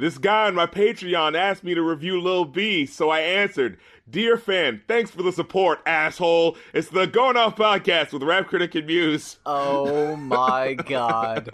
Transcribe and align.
This 0.00 0.16
guy 0.16 0.46
on 0.46 0.54
my 0.54 0.64
Patreon 0.64 1.36
asked 1.36 1.62
me 1.62 1.74
to 1.74 1.82
review 1.82 2.22
Lil 2.22 2.46
B, 2.46 2.86
so 2.86 3.10
I 3.10 3.20
answered, 3.20 3.76
Dear 4.08 4.38
fan, 4.38 4.80
thanks 4.88 5.10
for 5.10 5.22
the 5.22 5.30
support, 5.30 5.80
asshole. 5.84 6.56
It's 6.72 6.88
the 6.88 7.06
Going 7.06 7.36
Off 7.36 7.54
podcast 7.54 8.10
with 8.10 8.22
Rap 8.22 8.46
Critic 8.46 8.74
and 8.74 8.86
Muse. 8.86 9.36
Oh 9.44 10.16
my 10.16 10.72
god. 10.86 11.50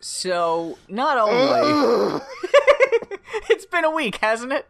So, 0.00 0.78
not 0.88 1.18
only. 1.28 2.22
it's 3.50 3.66
been 3.66 3.84
a 3.84 3.90
week, 3.90 4.16
hasn't 4.16 4.54
it? 4.54 4.66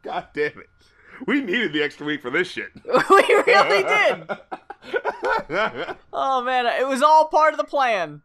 God 0.00 0.28
damn 0.32 0.58
it. 0.58 0.70
We 1.26 1.42
needed 1.42 1.74
the 1.74 1.82
extra 1.82 2.06
week 2.06 2.22
for 2.22 2.30
this 2.30 2.48
shit. 2.48 2.70
we 2.86 3.34
really 3.46 3.82
did. 3.82 4.38
Oh 6.14 6.42
man, 6.42 6.64
it 6.64 6.88
was 6.88 7.02
all 7.02 7.28
part 7.28 7.52
of 7.52 7.58
the 7.58 7.64
plan. 7.64 8.22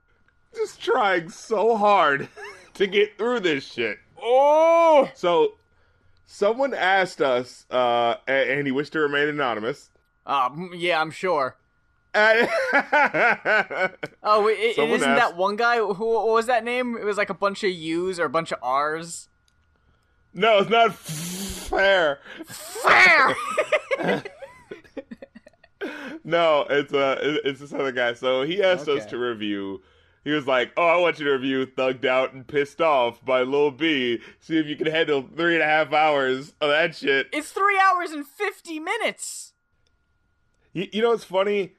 Just 0.58 0.82
trying 0.82 1.30
so 1.30 1.76
hard 1.78 2.28
to 2.76 2.88
get 2.88 3.18
through 3.18 3.40
this 3.42 3.66
shit. 3.72 4.00
Oh! 4.22 5.10
So, 5.16 5.54
someone 6.26 6.74
asked 6.74 7.22
us, 7.22 7.66
uh, 7.70 8.16
and 8.28 8.66
he 8.68 8.72
wished 8.72 8.94
to 8.94 9.00
remain 9.00 9.28
anonymous. 9.28 9.90
Um, 10.26 10.72
yeah, 10.76 11.00
I'm 11.00 11.12
sure. 11.12 11.56
Oh, 12.16 12.48
wait, 14.44 14.58
it, 14.60 14.78
it 14.78 14.90
isn't 14.90 15.10
asked- 15.10 15.20
that 15.20 15.38
one 15.38 15.56
guy? 15.56 15.78
Who 15.78 15.94
what 15.94 16.28
was 16.28 16.48
that 16.48 16.64
name? 16.64 16.98
It 16.98 17.04
was 17.06 17.18
like 17.18 17.30
a 17.30 17.34
bunch 17.36 17.64
of 17.64 17.70
U's 17.72 18.20
or 18.20 18.26
a 18.26 18.30
bunch 18.30 18.52
of 18.52 18.58
R's. 18.62 19.30
no, 20.34 20.60
it's 20.60 20.70
not 20.70 20.94
fair. 20.96 22.20
Fair. 22.46 23.36
No, 26.24 26.66
it's 26.70 26.92
uh, 26.94 27.18
it's 27.46 27.62
this 27.62 27.72
other 27.72 27.94
guy. 27.94 28.14
So 28.14 28.42
he 28.42 28.62
asked 28.62 28.90
us 28.90 29.06
to 29.06 29.18
review. 29.18 29.82
He 30.28 30.34
was 30.34 30.46
like, 30.46 30.74
"Oh, 30.76 30.86
I 30.86 30.98
want 30.98 31.20
you 31.20 31.26
to 31.26 31.32
review 31.32 31.66
"Thugged 31.66 32.04
Out 32.04 32.34
and 32.34 32.46
Pissed 32.46 32.82
Off" 32.82 33.24
by 33.24 33.44
Lil 33.44 33.72
B. 33.72 34.20
See 34.42 34.58
if 34.58 34.66
you 34.66 34.76
can 34.76 34.88
handle 34.88 35.22
three 35.22 35.54
and 35.54 35.64
a 35.64 35.66
half 35.66 35.94
hours 35.94 36.54
of 36.60 36.70
that 36.70 36.98
shit." 36.98 37.30
it's 37.32 37.52
three 37.52 37.80
hours 37.80 38.12
and 38.12 38.28
fifty 38.28 38.78
minutes. 38.78 39.54
You, 40.74 40.90
you 40.92 41.02
know 41.02 41.12
what's 41.12 41.24
funny? 41.24 41.76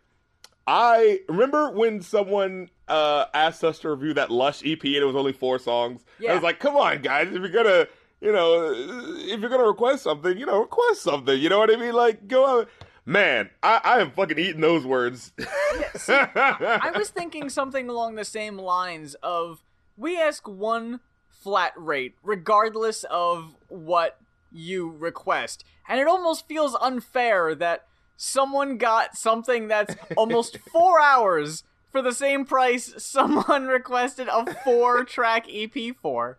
I 0.66 1.20
remember 1.28 1.70
when 1.72 2.00
someone 2.00 2.70
uh 2.88 3.26
asked 3.34 3.64
us 3.64 3.80
to 3.80 3.90
review 3.90 4.14
that 4.14 4.30
Lush 4.30 4.62
EP 4.64 4.82
and 4.82 4.94
it 4.94 5.04
was 5.04 5.14
only 5.14 5.34
four 5.34 5.58
songs. 5.58 6.06
I 6.26 6.32
was 6.32 6.42
like, 6.42 6.58
"Come 6.58 6.74
on, 6.74 7.02
guys! 7.02 7.26
If 7.26 7.34
you're 7.34 7.50
gonna, 7.50 7.86
you 8.22 8.32
know, 8.32 8.72
if 8.72 9.40
you're 9.40 9.50
gonna 9.50 9.64
request 9.64 10.04
something, 10.04 10.38
you 10.38 10.46
know, 10.46 10.60
request 10.60 11.02
something. 11.02 11.38
You 11.38 11.50
know 11.50 11.58
what 11.58 11.70
I 11.70 11.76
mean? 11.76 11.92
Like, 11.92 12.26
go 12.26 12.60
out." 12.60 12.70
Man, 13.08 13.48
I, 13.62 13.80
I 13.82 14.00
am 14.00 14.10
fucking 14.10 14.38
eating 14.38 14.60
those 14.60 14.84
words. 14.84 15.32
I 16.08 16.92
was 16.94 17.08
thinking 17.08 17.48
something 17.48 17.88
along 17.88 18.16
the 18.16 18.24
same 18.24 18.58
lines 18.58 19.16
of 19.22 19.62
we 19.96 20.20
ask 20.20 20.46
one 20.46 21.00
flat 21.30 21.72
rate 21.74 22.16
regardless 22.22 23.04
of 23.04 23.56
what 23.68 24.20
you 24.52 24.90
request. 24.90 25.64
And 25.88 25.98
it 25.98 26.06
almost 26.06 26.46
feels 26.46 26.76
unfair 26.82 27.54
that 27.54 27.86
someone 28.18 28.76
got 28.76 29.16
something 29.16 29.68
that's 29.68 29.96
almost 30.14 30.58
4 30.70 31.00
hours 31.00 31.64
for 31.90 32.02
the 32.02 32.12
same 32.12 32.44
price 32.44 32.92
someone 32.98 33.66
requested 33.68 34.28
a 34.28 34.54
4 34.64 35.04
track 35.04 35.46
EP 35.50 35.96
for. 36.02 36.36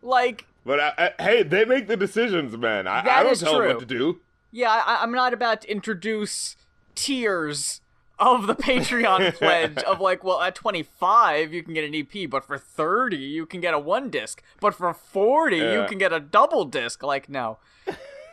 Like 0.00 0.46
But 0.64 0.78
I, 0.78 0.92
I, 1.18 1.22
hey, 1.22 1.42
they 1.42 1.64
make 1.64 1.88
the 1.88 1.96
decisions, 1.96 2.56
man. 2.56 2.86
I, 2.86 3.00
I 3.00 3.24
don't 3.24 3.36
tell 3.36 3.58
them 3.58 3.66
what 3.66 3.80
to 3.80 3.84
do. 3.84 4.20
Yeah, 4.52 4.70
I, 4.70 5.02
I'm 5.02 5.12
not 5.12 5.32
about 5.32 5.62
to 5.62 5.70
introduce 5.70 6.56
tiers 6.94 7.80
of 8.18 8.46
the 8.46 8.54
Patreon 8.54 9.34
pledge 9.38 9.78
of 9.84 10.00
like, 10.00 10.22
well, 10.22 10.40
at 10.40 10.54
25 10.54 11.52
you 11.52 11.62
can 11.62 11.74
get 11.74 11.84
an 11.84 11.94
EP, 11.94 12.28
but 12.28 12.44
for 12.44 12.58
30 12.58 13.16
you 13.16 13.46
can 13.46 13.60
get 13.60 13.74
a 13.74 13.78
one 13.78 14.10
disc, 14.10 14.42
but 14.60 14.74
for 14.74 14.92
40 14.92 15.56
you 15.56 15.86
can 15.88 15.98
get 15.98 16.12
a 16.12 16.20
double 16.20 16.64
disc. 16.64 17.02
Like, 17.02 17.28
no, 17.28 17.58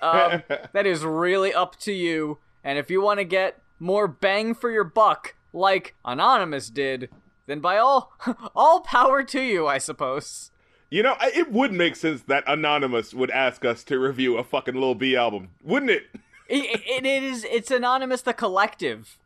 um, 0.02 0.44
that 0.74 0.86
is 0.86 1.04
really 1.04 1.54
up 1.54 1.78
to 1.78 1.94
you. 1.94 2.40
And 2.64 2.78
if 2.78 2.92
you 2.92 3.02
want 3.02 3.20
to 3.20 3.24
get 3.24 3.62
more 3.80 4.08
bang 4.08 4.54
for 4.54 4.70
your 4.70 4.84
buck, 4.84 5.36
like 5.54 5.96
Anonymous 6.04 6.70
did, 6.70 7.10
then 7.46 7.60
by 7.60 7.78
all 7.78 8.12
all 8.56 8.82
power 8.82 9.24
to 9.24 9.42
you, 9.42 9.68
I 9.68 9.78
suppose. 9.78 10.52
You 10.90 11.04
know, 11.04 11.16
it 11.22 11.52
would 11.52 11.74
make 11.74 11.96
sense 11.96 12.22
that 12.24 12.46
Anonymous 12.48 13.14
would 13.14 13.32
ask 13.32 13.66
us 13.66 13.84
to 13.86 14.00
review 14.00 14.38
a 14.38 14.44
fucking 14.44 14.76
Lil 14.76 14.96
B 14.96 15.16
album, 15.16 15.50
wouldn't 15.62 15.92
it? 15.92 16.04
It, 16.48 16.80
it, 16.80 17.06
it 17.06 17.06
is. 17.06 17.44
It's 17.44 17.72
Anonymous 17.72 18.22
the 18.22 18.34
collective. 18.34 19.18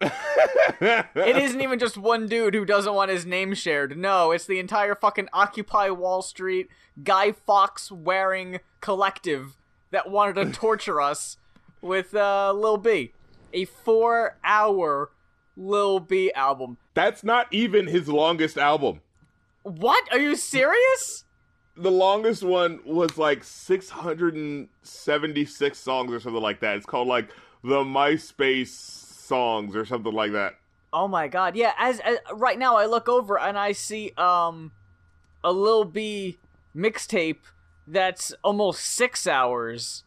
It 0.00 1.36
isn't 1.36 1.60
even 1.60 1.78
just 1.78 1.96
one 1.96 2.26
dude 2.26 2.54
who 2.54 2.64
doesn't 2.64 2.94
want 2.94 3.10
his 3.10 3.26
name 3.26 3.54
shared. 3.54 3.96
No, 3.96 4.30
it's 4.30 4.46
the 4.46 4.58
entire 4.58 4.94
fucking 4.94 5.28
Occupy 5.32 5.90
Wall 5.90 6.22
Street, 6.22 6.68
Guy 7.02 7.32
Fawkes 7.32 7.90
wearing 7.90 8.60
collective 8.80 9.56
that 9.90 10.10
wanted 10.10 10.34
to 10.34 10.52
torture 10.58 11.00
us 11.00 11.36
with 11.80 12.14
uh, 12.14 12.52
Lil 12.52 12.76
B. 12.76 13.12
A 13.52 13.64
four 13.64 14.36
hour 14.44 15.10
Lil 15.56 16.00
B 16.00 16.30
album. 16.32 16.76
That's 16.94 17.24
not 17.24 17.46
even 17.52 17.86
his 17.86 18.08
longest 18.08 18.58
album. 18.58 19.00
What? 19.68 20.08
Are 20.12 20.18
you 20.18 20.36
serious? 20.36 21.24
The 21.76 21.90
longest 21.90 22.42
one 22.42 22.80
was 22.84 23.16
like 23.18 23.44
676 23.44 25.78
songs 25.78 26.12
or 26.12 26.20
something 26.20 26.42
like 26.42 26.60
that. 26.60 26.76
It's 26.76 26.86
called 26.86 27.08
like 27.08 27.28
the 27.62 27.84
MySpace 27.84 28.68
songs 28.68 29.76
or 29.76 29.84
something 29.84 30.12
like 30.12 30.32
that. 30.32 30.54
Oh 30.92 31.06
my 31.06 31.28
god. 31.28 31.54
Yeah, 31.54 31.72
as, 31.78 32.00
as 32.00 32.18
right 32.32 32.58
now 32.58 32.76
I 32.76 32.86
look 32.86 33.08
over 33.08 33.38
and 33.38 33.58
I 33.58 33.72
see 33.72 34.12
um 34.16 34.72
a 35.44 35.52
Lil 35.52 35.84
B 35.84 36.38
mixtape 36.74 37.38
that's 37.86 38.32
almost 38.42 38.80
6 38.84 39.26
hours. 39.26 40.04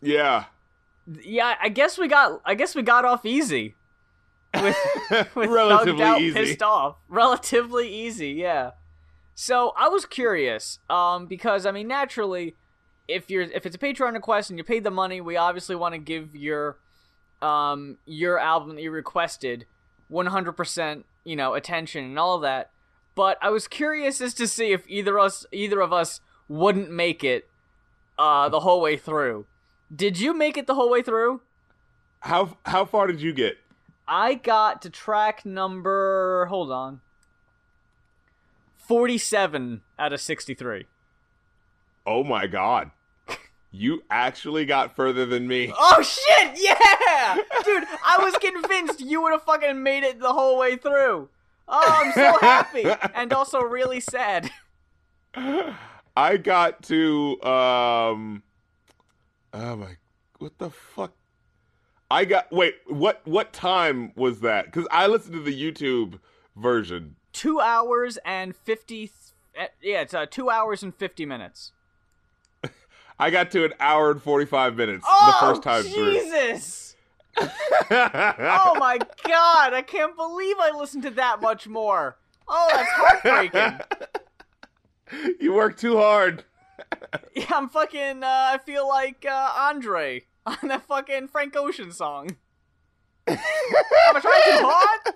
Yeah. 0.00 0.46
Yeah, 1.22 1.56
I 1.60 1.68
guess 1.68 1.98
we 1.98 2.08
got 2.08 2.40
I 2.44 2.54
guess 2.54 2.74
we 2.74 2.82
got 2.82 3.04
off 3.04 3.26
easy. 3.26 3.74
With 4.54 4.76
with 5.34 5.50
Relatively 5.50 6.02
out, 6.02 6.20
easy. 6.20 6.34
pissed 6.34 6.62
off. 6.62 6.96
Relatively 7.08 7.88
easy, 7.92 8.30
yeah. 8.30 8.70
So 9.34 9.72
I 9.76 9.88
was 9.88 10.04
curious, 10.04 10.78
um, 10.90 11.26
because 11.26 11.66
I 11.66 11.70
mean 11.70 11.88
naturally, 11.88 12.54
if 13.08 13.30
you're 13.30 13.42
if 13.42 13.66
it's 13.66 13.76
a 13.76 13.78
Patreon 13.78 14.12
request 14.12 14.50
and 14.50 14.58
you 14.58 14.64
paid 14.64 14.84
the 14.84 14.90
money, 14.90 15.20
we 15.20 15.36
obviously 15.36 15.76
want 15.76 15.94
to 15.94 15.98
give 15.98 16.34
your 16.34 16.78
um 17.40 17.98
your 18.06 18.38
album 18.38 18.76
that 18.76 18.82
you 18.82 18.90
requested 18.90 19.66
100% 20.10 21.04
you 21.24 21.36
know 21.36 21.54
attention 21.54 22.04
and 22.04 22.18
all 22.18 22.38
that. 22.40 22.70
But 23.14 23.38
I 23.42 23.50
was 23.50 23.68
curious 23.68 24.20
as 24.20 24.32
to 24.34 24.46
see 24.46 24.72
if 24.72 24.84
either 24.88 25.18
us 25.18 25.46
either 25.52 25.80
of 25.80 25.92
us 25.92 26.20
wouldn't 26.48 26.90
make 26.90 27.24
it 27.24 27.48
uh 28.18 28.48
the 28.48 28.60
whole 28.60 28.80
way 28.80 28.96
through. 28.96 29.46
Did 29.94 30.18
you 30.18 30.34
make 30.34 30.56
it 30.56 30.66
the 30.66 30.74
whole 30.74 30.90
way 30.90 31.02
through? 31.02 31.40
How 32.20 32.56
how 32.66 32.84
far 32.84 33.06
did 33.06 33.20
you 33.20 33.32
get? 33.32 33.58
I 34.06 34.34
got 34.34 34.82
to 34.82 34.90
track 34.90 35.44
number. 35.46 36.46
Hold 36.46 36.70
on. 36.70 37.00
47 38.86 39.82
out 39.98 40.12
of 40.12 40.20
63. 40.20 40.86
Oh 42.06 42.24
my 42.24 42.46
god. 42.46 42.90
You 43.74 44.02
actually 44.10 44.66
got 44.66 44.94
further 44.94 45.24
than 45.24 45.48
me. 45.48 45.72
Oh 45.74 46.02
shit! 46.02 46.58
Yeah! 46.60 47.36
Dude, 47.64 47.84
I 48.04 48.18
was 48.22 48.34
convinced 48.34 49.00
you 49.00 49.22
would 49.22 49.32
have 49.32 49.44
fucking 49.44 49.82
made 49.82 50.04
it 50.04 50.20
the 50.20 50.30
whole 50.34 50.58
way 50.58 50.76
through. 50.76 51.30
Oh, 51.66 52.02
I'm 52.04 52.12
so 52.12 52.38
happy. 52.46 52.84
and 53.14 53.32
also 53.32 53.60
really 53.62 54.00
sad. 54.00 54.50
I 56.16 56.36
got 56.36 56.82
to 56.84 57.42
um 57.42 58.42
Oh 59.54 59.76
my 59.76 59.96
what 60.38 60.58
the 60.58 60.68
fuck? 60.68 61.14
I 62.10 62.26
got 62.26 62.52
wait, 62.52 62.74
what 62.88 63.22
what 63.24 63.54
time 63.54 64.12
was 64.16 64.40
that? 64.40 64.70
Cuz 64.70 64.86
I 64.90 65.06
listened 65.06 65.32
to 65.32 65.40
the 65.40 65.58
YouTube 65.72 66.20
version. 66.56 67.16
Two 67.32 67.60
hours 67.60 68.18
and 68.24 68.54
50. 68.54 69.10
eh, 69.54 69.66
Yeah, 69.80 70.00
it's 70.02 70.14
uh, 70.14 70.26
two 70.30 70.50
hours 70.50 70.82
and 70.82 70.94
50 70.94 71.24
minutes. 71.26 71.72
I 73.18 73.30
got 73.30 73.50
to 73.52 73.64
an 73.64 73.74
hour 73.78 74.10
and 74.10 74.20
45 74.22 74.76
minutes 74.76 75.04
Oh, 75.08 75.26
the 75.40 75.46
first 75.46 75.62
time 75.62 75.84
Jesus! 75.84 76.96
through. 77.38 77.48
Oh 77.90 78.74
my 78.78 78.98
god, 79.26 79.72
I 79.74 79.82
can't 79.86 80.16
believe 80.16 80.56
I 80.58 80.70
listened 80.76 81.02
to 81.04 81.10
that 81.10 81.40
much 81.40 81.66
more. 81.68 82.16
Oh, 82.48 82.68
that's 82.72 82.88
heartbreaking. 82.90 83.80
you 85.40 85.52
work 85.54 85.76
too 85.78 85.96
hard. 85.96 86.44
Yeah, 87.34 87.46
I'm 87.50 87.68
fucking. 87.68 88.22
Uh, 88.22 88.26
I 88.54 88.58
feel 88.64 88.86
like 88.88 89.24
uh, 89.28 89.52
Andre 89.56 90.24
on 90.46 90.56
that 90.68 90.82
fucking 90.86 91.28
Frank 91.28 91.54
Ocean 91.56 91.90
song. 91.92 92.36
Am 93.26 93.38
I 93.38 94.20
trying 94.20 94.58
too 94.58 94.66
hard? 94.66 95.14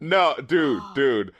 No, 0.00 0.34
dude, 0.46 0.82
dude. 0.94 1.32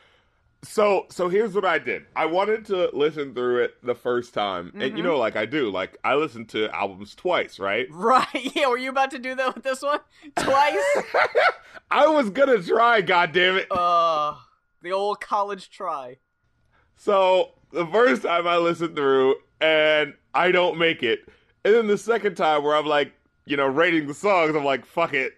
So, 0.62 1.04
so 1.10 1.28
here's 1.28 1.54
what 1.54 1.66
I 1.66 1.78
did. 1.78 2.06
I 2.16 2.24
wanted 2.24 2.64
to 2.66 2.88
listen 2.94 3.34
through 3.34 3.64
it 3.64 3.74
the 3.82 3.94
first 3.94 4.32
time, 4.32 4.72
and 4.74 4.96
you 4.96 5.02
Mhm. 5.04 5.08
know, 5.08 5.18
like 5.18 5.36
I 5.36 5.44
do, 5.44 5.70
like 5.70 5.98
I 6.04 6.14
listen 6.14 6.46
to 6.46 6.70
albums 6.74 7.14
twice, 7.14 7.58
right? 7.58 7.86
Right? 7.90 8.26
Yeah. 8.54 8.68
Were 8.68 8.78
you 8.78 8.88
about 8.88 9.10
to 9.10 9.18
do 9.18 9.34
that 9.34 9.54
with 9.54 9.62
this 9.64 9.82
one 9.82 10.00
twice? 10.36 10.82
I 11.90 12.06
was 12.06 12.30
gonna 12.30 12.62
try, 12.62 13.02
God 13.02 13.32
damn 13.32 13.56
it! 13.56 13.66
Uh, 13.70 14.36
The 14.82 14.92
old 14.92 15.20
college 15.20 15.68
try. 15.70 16.16
So 16.96 17.50
the 17.72 17.86
first 17.86 18.22
time 18.22 18.46
I 18.46 18.56
listen 18.56 18.94
through 18.94 19.34
and 19.60 20.14
I 20.32 20.50
don't 20.50 20.78
make 20.78 21.02
it, 21.02 21.28
and 21.64 21.74
then 21.74 21.86
the 21.88 21.98
second 21.98 22.36
time 22.36 22.62
where 22.62 22.74
I'm 22.74 22.86
like, 22.86 23.12
you 23.44 23.56
know, 23.58 23.66
rating 23.66 24.06
the 24.06 24.14
songs, 24.14 24.54
I'm 24.56 24.64
like, 24.64 24.86
fuck 24.86 25.12
it. 25.12 25.34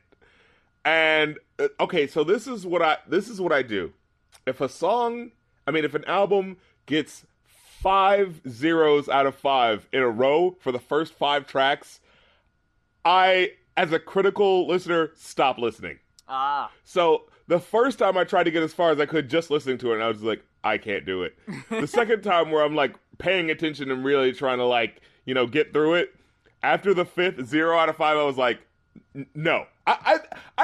And 0.86 1.38
uh, 1.58 1.68
okay, 1.80 2.06
so 2.06 2.24
this 2.24 2.46
is 2.46 2.64
what 2.64 2.80
I 2.80 2.98
this 3.08 3.28
is 3.28 3.40
what 3.40 3.52
I 3.52 3.62
do. 3.62 3.92
If 4.46 4.60
a 4.60 4.68
song, 4.68 5.32
I 5.66 5.72
mean, 5.72 5.84
if 5.84 5.94
an 5.94 6.04
album 6.04 6.58
gets 6.86 7.26
five 7.42 8.40
zeros 8.48 9.08
out 9.08 9.26
of 9.26 9.34
five 9.34 9.88
in 9.92 10.00
a 10.00 10.08
row 10.08 10.56
for 10.60 10.70
the 10.70 10.78
first 10.78 11.12
five 11.12 11.46
tracks, 11.46 12.00
I, 13.04 13.52
as 13.76 13.92
a 13.92 13.98
critical 13.98 14.68
listener, 14.68 15.10
stop 15.16 15.58
listening. 15.58 15.98
Ah. 16.28 16.70
So 16.84 17.24
the 17.48 17.58
first 17.58 17.98
time 17.98 18.16
I 18.16 18.22
tried 18.22 18.44
to 18.44 18.52
get 18.52 18.62
as 18.62 18.72
far 18.72 18.90
as 18.92 19.00
I 19.00 19.06
could 19.06 19.28
just 19.28 19.50
listening 19.50 19.78
to 19.78 19.90
it, 19.90 19.94
and 19.94 20.04
I 20.04 20.08
was 20.08 20.22
like, 20.22 20.44
I 20.62 20.78
can't 20.78 21.04
do 21.04 21.24
it. 21.24 21.36
the 21.68 21.86
second 21.86 22.22
time 22.22 22.52
where 22.52 22.64
I'm 22.64 22.76
like 22.76 22.94
paying 23.18 23.50
attention 23.50 23.90
and 23.90 24.04
really 24.04 24.32
trying 24.32 24.58
to 24.58 24.64
like, 24.64 25.00
you 25.24 25.34
know, 25.34 25.48
get 25.48 25.72
through 25.72 25.94
it, 25.94 26.14
after 26.62 26.94
the 26.94 27.04
fifth 27.04 27.44
zero 27.46 27.76
out 27.76 27.88
of 27.88 27.96
five, 27.96 28.16
I 28.16 28.22
was 28.22 28.38
like, 28.38 28.60
no. 29.34 29.66
I, 29.86 29.96
I 30.04 30.18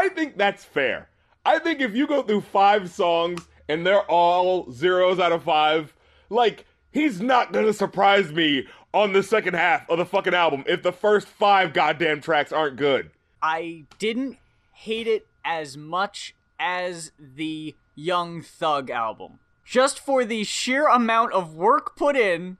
I 0.04 0.08
think 0.10 0.36
that's 0.36 0.64
fair. 0.64 1.08
I 1.44 1.58
think 1.58 1.80
if 1.80 1.94
you 1.94 2.06
go 2.06 2.22
through 2.22 2.42
five 2.42 2.90
songs 2.90 3.48
and 3.68 3.86
they're 3.86 4.08
all 4.10 4.70
zeros 4.72 5.18
out 5.18 5.32
of 5.32 5.42
five, 5.42 5.94
like 6.30 6.66
he's 6.90 7.20
not 7.20 7.52
gonna 7.52 7.72
surprise 7.72 8.32
me 8.32 8.66
on 8.94 9.12
the 9.12 9.22
second 9.22 9.54
half 9.54 9.88
of 9.88 9.98
the 9.98 10.04
fucking 10.04 10.34
album 10.34 10.64
if 10.66 10.82
the 10.82 10.92
first 10.92 11.26
five 11.26 11.72
goddamn 11.72 12.20
tracks 12.20 12.52
aren't 12.52 12.76
good. 12.76 13.10
I 13.42 13.84
didn't 13.98 14.38
hate 14.72 15.06
it 15.06 15.26
as 15.44 15.76
much 15.76 16.34
as 16.60 17.12
the 17.18 17.74
Young 17.94 18.42
Thug 18.42 18.90
album. 18.90 19.38
Just 19.64 19.98
for 19.98 20.24
the 20.24 20.44
sheer 20.44 20.86
amount 20.86 21.32
of 21.32 21.54
work 21.54 21.96
put 21.96 22.16
in, 22.16 22.58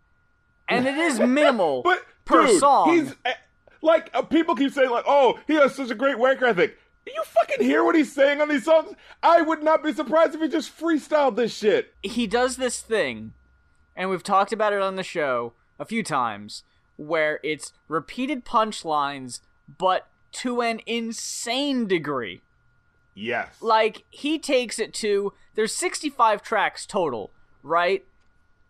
and 0.68 0.86
it 0.86 0.96
is 0.96 1.18
minimal 1.20 1.82
but 1.82 2.04
per 2.24 2.46
dude, 2.46 2.60
song. 2.60 2.92
He's 2.92 3.14
eh, 3.24 3.34
like 3.82 4.10
uh, 4.14 4.22
people 4.22 4.54
keep 4.54 4.72
saying 4.72 4.90
like, 4.90 5.04
"Oh, 5.06 5.38
he 5.46 5.54
has 5.54 5.74
such 5.74 5.90
a 5.90 5.94
great 5.94 6.18
work 6.18 6.40
ethic." 6.40 6.78
Do 7.04 7.12
you 7.12 7.22
fucking 7.24 7.66
hear 7.66 7.82
what 7.82 7.96
he's 7.96 8.12
saying 8.12 8.40
on 8.40 8.48
these 8.48 8.64
songs? 8.64 8.94
I 9.22 9.42
would 9.42 9.62
not 9.62 9.82
be 9.82 9.92
surprised 9.92 10.34
if 10.34 10.40
he 10.40 10.48
just 10.48 10.76
freestyled 10.78 11.34
this 11.34 11.52
shit. 11.52 11.92
he 12.02 12.28
does 12.28 12.56
this 12.56 12.80
thing, 12.80 13.32
and 13.96 14.08
we've 14.08 14.22
talked 14.22 14.52
about 14.52 14.72
it 14.72 14.80
on 14.80 14.94
the 14.94 15.02
show 15.02 15.52
a 15.80 15.84
few 15.84 16.04
times, 16.04 16.62
where 16.96 17.40
it's 17.42 17.72
repeated 17.88 18.44
punchlines, 18.44 19.40
but 19.78 20.06
to 20.30 20.62
an 20.62 20.80
insane 20.86 21.88
degree. 21.88 22.40
Yes. 23.14 23.60
Like, 23.60 24.04
he 24.10 24.38
takes 24.38 24.78
it 24.78 24.94
to, 24.94 25.32
there's 25.54 25.74
65 25.74 26.40
tracks 26.42 26.86
total, 26.86 27.30
right? 27.62 28.04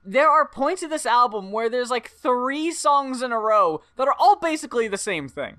There 0.04 0.28
are 0.28 0.46
points 0.46 0.82
of 0.82 0.90
this 0.90 1.06
album 1.06 1.52
where 1.52 1.68
there's 1.68 1.90
like 1.90 2.10
three 2.10 2.72
songs 2.72 3.22
in 3.22 3.32
a 3.32 3.38
row 3.38 3.82
that 3.96 4.08
are 4.08 4.16
all 4.18 4.36
basically 4.36 4.88
the 4.88 4.98
same 4.98 5.28
thing. 5.28 5.58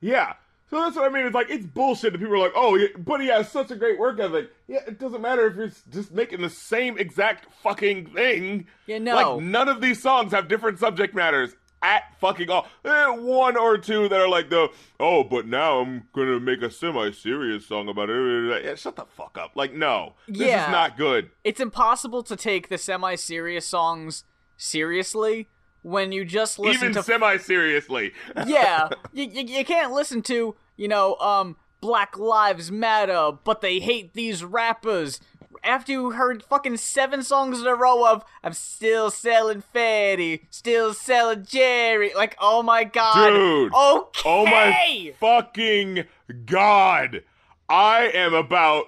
Yeah. 0.00 0.34
So 0.68 0.80
that's 0.80 0.96
what 0.96 1.04
I 1.04 1.14
mean. 1.14 1.26
It's 1.26 1.34
like 1.34 1.48
it's 1.48 1.64
bullshit 1.64 2.12
that 2.12 2.18
people 2.18 2.34
are 2.34 2.38
like, 2.38 2.52
"Oh, 2.56 2.74
yeah, 2.74 2.88
but 2.98 3.20
he 3.20 3.28
has 3.28 3.50
such 3.50 3.70
a 3.70 3.76
great 3.76 4.00
work 4.00 4.18
ethic." 4.18 4.50
Yeah, 4.66 4.80
it 4.86 4.98
doesn't 4.98 5.20
matter 5.20 5.46
if 5.46 5.54
you're 5.54 5.70
just 5.92 6.12
making 6.12 6.42
the 6.42 6.50
same 6.50 6.98
exact 6.98 7.46
fucking 7.62 8.06
thing. 8.06 8.66
Yeah, 8.86 8.98
no. 8.98 9.14
Like 9.14 9.44
none 9.44 9.68
of 9.68 9.80
these 9.80 10.02
songs 10.02 10.32
have 10.32 10.48
different 10.48 10.80
subject 10.80 11.14
matters 11.14 11.54
at 11.86 12.18
fucking 12.20 12.50
all. 12.50 12.66
Eh, 12.84 13.06
one 13.10 13.56
or 13.56 13.78
two 13.78 14.08
that 14.08 14.20
are 14.20 14.28
like 14.28 14.50
the, 14.50 14.68
"Oh, 14.98 15.22
but 15.24 15.46
now 15.46 15.80
I'm 15.80 16.08
gonna 16.12 16.40
make 16.40 16.62
a 16.62 16.70
semi-serious 16.70 17.66
song 17.66 17.88
about 17.88 18.10
it." 18.10 18.64
Yeah, 18.64 18.74
shut 18.74 18.96
the 18.96 19.04
fuck 19.06 19.38
up. 19.38 19.52
Like, 19.54 19.72
no, 19.72 20.14
this 20.26 20.48
Yeah. 20.48 20.66
is 20.66 20.72
not 20.72 20.96
good. 20.96 21.30
It's 21.44 21.60
impossible 21.60 22.22
to 22.24 22.36
take 22.36 22.68
the 22.68 22.78
semi 22.78 23.14
serious 23.14 23.66
songs 23.66 24.24
seriously 24.56 25.48
when 25.82 26.10
you 26.12 26.24
just 26.24 26.58
listen 26.58 26.82
Even 26.82 26.94
to 26.94 27.02
semi-seriously. 27.02 28.12
yeah, 28.46 28.88
you, 29.12 29.24
you, 29.24 29.58
you 29.58 29.64
can't 29.64 29.92
listen 29.92 30.20
to, 30.22 30.56
you 30.76 30.88
know, 30.88 31.14
um, 31.16 31.56
Black 31.80 32.18
Lives 32.18 32.72
Matter, 32.72 33.30
but 33.44 33.60
they 33.60 33.78
hate 33.78 34.12
these 34.14 34.42
rappers. 34.42 35.20
After 35.66 35.92
you 35.92 36.10
heard 36.12 36.42
fucking 36.44 36.76
seven 36.78 37.22
songs 37.22 37.60
in 37.60 37.66
a 37.66 37.74
row 37.74 38.06
of 38.06 38.24
I'm 38.42 38.52
still 38.52 39.10
selling 39.10 39.62
Fetty, 39.74 40.42
still 40.50 40.94
selling 40.94 41.44
Jerry, 41.44 42.12
like 42.14 42.36
oh 42.40 42.62
my 42.62 42.84
god, 42.84 43.30
Dude. 43.30 43.74
okay, 43.74 44.20
Oh 44.24 44.44
my 44.46 45.12
fucking 45.20 46.04
god! 46.46 47.22
I 47.68 48.10
am 48.14 48.32
about. 48.32 48.84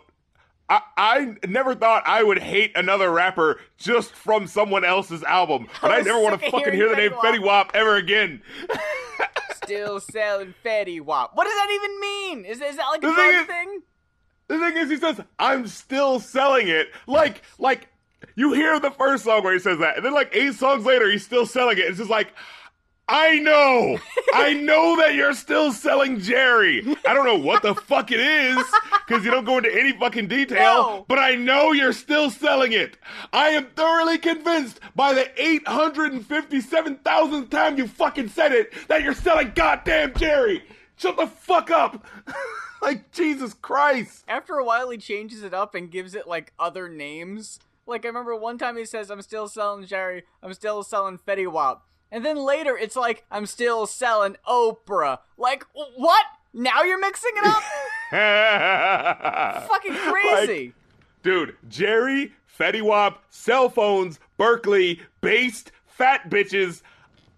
I, 0.71 0.83
I 0.99 1.35
never 1.49 1.75
thought 1.75 2.03
I 2.07 2.23
would 2.23 2.39
hate 2.39 2.73
another 2.77 3.11
rapper 3.11 3.59
just 3.79 4.15
from 4.15 4.47
someone 4.47 4.85
else's 4.85 5.23
album, 5.25 5.67
but 5.83 5.91
I, 5.91 5.99
was 5.99 6.07
never 6.07 6.21
want 6.21 6.41
to 6.43 6.51
fucking 6.51 6.75
hear 6.75 6.91
the 6.91 6.97
name 6.97 7.11
Fetty 7.13 7.39
Fetty 7.39 7.43
Wap 7.43 7.71
ever 7.75 7.97
again. 7.97 8.43
still 9.63 9.99
selling 10.01 10.55
Fetty 10.65 11.01
Wap. 11.01 11.31
What 11.35 11.45
does 11.45 11.55
that 11.55 11.71
even 11.73 12.01
mean? 12.01 12.45
Is 12.45 12.61
is 12.61 12.77
that 12.77 12.87
like 12.89 13.03
a 13.03 13.15
thing 13.15 13.41
is- 13.41 13.47
thing? 13.47 13.83
The 14.49 14.59
thing 14.59 14.77
is, 14.77 14.91
he 14.91 14.97
says, 14.97 15.21
"I'm 15.39 15.67
still 15.67 16.21
selling 16.21 16.69
it." 16.69 16.89
Like, 17.07 17.43
like 17.59 17.89
you 18.35 18.53
hear 18.53 18.79
the 18.81 18.91
first 18.91 19.25
song 19.25 19.45
where 19.45 19.53
he 19.53 19.59
says 19.59 19.79
that, 19.79 19.97
and 19.97 20.05
then 20.05 20.13
like 20.15 20.31
eight 20.35 20.55
songs 20.55 20.85
later, 20.85 21.11
he's 21.11 21.25
still 21.25 21.47
selling 21.47 21.79
it. 21.79 21.83
It's 21.85 21.99
just 21.99 22.11
like, 22.11 22.33
I 23.11 23.39
know, 23.39 23.99
I 24.35 24.53
know 24.55 24.97
that 24.97 25.15
you're 25.15 25.33
still 25.35 25.73
selling 25.73 26.21
Jerry. 26.21 26.85
I 27.07 27.15
don't 27.15 27.25
know 27.25 27.39
what 27.39 27.63
the 27.63 27.75
fuck 27.75 28.11
it 28.13 28.21
is 28.21 28.57
because 29.07 29.25
you 29.25 29.31
don't 29.31 29.45
go 29.47 29.57
into 29.59 29.73
any 29.75 29.93
fucking 29.93 30.27
detail, 30.29 30.59
No. 30.59 31.05
but 31.09 31.19
I 31.19 31.35
know 31.35 31.73
you're 31.73 31.93
still 31.95 32.29
selling 32.31 32.73
it. 32.73 32.97
I 33.33 33.49
am 33.51 33.67
thoroughly 33.77 34.19
convinced 34.19 34.81
by 34.95 35.15
the 35.15 35.27
857,000th 35.43 37.49
time 37.51 37.79
you 37.79 37.87
fucking 37.87 38.29
said 38.29 38.53
it 38.53 38.73
that 38.89 39.03
you're 39.03 39.15
selling 39.15 39.53
goddamn 39.55 40.13
Jerry. 40.15 40.63
Shut 40.97 41.17
the 41.17 41.27
fuck 41.29 41.71
up. 41.71 42.05
like, 42.83 43.11
Jesus 43.13 43.55
Christ. 43.55 44.25
After 44.29 44.55
a 44.55 44.65
while, 44.65 44.91
he 44.91 44.99
changes 44.99 45.43
it 45.43 45.55
up 45.55 45.75
and 45.75 45.91
gives 45.91 46.15
it 46.15 46.27
like 46.27 46.53
other 46.59 46.89
names. 46.89 47.61
Like 47.89 48.05
I 48.05 48.09
remember 48.09 48.37
one 48.37 48.59
time 48.59 48.77
he 48.77 48.85
says, 48.85 49.11
"I'm 49.11 49.23
still 49.23 49.49
selling 49.49 49.87
Jerry. 49.87 50.25
I'm 50.43 50.53
still 50.53 50.83
selling 50.83 51.19
Fetty 51.19 51.51
Wap," 51.51 51.87
and 52.13 52.25
then 52.25 52.37
later 52.37 52.77
it's 52.77 52.97
like, 52.97 53.25
"I'm 53.31 53.47
still 53.47 53.87
selling 53.87 54.37
Oprah." 54.47 55.21
Like 55.39 55.65
what? 55.73 56.27
Now 56.53 56.83
you're 56.83 57.01
mixing 57.01 57.33
it 57.35 57.47
up? 57.47 57.63
Fucking 59.69 59.95
crazy. 59.95 60.65
Like, 60.67 60.75
dude, 61.23 61.57
Jerry, 61.69 62.35
Fetty 62.59 62.83
Wap, 62.83 63.23
cell 63.31 63.71
phones, 63.71 64.21
Berkeley, 64.37 65.01
based, 65.23 65.73
fat 65.87 66.29
bitches. 66.29 66.83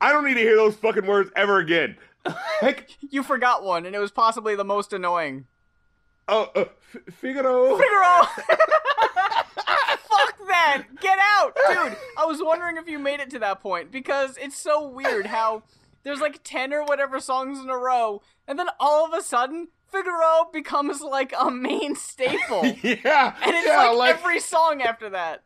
I 0.01 0.13
don't 0.13 0.25
need 0.25 0.35
to 0.35 0.41
hear 0.41 0.57
those 0.57 0.75
fucking 0.77 1.07
words 1.07 1.31
ever 1.37 1.59
again. 1.59 1.97
like, 2.63 2.97
you 3.01 3.23
forgot 3.23 3.63
one, 3.63 3.87
and 3.87 3.95
it 3.95 3.99
was 3.99 4.11
possibly 4.11 4.55
the 4.55 4.65
most 4.65 4.93
annoying. 4.93 5.47
oh, 6.29 6.51
uh, 6.55 6.61
F- 6.61 7.15
Figaro. 7.15 7.77
Figaro. 7.77 8.27
Fuck 9.57 10.39
that! 10.49 10.85
Get 11.01 11.19
out, 11.19 11.57
dude. 11.69 11.97
I 12.19 12.25
was 12.27 12.41
wondering 12.43 12.77
if 12.77 12.89
you 12.89 12.99
made 12.99 13.21
it 13.21 13.31
to 13.31 13.39
that 13.41 13.61
point 13.61 13.91
because 13.91 14.37
it's 14.37 14.57
so 14.57 14.87
weird 14.87 15.27
how 15.27 15.63
there's 16.03 16.21
like 16.21 16.41
ten 16.45 16.73
or 16.73 16.85
whatever 16.85 17.21
songs 17.21 17.59
in 17.59 17.71
a 17.71 17.77
row, 17.77 18.23
and 18.47 18.59
then 18.59 18.69
all 18.79 19.07
of 19.07 19.13
a 19.13 19.23
sudden 19.23 19.69
Figaro 19.91 20.51
becomes 20.53 21.01
like 21.01 21.33
a 21.39 21.51
main 21.51 21.95
staple, 21.95 22.63
and 22.63 22.79
yeah, 22.83 23.35
it's 23.43 23.67
yeah, 23.67 23.89
like, 23.89 23.97
like, 23.97 24.19
every 24.19 24.41
song 24.41 24.83
after 24.83 25.11
that. 25.11 25.43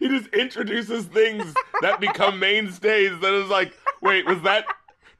he 0.00 0.08
just 0.08 0.28
introduces 0.28 1.04
things 1.06 1.54
that 1.82 2.00
become 2.00 2.38
mainstays. 2.38 3.18
That 3.20 3.34
is 3.34 3.48
like, 3.48 3.72
wait, 4.00 4.26
was 4.26 4.40
that? 4.42 4.64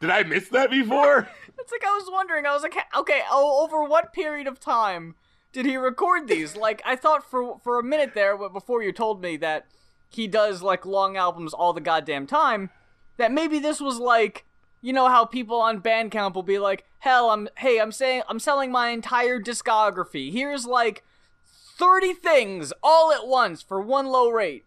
Did 0.01 0.11
I 0.11 0.23
miss 0.23 0.49
that 0.49 0.71
before? 0.71 1.29
It's 1.61 1.73
like 1.73 1.85
I 1.85 1.97
was 1.97 2.09
wondering. 2.11 2.47
I 2.47 2.55
was 2.55 2.63
like, 2.63 2.77
okay, 2.97 3.23
oh, 3.31 3.65
over 3.65 3.83
what 3.83 4.13
period 4.13 4.47
of 4.47 4.61
time 4.61 5.17
did 5.53 5.67
he 5.67 5.77
record 5.77 6.29
these? 6.29 6.57
Like, 6.57 6.81
I 6.87 6.95
thought 6.95 7.29
for 7.29 7.59
for 7.59 7.81
a 7.81 7.83
minute 7.83 8.15
there, 8.15 8.39
before 8.49 8.81
you 8.81 8.93
told 8.93 9.21
me 9.21 9.37
that 9.39 9.67
he 10.09 10.29
does 10.29 10.63
like 10.63 10.87
long 10.87 11.17
albums 11.17 11.53
all 11.53 11.73
the 11.73 11.81
goddamn 11.81 12.27
time, 12.27 12.71
that 13.17 13.33
maybe 13.33 13.59
this 13.59 13.81
was 13.81 13.99
like, 13.99 14.45
you 14.81 14.93
know 14.93 15.09
how 15.09 15.25
people 15.25 15.61
on 15.61 15.83
Bandcamp 15.83 16.35
will 16.35 16.43
be 16.43 16.59
like, 16.59 16.85
hell, 17.01 17.31
I'm 17.31 17.49
hey, 17.59 17.81
I'm 17.81 17.93
saying 17.93 18.23
I'm 18.29 18.39
selling 18.39 18.71
my 18.71 18.91
entire 18.91 19.41
discography. 19.41 20.33
Here's 20.33 20.65
like 20.65 21.05
thirty 21.45 22.13
things 22.13 22.73
all 22.83 23.13
at 23.13 23.27
once 23.27 23.63
for 23.63 23.81
one 23.81 24.07
low 24.07 24.31
rate. 24.31 24.65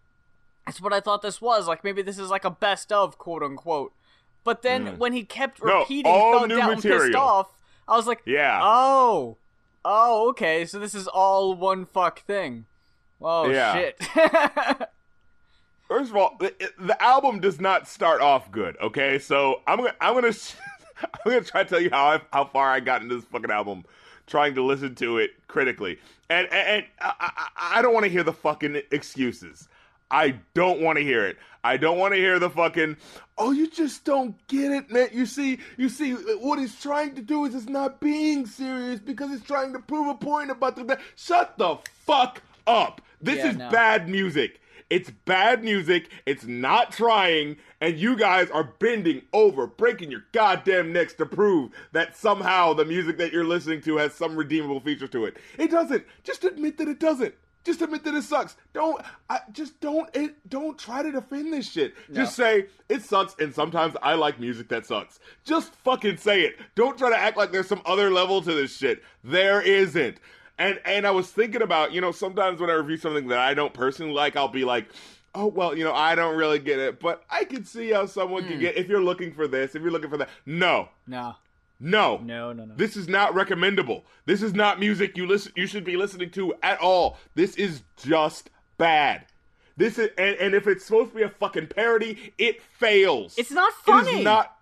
That's 0.66 0.82
what 0.82 0.94
I 0.94 1.00
thought 1.00 1.22
this 1.22 1.42
was. 1.42 1.68
Like 1.68 1.84
maybe 1.84 2.02
this 2.02 2.20
is 2.20 2.30
like 2.30 2.46
a 2.46 2.52
best 2.52 2.92
of 2.92 3.18
quote 3.18 3.44
unquote. 3.44 3.94
But 4.44 4.62
then 4.62 4.86
mm. 4.86 4.98
when 4.98 5.14
he 5.14 5.24
kept 5.24 5.64
No, 5.64 5.80
repeating 5.80 6.12
all 6.12 6.42
thugged 6.42 6.48
new 6.50 6.60
out 6.60 6.74
and 6.74 6.82
pissed 6.82 7.16
off, 7.16 7.54
I 7.88 7.96
was 7.96 8.08
like, 8.08 8.22
Yeah. 8.26 8.60
oh, 8.64 9.38
oh, 9.86 10.30
okay, 10.30 10.66
so 10.66 10.80
this 10.80 10.96
is 10.96 11.08
all 11.08 11.54
one 11.54 11.86
fuck 11.86 12.22
thing. 12.22 12.66
Oh 13.22 13.50
Yeah. 13.50 13.74
shit. 13.74 14.02
First 15.88 16.12
of 16.12 16.16
all, 16.16 16.38
the, 16.40 16.54
the 16.80 17.02
album 17.04 17.40
does 17.42 17.60
not 17.60 17.88
start 17.88 18.22
off 18.22 18.50
good. 18.52 18.78
Okay, 18.82 19.20
so 19.20 19.62
I'm 19.68 19.78
gonna 19.78 19.94
I'm 20.00 20.14
gonna 20.14 20.28
I'm 21.04 21.32
gonna 21.32 21.42
try 21.42 21.64
to 21.64 21.70
tell 21.70 21.82
you 21.82 21.90
how 21.90 22.06
I, 22.06 22.22
how 22.32 22.46
far 22.46 22.72
I 22.72 22.80
got 22.80 23.02
into 23.02 23.16
this 23.16 23.26
fucking 23.26 23.52
album. 23.52 23.84
trying 24.26 24.56
to 24.56 24.64
listen 24.64 24.96
to 24.96 25.18
it 25.18 25.32
critically. 25.48 26.00
And 26.30 26.48
and, 26.48 26.68
and 26.68 26.86
I, 27.02 27.14
I, 27.20 27.78
I 27.80 27.82
don't 27.82 27.94
want 27.94 28.06
to 28.06 28.10
hear 28.10 28.24
the 28.24 28.34
fucking 28.34 28.82
excuses. 28.92 29.68
I 30.12 30.36
don't 30.54 30.82
want 30.82 30.98
to 30.98 31.04
hear 31.04 31.26
it. 31.26 31.38
I 31.64 31.78
don't 31.78 31.98
want 32.00 32.14
to 32.14 32.20
hear 32.20 32.40
the 32.40 32.50
fucking, 32.50 32.98
oh, 33.38 33.52
you 33.52 33.70
just 33.70 34.04
don't 34.04 34.36
get 34.48 34.72
it, 34.72 34.90
man. 34.92 35.10
You 35.14 35.26
see, 35.28 35.60
you 35.78 35.90
see, 35.90 36.14
what 36.14 36.58
he's 36.60 36.80
trying 36.82 37.14
to 37.16 37.22
do 37.22 37.46
is 37.46 37.54
it's 37.54 37.70
not 37.70 38.00
being 38.00 38.46
serious 38.48 39.00
because 39.00 39.30
he's 39.30 39.44
trying 39.44 39.72
to 39.74 39.80
prove 39.80 40.08
a 40.08 40.16
point 40.16 40.50
about 40.50 40.76
the. 40.76 40.98
Shut 41.16 41.58
the 41.58 41.78
fuck 42.06 42.42
up. 42.66 43.02
This 43.22 43.38
Yeah, 43.38 43.50
is 43.52 43.58
no. 43.58 43.70
bad 43.70 44.10
music. 44.10 44.60
It's 44.90 45.10
bad 45.10 45.64
music. 45.64 46.10
It's 46.26 46.46
not 46.46 46.92
trying, 46.92 47.58
and 47.80 47.96
you 47.98 48.18
guys 48.18 48.50
are 48.50 48.74
bending 48.80 49.22
over, 49.32 49.66
breaking 49.68 50.12
your 50.12 50.26
goddamn 50.34 50.92
necks 50.92 51.14
to 51.14 51.26
prove 51.26 51.72
that 51.94 52.18
somehow 52.18 52.74
the 52.74 52.84
music 52.86 53.18
that 53.20 53.32
you're 53.32 53.46
listening 53.46 53.82
to 53.84 53.98
has 53.98 54.14
some 54.14 54.36
redeemable 54.36 54.82
feature 54.82 55.08
to 55.08 55.26
it. 55.26 55.38
It 55.58 55.72
doesn't. 55.72 56.04
Just 56.24 56.44
admit 56.44 56.78
that 56.80 56.90
it 56.90 57.00
doesn't. 57.00 57.36
Just 57.64 57.82
admit 57.82 58.04
that 58.06 58.16
it 58.16 58.24
sucks. 58.24 58.56
Don't. 58.74 59.02
I, 59.30 59.40
just 59.52 59.80
don't. 59.80 60.10
It, 60.16 60.50
don't 60.50 60.78
try 60.78 61.04
to 61.04 61.12
defend 61.12 61.54
this 61.54 61.70
shit. 61.72 61.94
Just 62.12 62.36
say 62.36 62.66
it 62.90 63.04
sucks, 63.04 63.36
and 63.40 63.54
sometimes 63.54 63.96
I 64.02 64.16
like 64.16 64.40
music 64.40 64.68
that 64.70 64.86
sucks. 64.86 65.20
Just 65.44 65.76
fucking 65.76 66.18
say 66.18 66.42
it. 66.42 66.58
Don't 66.76 66.98
try 66.98 67.10
to 67.10 67.18
act 67.18 67.38
like 67.38 67.52
there's 67.52 67.68
some 67.68 67.82
other 67.86 68.10
level 68.10 68.42
to 68.42 68.54
this 68.54 68.76
shit. 68.76 69.04
There 69.24 69.62
isn't. 69.62 70.18
And 70.58 70.80
and 70.86 71.06
I 71.06 71.12
was 71.12 71.32
thinking 71.32 71.62
about, 71.62 71.92
you 71.92 72.02
know, 72.02 72.12
sometimes 72.12 72.60
when 72.60 72.70
I 72.70 72.74
review 72.74 72.98
something 72.98 73.28
that 73.28 73.40
I 73.40 73.54
don't 73.54 73.74
personally 73.74 74.14
like, 74.14 74.36
I'll 74.36 74.48
be 74.48 74.66
like, 74.66 74.88
oh 75.36 75.48
well, 75.48 75.78
you 75.78 75.84
know, 75.84 75.94
I 75.94 76.16
don't 76.16 76.36
really 76.36 76.60
get 76.60 76.80
it, 76.80 77.00
but 77.00 77.24
I 77.30 77.46
can 77.46 77.64
see 77.64 77.92
how 77.92 78.06
someone 78.06 78.44
can 78.44 78.54
hmm. 78.54 78.62
get 78.62 78.78
if 78.78 78.88
you're 78.88 79.04
looking 79.04 79.34
for 79.34 79.48
this, 79.48 79.76
if 79.76 79.82
you're 79.82 79.92
looking 79.92 80.10
for 80.10 80.18
that. 80.18 80.30
No, 80.46 80.90
No, 81.08 81.36
no, 81.82 82.18
no, 82.18 82.54
no, 82.54 82.66
no. 82.66 82.76
This 82.76 82.96
is 82.96 83.08
not 83.08 83.34
recommendable. 83.34 84.06
This 84.26 84.44
is 84.44 84.54
not 84.54 84.80
music 84.80 85.18
you 85.18 85.26
listen 85.26 85.52
you 85.56 85.66
should 85.66 85.84
be 85.84 85.98
listening 85.98 86.30
to 86.32 86.54
at 86.62 86.80
all. 86.80 87.18
This 87.34 87.56
is 87.56 87.82
just 87.98 88.52
bad. 88.78 89.26
This 89.78 89.98
is 89.98 90.10
and, 90.18 90.36
and 90.38 90.54
if 90.54 90.68
it's 90.68 90.86
supposed 90.86 91.10
to 91.12 91.18
be 91.18 91.24
a 91.24 91.30
fucking 91.30 91.68
parody, 91.68 92.34
it 92.38 92.62
fails. 92.62 93.34
It's 93.38 93.52
not 93.52 93.74
funny. 93.74 94.20
is 94.20 94.24
not. 94.24 94.56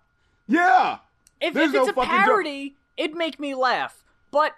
Yeah. 0.48 0.98
if, 1.40 1.54
if 1.54 1.72
no 1.72 1.80
it's 1.80 1.90
a 1.90 1.92
parody, 1.92 2.76
it'd 2.96 3.16
make 3.16 3.38
me 3.38 3.54
laugh. 3.54 4.02
But 4.30 4.54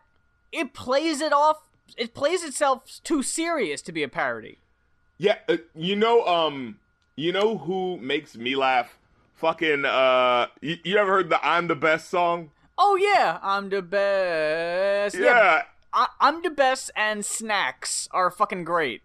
it 0.52 0.72
plays 0.72 1.20
it 1.20 1.32
off. 1.32 1.68
It 1.96 2.14
plays 2.14 2.44
itself 2.44 3.00
too 3.02 3.22
serious 3.22 3.82
to 3.82 3.92
be 3.92 4.02
a 4.04 4.08
parody. 4.08 4.58
Yeah, 5.18 5.38
uh, 5.48 5.58
you 5.74 5.96
know, 5.96 6.24
um, 6.26 6.78
you 7.16 7.32
know 7.32 7.58
who 7.58 7.98
makes 7.98 8.36
me 8.36 8.56
laugh? 8.56 8.98
Fucking, 9.42 9.84
uh, 9.84 10.46
you, 10.60 10.76
you 10.84 10.96
ever 10.98 11.10
heard 11.10 11.28
the 11.28 11.44
"I'm 11.44 11.66
the 11.66 11.74
Best" 11.74 12.08
song? 12.08 12.52
Oh 12.78 12.94
yeah, 12.94 13.40
I'm 13.42 13.70
the 13.70 13.82
best. 13.82 15.16
Yeah, 15.18 15.62
I, 15.92 16.06
I'm 16.20 16.42
the 16.42 16.50
best, 16.50 16.92
and 16.94 17.24
snacks 17.24 18.08
are 18.12 18.30
fucking 18.30 18.62
great. 18.62 19.02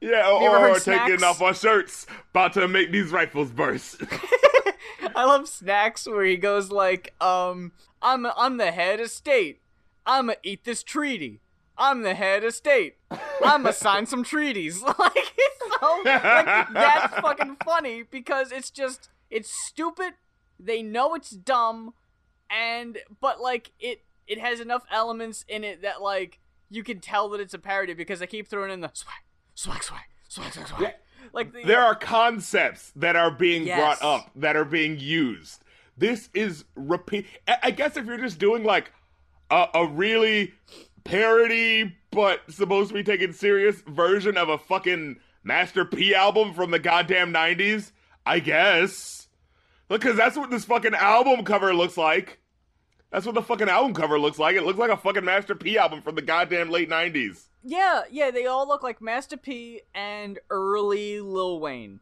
yeah. 0.00 0.28
Or, 0.28 0.58
heard 0.58 0.78
or 0.78 0.80
taking 0.80 1.22
off 1.22 1.40
our 1.40 1.54
shirts, 1.54 2.08
about 2.30 2.54
to 2.54 2.66
make 2.66 2.90
these 2.90 3.12
rifles 3.12 3.52
burst. 3.52 4.02
I 5.14 5.24
love 5.26 5.48
snacks 5.48 6.08
where 6.08 6.24
he 6.24 6.36
goes 6.36 6.72
like, 6.72 7.14
um, 7.22 7.70
I'm 8.02 8.26
I'm 8.36 8.56
the 8.56 8.72
head 8.72 8.98
of 8.98 9.12
state. 9.12 9.60
I'ma 10.04 10.32
eat 10.42 10.64
this 10.64 10.82
treaty. 10.82 11.40
I'm 11.78 12.02
the 12.02 12.14
head 12.14 12.42
of 12.42 12.52
state. 12.52 12.96
I'ma 13.44 13.70
sign 13.72 14.06
some 14.06 14.24
treaties. 14.24 14.82
like 14.98 15.32
it's 15.38 15.80
so 15.80 16.02
like 16.04 16.68
that's 16.72 17.14
fucking 17.20 17.58
funny 17.64 18.02
because 18.02 18.50
it's 18.50 18.68
just 18.68 19.08
it's 19.32 19.50
stupid. 19.50 20.12
They 20.60 20.82
know 20.82 21.14
it's 21.14 21.30
dumb, 21.30 21.94
and 22.48 22.98
but 23.20 23.40
like 23.40 23.72
it 23.80 24.02
it 24.28 24.38
has 24.38 24.60
enough 24.60 24.84
elements 24.92 25.44
in 25.48 25.64
it 25.64 25.82
that 25.82 26.00
like 26.00 26.38
you 26.70 26.84
can 26.84 27.00
tell 27.00 27.28
that 27.30 27.40
it's 27.40 27.54
a 27.54 27.58
parody 27.58 27.94
because 27.94 28.20
they 28.20 28.26
keep 28.26 28.46
throwing 28.48 28.70
in 28.70 28.80
the 28.80 28.90
swag, 28.92 29.16
swag, 29.54 29.82
swag, 29.82 30.00
swag, 30.28 30.52
swag, 30.52 30.68
swag. 30.68 30.94
Like 31.32 31.52
the, 31.52 31.64
there 31.64 31.80
are 31.82 31.94
concepts 31.94 32.92
that 32.96 33.16
are 33.16 33.30
being 33.30 33.64
Yes. 33.64 33.78
brought 33.78 34.02
up 34.02 34.30
that 34.36 34.54
are 34.56 34.64
being 34.64 34.98
used. 34.98 35.62
This 35.96 36.28
is 36.34 36.64
repeat. 36.74 37.26
I 37.48 37.56
I 37.64 37.70
guess 37.70 37.96
if 37.96 38.06
you're 38.06 38.18
just 38.18 38.38
doing 38.38 38.64
like 38.64 38.92
a, 39.50 39.66
a 39.74 39.86
really 39.86 40.52
parody 41.04 41.94
but 42.10 42.40
supposed 42.50 42.88
to 42.88 42.94
be 42.94 43.02
taken 43.02 43.32
serious 43.32 43.80
version 43.86 44.36
of 44.36 44.48
a 44.48 44.58
fucking 44.58 45.18
Master 45.44 45.84
P 45.84 46.14
album 46.14 46.52
from 46.54 46.70
the 46.70 46.78
goddamn 46.78 47.32
90s, 47.32 47.92
I 48.24 48.38
guess. 48.38 49.21
Because 49.92 50.16
that's 50.16 50.36
what 50.36 50.50
this 50.50 50.64
fucking 50.64 50.94
album 50.94 51.44
cover 51.44 51.74
looks 51.74 51.96
like. 51.96 52.38
That's 53.10 53.26
what 53.26 53.34
the 53.34 53.42
fucking 53.42 53.68
album 53.68 53.92
cover 53.92 54.18
looks 54.18 54.38
like. 54.38 54.56
It 54.56 54.62
looks 54.64 54.78
like 54.78 54.90
a 54.90 54.96
fucking 54.96 55.24
Master 55.24 55.54
P 55.54 55.76
album 55.76 56.00
from 56.00 56.14
the 56.14 56.22
goddamn 56.22 56.70
late 56.70 56.88
90s. 56.88 57.44
Yeah, 57.62 58.02
yeah, 58.10 58.30
they 58.30 58.46
all 58.46 58.66
look 58.66 58.82
like 58.82 59.02
Master 59.02 59.36
P 59.36 59.82
and 59.94 60.38
early 60.50 61.20
Lil 61.20 61.60
Wayne. 61.60 62.00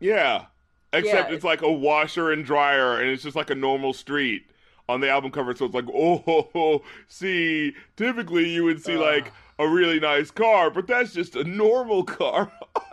Yeah. 0.00 0.46
Except 0.92 1.30
Yeah. 1.30 1.34
it's 1.34 1.44
like 1.44 1.62
a 1.62 1.72
washer 1.72 2.30
and 2.30 2.44
dryer, 2.44 3.00
and 3.00 3.08
it's 3.08 3.22
just 3.22 3.36
like 3.36 3.48
a 3.48 3.54
normal 3.54 3.94
street 3.94 4.42
on 4.88 5.00
the 5.00 5.08
album 5.08 5.30
cover. 5.30 5.54
So 5.56 5.64
it's 5.64 5.74
like, 5.74 5.86
oh, 5.92 6.18
ho, 6.26 6.50
ho. 6.52 6.82
see, 7.08 7.72
typically 7.96 8.50
you 8.50 8.64
would 8.64 8.82
see 8.84 8.96
like 8.98 9.32
a 9.58 9.66
really 9.66 9.98
nice 9.98 10.30
car, 10.30 10.68
but 10.70 10.86
that's 10.86 11.14
just 11.14 11.36
a 11.36 11.44
normal 11.44 12.04
car. 12.04 12.52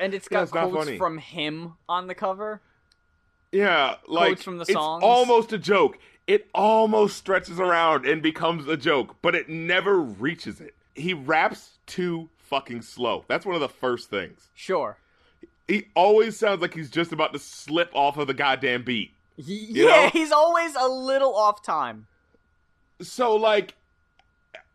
And 0.00 0.14
it's 0.14 0.26
got 0.28 0.44
it's 0.44 0.52
quotes 0.52 0.90
from 0.96 1.18
him 1.18 1.74
on 1.88 2.08
the 2.08 2.14
cover. 2.14 2.60
yeah, 3.52 3.96
like 4.08 4.38
from 4.40 4.56
the 4.58 4.62
it's 4.62 4.74
almost 4.74 5.52
a 5.52 5.58
joke. 5.58 5.98
It 6.26 6.48
almost 6.54 7.16
stretches 7.16 7.60
around 7.60 8.06
and 8.06 8.22
becomes 8.22 8.66
a 8.66 8.76
joke, 8.76 9.16
but 9.22 9.34
it 9.34 9.48
never 9.48 10.00
reaches 10.00 10.60
it. 10.60 10.74
He 10.94 11.12
raps 11.14 11.78
too 11.86 12.28
fucking 12.38 12.82
slow. 12.82 13.24
That's 13.28 13.44
one 13.46 13.54
of 13.54 13.60
the 13.60 13.68
first 13.68 14.10
things. 14.10 14.48
Sure. 14.54 14.96
He 15.68 15.84
always 15.94 16.36
sounds 16.36 16.62
like 16.62 16.74
he's 16.74 16.90
just 16.90 17.12
about 17.12 17.32
to 17.32 17.38
slip 17.38 17.90
off 17.94 18.16
of 18.16 18.26
the 18.26 18.34
goddamn 18.34 18.82
beat. 18.82 19.12
You 19.36 19.86
yeah, 19.86 20.04
know? 20.04 20.10
he's 20.12 20.32
always 20.32 20.74
a 20.74 20.88
little 20.88 21.34
off 21.34 21.62
time. 21.62 22.06
so 23.00 23.34
like 23.36 23.74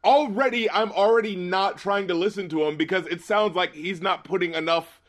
already 0.03 0.69
i'm 0.69 0.91
already 0.91 1.35
not 1.35 1.77
trying 1.77 2.07
to 2.07 2.13
listen 2.13 2.47
to 2.49 2.63
him 2.63 2.77
because 2.77 3.07
it 3.07 3.21
sounds 3.21 3.55
like 3.55 3.73
he's 3.73 4.01
not 4.01 4.23
putting 4.23 4.53
enough 4.53 5.01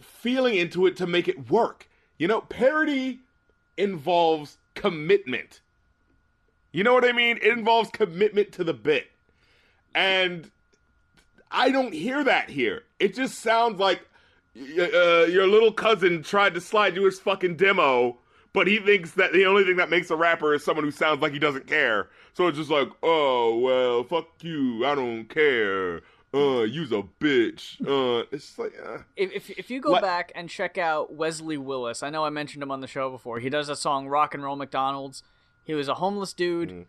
feeling 0.00 0.56
into 0.56 0.86
it 0.86 0.96
to 0.96 1.06
make 1.06 1.28
it 1.28 1.50
work. 1.50 1.88
You 2.18 2.28
know 2.28 2.40
parody 2.40 3.20
involves 3.76 4.58
commitment. 4.74 5.60
You 6.72 6.84
know 6.84 6.94
what 6.94 7.04
i 7.04 7.12
mean? 7.12 7.38
It 7.38 7.56
involves 7.56 7.90
commitment 7.90 8.52
to 8.52 8.64
the 8.64 8.74
bit. 8.74 9.08
And 9.94 10.50
i 11.50 11.70
don't 11.70 11.94
hear 11.94 12.24
that 12.24 12.50
here. 12.50 12.82
It 12.98 13.14
just 13.14 13.40
sounds 13.40 13.78
like 13.78 14.06
uh, 14.56 15.26
your 15.26 15.46
little 15.46 15.72
cousin 15.72 16.22
tried 16.22 16.54
to 16.54 16.60
slide 16.60 16.96
you 16.96 17.04
his 17.04 17.20
fucking 17.20 17.56
demo 17.56 18.18
but 18.56 18.66
he 18.66 18.78
thinks 18.78 19.10
that 19.10 19.34
the 19.34 19.44
only 19.44 19.64
thing 19.64 19.76
that 19.76 19.90
makes 19.90 20.10
a 20.10 20.16
rapper 20.16 20.54
is 20.54 20.64
someone 20.64 20.82
who 20.82 20.90
sounds 20.90 21.20
like 21.20 21.34
he 21.34 21.38
doesn't 21.38 21.66
care. 21.66 22.08
So 22.32 22.46
it's 22.46 22.56
just 22.56 22.70
like, 22.70 22.88
oh 23.02 23.58
well, 23.58 24.02
fuck 24.02 24.28
you, 24.40 24.86
I 24.86 24.94
don't 24.94 25.26
care. 25.26 26.00
Uh, 26.36 26.62
you's 26.62 26.92
a 26.92 27.02
bitch. 27.20 27.80
Uh, 27.80 28.26
it's 28.30 28.58
like, 28.58 28.72
uh. 28.84 28.98
If, 29.16 29.32
if, 29.32 29.50
if 29.50 29.70
you 29.70 29.80
go 29.80 29.92
What- 29.92 30.02
back 30.02 30.32
and 30.34 30.48
check 30.50 30.76
out 30.76 31.12
Wesley 31.14 31.56
Willis, 31.56 32.02
I 32.02 32.10
know 32.10 32.24
I 32.24 32.30
mentioned 32.30 32.62
him 32.62 32.70
on 32.70 32.80
the 32.80 32.86
show 32.86 33.10
before. 33.10 33.38
He 33.40 33.48
does 33.48 33.68
a 33.68 33.76
song 33.76 34.08
"Rock 34.08 34.34
and 34.34 34.42
Roll 34.42 34.56
McDonald's." 34.56 35.22
He 35.64 35.74
was 35.74 35.88
a 35.88 35.94
homeless 35.94 36.32
dude 36.32 36.68
Mhm. 36.70 36.84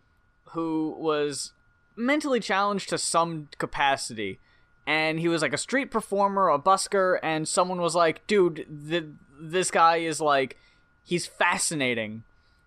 who 0.50 0.94
was 0.98 1.52
mentally 1.96 2.40
challenged 2.40 2.88
to 2.90 2.98
some 2.98 3.48
capacity, 3.58 4.38
and 4.86 5.18
he 5.20 5.28
was 5.28 5.42
like 5.42 5.52
a 5.52 5.58
street 5.58 5.90
performer, 5.90 6.48
a 6.48 6.58
busker, 6.58 7.18
and 7.22 7.48
someone 7.48 7.80
was 7.80 7.94
like, 7.94 8.26
"Dude, 8.26 8.66
th- 8.88 9.04
this 9.40 9.70
guy 9.70 9.96
is 9.96 10.20
like, 10.20 10.56
he's 11.04 11.26
fascinating." 11.26 12.24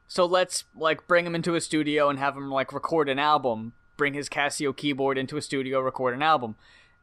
So 0.07 0.25
let's 0.25 0.65
like 0.75 1.07
bring 1.07 1.25
him 1.25 1.35
into 1.35 1.55
a 1.55 1.61
studio 1.61 2.09
and 2.09 2.19
have 2.19 2.35
him 2.35 2.49
like 2.51 2.73
record 2.73 3.07
an 3.07 3.19
album. 3.19 3.73
Bring 4.01 4.15
his 4.15 4.29
Casio 4.29 4.75
keyboard 4.75 5.19
into 5.19 5.37
a 5.37 5.43
studio, 5.43 5.79
record 5.79 6.15
an 6.15 6.23
album. 6.23 6.55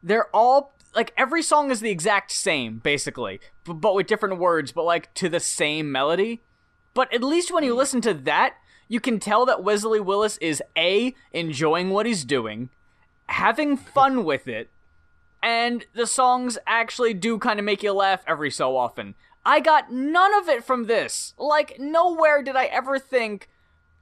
They're 0.03 0.27
all 0.35 0.73
like 0.93 1.13
every 1.15 1.41
song 1.41 1.71
is 1.71 1.79
the 1.79 1.89
exact 1.89 2.29
same 2.29 2.79
basically, 2.79 3.39
but 3.65 3.95
with 3.95 4.05
different 4.05 4.37
words, 4.37 4.73
but 4.73 4.83
like 4.83 5.13
to 5.13 5.29
the 5.29 5.39
same 5.39 5.93
melody. 5.93 6.41
But 6.93 7.13
at 7.13 7.23
least 7.23 7.53
when 7.53 7.63
you 7.63 7.73
mm. 7.73 7.77
listen 7.77 8.01
to 8.01 8.13
that, 8.13 8.55
you 8.89 8.99
can 8.99 9.17
tell 9.17 9.45
that 9.45 9.63
Wesley 9.63 10.01
Willis 10.01 10.35
is 10.39 10.61
a 10.77 11.15
enjoying 11.31 11.91
what 11.91 12.05
he's 12.05 12.25
doing, 12.25 12.67
having 13.27 13.77
fun 13.77 14.23
with 14.25 14.49
it, 14.49 14.69
and 15.41 15.85
the 15.93 16.05
songs 16.05 16.57
actually 16.67 17.13
do 17.13 17.37
kind 17.39 17.59
of 17.59 17.65
make 17.65 17.81
you 17.81 17.93
laugh 17.93 18.25
every 18.27 18.51
so 18.51 18.75
often. 18.75 19.15
I 19.45 19.61
got 19.61 19.89
none 19.89 20.33
of 20.33 20.49
it 20.49 20.65
from 20.65 20.87
this. 20.87 21.33
Like 21.37 21.79
nowhere 21.79 22.43
did 22.43 22.57
I 22.57 22.65
ever 22.65 22.99
think 22.99 23.47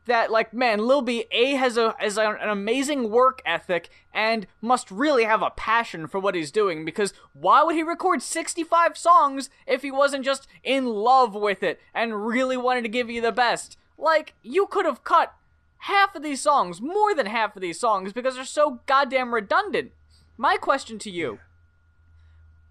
that 0.07 0.31
like 0.31 0.53
man, 0.53 0.79
Lil 0.79 1.01
B 1.01 1.25
A 1.31 1.51
has 1.51 1.77
a 1.77 1.95
has 1.99 2.17
an 2.17 2.37
amazing 2.41 3.09
work 3.09 3.41
ethic 3.45 3.89
and 4.13 4.47
must 4.61 4.89
really 4.89 5.23
have 5.23 5.41
a 5.41 5.51
passion 5.51 6.07
for 6.07 6.19
what 6.19 6.35
he's 6.35 6.51
doing 6.51 6.83
because 6.83 7.13
why 7.33 7.63
would 7.63 7.75
he 7.75 7.83
record 7.83 8.21
65 8.21 8.97
songs 8.97 9.49
if 9.65 9.83
he 9.83 9.91
wasn't 9.91 10.25
just 10.25 10.47
in 10.63 10.87
love 10.87 11.35
with 11.35 11.61
it 11.61 11.79
and 11.93 12.25
really 12.25 12.57
wanted 12.57 12.81
to 12.81 12.89
give 12.89 13.09
you 13.09 13.21
the 13.21 13.31
best? 13.31 13.77
Like 13.97 14.33
you 14.41 14.65
could 14.65 14.85
have 14.85 15.03
cut 15.03 15.33
half 15.81 16.15
of 16.15 16.23
these 16.23 16.41
songs, 16.41 16.81
more 16.81 17.13
than 17.13 17.27
half 17.27 17.55
of 17.55 17.61
these 17.61 17.79
songs, 17.79 18.13
because 18.13 18.35
they're 18.35 18.45
so 18.45 18.81
goddamn 18.85 19.33
redundant. 19.33 19.91
My 20.37 20.57
question 20.57 20.99
to 20.99 21.11
you, 21.11 21.39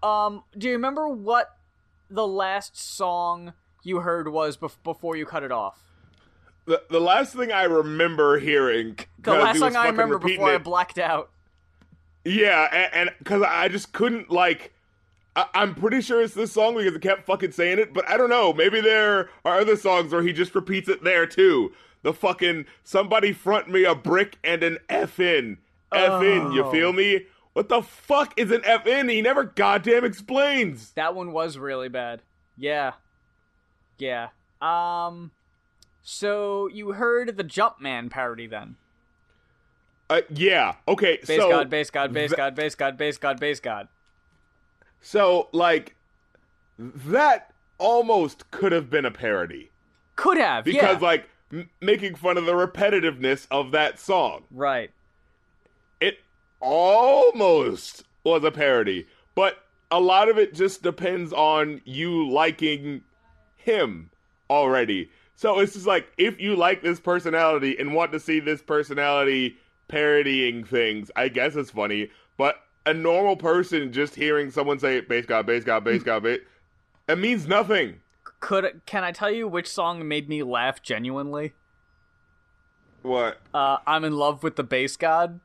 um, 0.03 0.43
do 0.57 0.67
you 0.67 0.73
remember 0.73 1.07
what 1.07 1.57
the 2.09 2.27
last 2.27 2.77
song 2.77 3.53
you 3.83 3.99
heard 3.99 4.29
was 4.29 4.57
bef- 4.57 4.77
before 4.83 5.15
you 5.15 5.25
cut 5.25 5.43
it 5.43 5.51
off? 5.51 5.86
The, 6.67 6.83
the 6.89 6.99
last 6.99 7.33
thing 7.33 7.51
I 7.51 7.63
remember 7.63 8.37
hearing, 8.39 8.99
The 9.19 9.33
last 9.33 9.57
song 9.59 9.75
I 9.75 9.87
remember 9.87 10.19
before 10.19 10.49
I 10.53 10.57
blacked 10.57 10.99
out. 10.99 11.29
Yeah, 12.25 12.89
and 12.93 13.09
because 13.19 13.41
I 13.41 13.67
just 13.69 13.93
couldn't 13.93 14.29
like. 14.29 14.73
I- 15.35 15.47
I'm 15.53 15.73
pretty 15.75 16.01
sure 16.01 16.21
it's 16.21 16.33
this 16.33 16.51
song 16.51 16.75
because 16.75 16.93
it 16.93 17.01
kept 17.01 17.25
fucking 17.25 17.51
saying 17.53 17.79
it, 17.79 17.93
but 17.93 18.07
I 18.09 18.17
don't 18.17 18.29
know. 18.29 18.51
Maybe 18.51 18.81
there 18.81 19.29
are 19.45 19.59
other 19.59 19.77
songs 19.77 20.11
where 20.11 20.21
he 20.23 20.33
just 20.33 20.53
repeats 20.55 20.89
it 20.89 21.03
there 21.03 21.25
too. 21.25 21.71
The 22.03 22.11
fucking 22.11 22.65
somebody 22.83 23.31
front 23.31 23.69
me 23.69 23.85
a 23.85 23.95
brick 23.95 24.37
and 24.43 24.61
an 24.63 24.77
F 24.89 25.19
in. 25.21 25.59
F 25.93 26.21
in, 26.21 26.51
you 26.51 26.65
Oh. 26.65 26.71
feel 26.71 26.91
me? 26.91 27.27
What 27.53 27.69
the 27.69 27.81
fuck 27.81 28.33
is 28.37 28.51
an 28.51 28.61
F 28.65 28.85
in? 28.85 29.07
He 29.09 29.21
never 29.21 29.43
goddamn 29.45 30.03
explains. 30.03 30.91
That 30.93 31.15
one 31.15 31.31
was 31.31 31.57
really 31.57 31.87
bad. 31.89 32.21
Yeah. 32.57 32.93
Yeah. 33.99 34.29
Um 34.61 35.31
so 36.17 36.67
you 36.67 36.93
heard 36.93 37.35
the 37.35 37.43
Jumpman 37.43 38.09
parody 38.09 38.47
then. 38.47 38.77
Uh, 40.09 40.21
yeah, 40.29 40.75
okay, 40.87 41.19
Base 41.27 41.37
so. 41.37 41.49
god, 41.49 41.69
base 41.69 41.89
god, 41.89 42.13
base 42.13 42.29
th- 42.29 42.37
god, 42.37 42.55
base 42.55 42.75
god, 42.75 42.97
base 42.97 43.17
god, 43.17 43.39
base 43.41 43.59
god. 43.59 43.89
So, 45.01 45.49
like, 45.51 45.97
that 46.79 47.51
almost 47.77 48.49
could 48.49 48.71
have 48.71 48.89
been 48.89 49.03
a 49.03 49.11
parody. 49.11 49.69
Could 50.15 50.37
have, 50.37 50.63
Because, 50.63 51.01
yeah. 51.01 51.05
like, 51.07 51.29
m- 51.51 51.69
making 51.81 52.15
fun 52.15 52.37
of 52.37 52.45
the 52.45 52.53
repetitiveness 52.53 53.47
of 53.51 53.71
that 53.71 53.99
song. 53.99 54.45
right. 54.49 54.91
it 55.99 56.19
almost 56.61 58.05
was 58.23 58.45
a 58.45 58.51
parody, 58.51 59.05
but 59.35 59.57
a 59.91 59.99
lot 59.99 60.29
of 60.29 60.37
it 60.37 60.53
just 60.53 60.83
depends 60.83 61.33
on 61.33 61.81
you 61.83 62.29
liking 62.29 63.01
him 63.57 64.09
already. 64.49 65.09
So 65.37 65.59
it's 65.59 65.73
just 65.73 65.85
like 65.85 66.11
if 66.17 66.41
you 66.41 66.55
like 66.55 66.81
this 66.81 66.99
personality 66.99 67.77
and 67.79 67.93
want 67.93 68.11
to 68.11 68.19
see 68.19 68.39
this 68.39 68.61
personality 68.63 69.57
parodying 69.87 70.63
things, 70.63 71.11
I 71.15 71.29
guess 71.29 71.55
it's 71.55 71.69
funny. 71.69 72.09
But 72.37 72.55
a 72.87 72.93
normal 72.93 73.35
person 73.37 73.93
just 73.93 74.15
hearing 74.15 74.49
someone 74.49 74.79
say 74.79 74.99
"base 75.01 75.27
god, 75.27 75.45
base 75.45 75.63
god, 75.63 75.83
base 75.83 76.01
god," 76.01 76.23
base, 76.23 76.41
it 77.07 77.19
means 77.19 77.47
nothing. 77.47 78.01
Could 78.39 78.81
can 78.87 79.03
I 79.03 79.11
tell 79.11 79.29
you 79.29 79.47
which 79.47 79.67
song 79.67 80.07
made 80.07 80.27
me 80.27 80.41
laugh 80.41 80.81
genuinely? 80.81 81.53
What? 83.03 83.39
Uh 83.53 83.77
I'm 83.85 84.03
in 84.03 84.13
love 84.13 84.41
with 84.41 84.55
the 84.55 84.63
base 84.63 84.97
god. 84.97 85.39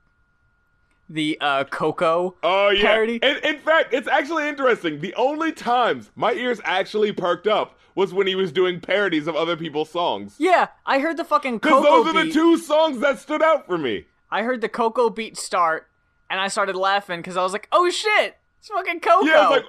The 1.06 1.37
uh 1.38 1.64
Coco 1.64 2.37
Oh 2.42 2.70
yeah. 2.70 2.80
parody. 2.80 3.22
And 3.22 3.37
in 3.44 3.58
fact, 3.58 3.92
it's 3.92 4.08
actually 4.08 4.49
interesting. 4.49 5.00
The 5.00 5.14
only 5.16 5.52
times 5.52 6.11
my 6.16 6.32
ears 6.32 6.62
actually 6.64 7.12
perked 7.12 7.46
up 7.46 7.78
was 7.94 8.12
when 8.14 8.26
he 8.26 8.34
was 8.34 8.52
doing 8.52 8.80
parodies 8.80 9.26
of 9.26 9.37
other 9.37 9.56
people's 9.56 9.90
songs. 9.90 10.37
Yeah, 10.38 10.68
I 10.87 10.99
heard 11.00 11.16
the 11.16 11.25
fucking 11.25 11.58
Because 11.58 11.82
Coco 11.84 12.04
those 12.04 12.06
are 12.14 12.18
the 12.18 12.25
beat. 12.25 12.32
two 12.34 12.56
songs 12.58 13.00
that 13.00 13.18
stood 13.18 13.42
out 13.42 13.66
for 13.66 13.76
me. 13.78 14.06
I 14.30 14.42
heard 14.42 14.61
the 14.61 14.68
Coco 14.68 15.11
beat 15.11 15.37
start, 15.37 15.88
and 16.30 16.40
I 16.40 16.49
started 16.49 16.75
laughing 16.76 17.20
because 17.20 17.37
I 17.37 17.42
was 17.42 17.52
like, 17.52 17.68
"Oh 17.72 17.90
shit, 17.90 18.37
it's 18.58 18.68
fucking 18.68 19.00
Coco!" 19.00 19.26
Yeah, 19.26 19.42
it's 19.42 19.50
like, 19.50 19.64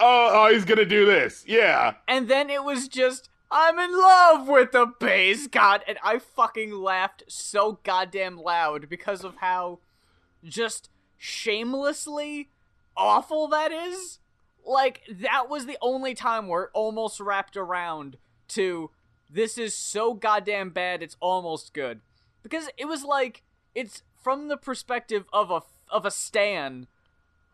oh, 0.00 0.30
oh, 0.32 0.52
he's 0.52 0.64
gonna 0.64 0.84
do 0.84 1.06
this. 1.06 1.44
Yeah. 1.46 1.94
and 2.08 2.28
then 2.28 2.50
it 2.50 2.64
was 2.64 2.88
just, 2.88 3.28
"I'm 3.50 3.78
in 3.78 3.96
love 3.96 4.48
with 4.48 4.72
the 4.72 4.86
bass 4.98 5.46
god," 5.46 5.84
and 5.86 5.98
I 6.02 6.18
fucking 6.18 6.72
laughed 6.72 7.22
so 7.28 7.78
goddamn 7.84 8.36
loud 8.36 8.88
because 8.88 9.22
of 9.22 9.36
how 9.36 9.78
just 10.42 10.90
shamelessly 11.16 12.48
awful 12.96 13.46
that 13.48 13.70
is. 13.72 14.18
Like 14.68 15.02
that 15.10 15.48
was 15.48 15.66
the 15.66 15.78
only 15.80 16.14
time 16.14 16.46
where 16.46 16.64
it 16.64 16.70
almost 16.74 17.20
wrapped 17.20 17.56
around 17.56 18.16
to 18.48 18.90
this 19.30 19.56
is 19.58 19.74
so 19.74 20.14
goddamn 20.14 20.70
bad 20.70 21.02
it's 21.02 21.16
almost 21.20 21.72
good. 21.72 22.00
Because 22.42 22.68
it 22.76 22.84
was 22.86 23.02
like 23.04 23.42
it's 23.74 24.02
from 24.22 24.48
the 24.48 24.56
perspective 24.56 25.24
of 25.32 25.50
a 25.50 25.62
of 25.90 26.04
a 26.04 26.10
stan 26.10 26.86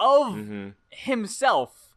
of 0.00 0.34
Mm-hmm. 0.34 0.68
himself. 0.90 1.94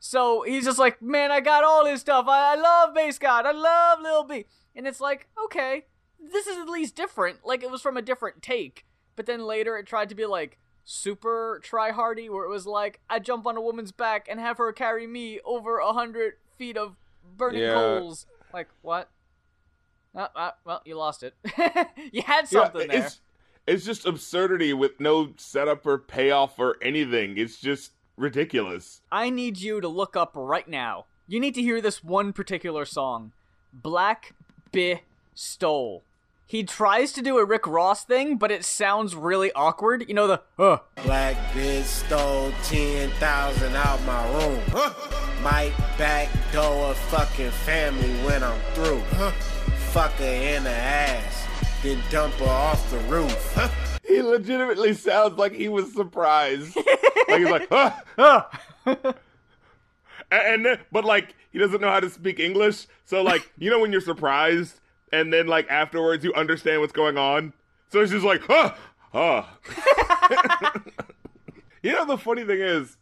So 0.00 0.42
he's 0.42 0.64
just 0.64 0.78
like 0.78 1.00
man 1.02 1.30
i 1.30 1.40
got 1.40 1.64
all 1.64 1.84
this 1.84 2.00
stuff. 2.00 2.26
I, 2.28 2.52
I 2.52 2.56
love 2.56 2.94
bass 2.94 3.18
god. 3.18 3.44
I 3.46 3.52
love 3.52 4.00
lil 4.00 4.24
b. 4.24 4.46
And 4.74 4.86
it's 4.86 5.00
like 5.00 5.28
okay 5.44 5.84
this 6.20 6.46
is 6.46 6.56
at 6.56 6.68
least 6.70 6.96
different. 6.96 7.44
Like 7.44 7.62
it 7.62 7.70
was 7.70 7.82
from 7.82 7.98
a 7.98 8.02
different 8.02 8.40
take. 8.42 8.86
But 9.14 9.26
then 9.26 9.44
later 9.46 9.76
it 9.76 9.86
tried 9.86 10.08
to 10.08 10.14
be 10.14 10.24
like 10.24 10.58
super 10.84 11.60
try 11.62 11.90
hardy 11.90 12.28
where 12.28 12.44
it 12.44 12.48
was 12.50 12.66
like 12.66 13.00
i 13.08 13.18
jump 13.18 13.46
on 13.46 13.56
a 13.56 13.60
woman's 13.60 13.90
back 13.92 14.26
and 14.30 14.38
have 14.38 14.58
her 14.58 14.72
carry 14.72 15.06
me 15.06 15.40
over 15.44 15.78
a 15.78 15.92
hundred 15.92 16.34
feet 16.58 16.76
of 16.76 16.96
burning 17.36 17.62
Yeah. 17.62 17.72
coals 17.72 18.26
like 18.52 18.68
what 18.82 19.08
uh, 20.14 20.28
uh, 20.36 20.50
well 20.64 20.82
you 20.84 20.94
lost 20.96 21.22
it 21.22 21.34
you 22.12 22.22
had 22.22 22.46
Yeah, 22.50 22.64
something 22.64 22.88
there 22.88 23.06
it's 23.06 23.20
it's 23.66 23.84
just 23.86 24.04
absurdity 24.06 24.74
with 24.74 25.00
no 25.00 25.32
setup 25.38 25.86
or 25.86 25.96
payoff 25.96 26.58
or 26.58 26.76
anything. 26.82 27.38
It's 27.38 27.58
just 27.58 27.92
ridiculous. 28.18 29.00
I 29.10 29.30
need 29.30 29.56
you 29.58 29.80
to 29.80 29.88
look 29.88 30.16
up 30.16 30.32
right 30.34 30.68
now. 30.68 31.06
You 31.26 31.40
need 31.40 31.54
to 31.54 31.62
hear 31.62 31.80
this 31.80 32.04
one 32.04 32.34
particular 32.34 32.84
song. 32.84 33.32
Black 33.72 34.34
Bi 34.70 35.00
Stole. 35.34 36.02
He 36.46 36.62
tries 36.62 37.12
to 37.12 37.22
do 37.22 37.38
a 37.38 37.44
Rick 37.44 37.66
Ross 37.66 38.04
thing, 38.04 38.36
but 38.36 38.50
it 38.50 38.66
sounds 38.66 39.16
really 39.16 39.50
awkward. 39.52 40.04
You 40.06 40.14
know 40.14 40.26
the 40.26 40.42
uh 40.58 40.78
Black 41.02 41.36
bitch 41.52 41.84
stole 41.84 42.52
10,000 42.64 43.74
out 43.74 44.02
my 44.04 44.28
room. 44.34 44.60
Might 45.42 45.72
backdoor 45.96 46.90
a 46.90 46.94
fucking 46.94 47.50
family 47.50 48.12
when 48.26 48.42
I'm 48.42 48.60
through. 48.74 49.00
Fuck 49.92 50.12
her 50.12 50.24
in 50.24 50.64
the 50.64 50.70
ass, 50.70 51.46
then 51.82 51.98
dump 52.10 52.34
her 52.34 52.46
off 52.46 52.90
the 52.90 52.98
roof. 53.00 53.58
He 54.06 54.20
legitimately 54.20 54.92
sounds 54.92 55.38
like 55.38 55.52
he 55.52 55.68
was 55.68 55.94
surprised. 55.94 56.76
like 57.28 57.38
he's 57.38 57.48
like, 57.48 57.68
ah, 57.70 58.02
uh. 58.18 58.42
and, 60.30 60.66
and 60.66 60.78
but 60.92 61.06
like 61.06 61.34
he 61.50 61.58
doesn't 61.58 61.80
know 61.80 61.90
how 61.90 62.00
to 62.00 62.10
speak 62.10 62.38
English. 62.38 62.86
So 63.06 63.22
like 63.22 63.50
you 63.56 63.70
know 63.70 63.80
when 63.80 63.92
you're 63.92 64.02
surprised 64.02 64.80
and 65.12 65.32
then 65.32 65.46
like 65.46 65.68
afterwards 65.68 66.24
you 66.24 66.32
understand 66.34 66.80
what's 66.80 66.92
going 66.92 67.18
on. 67.18 67.52
So 67.90 68.00
it's 68.00 68.10
just 68.12 68.24
like, 68.24 68.42
huh, 68.42 68.74
huh. 69.12 69.44
you 71.82 71.92
know 71.92 72.04
the 72.04 72.18
funny 72.18 72.44
thing 72.44 72.60
is, 72.60 72.96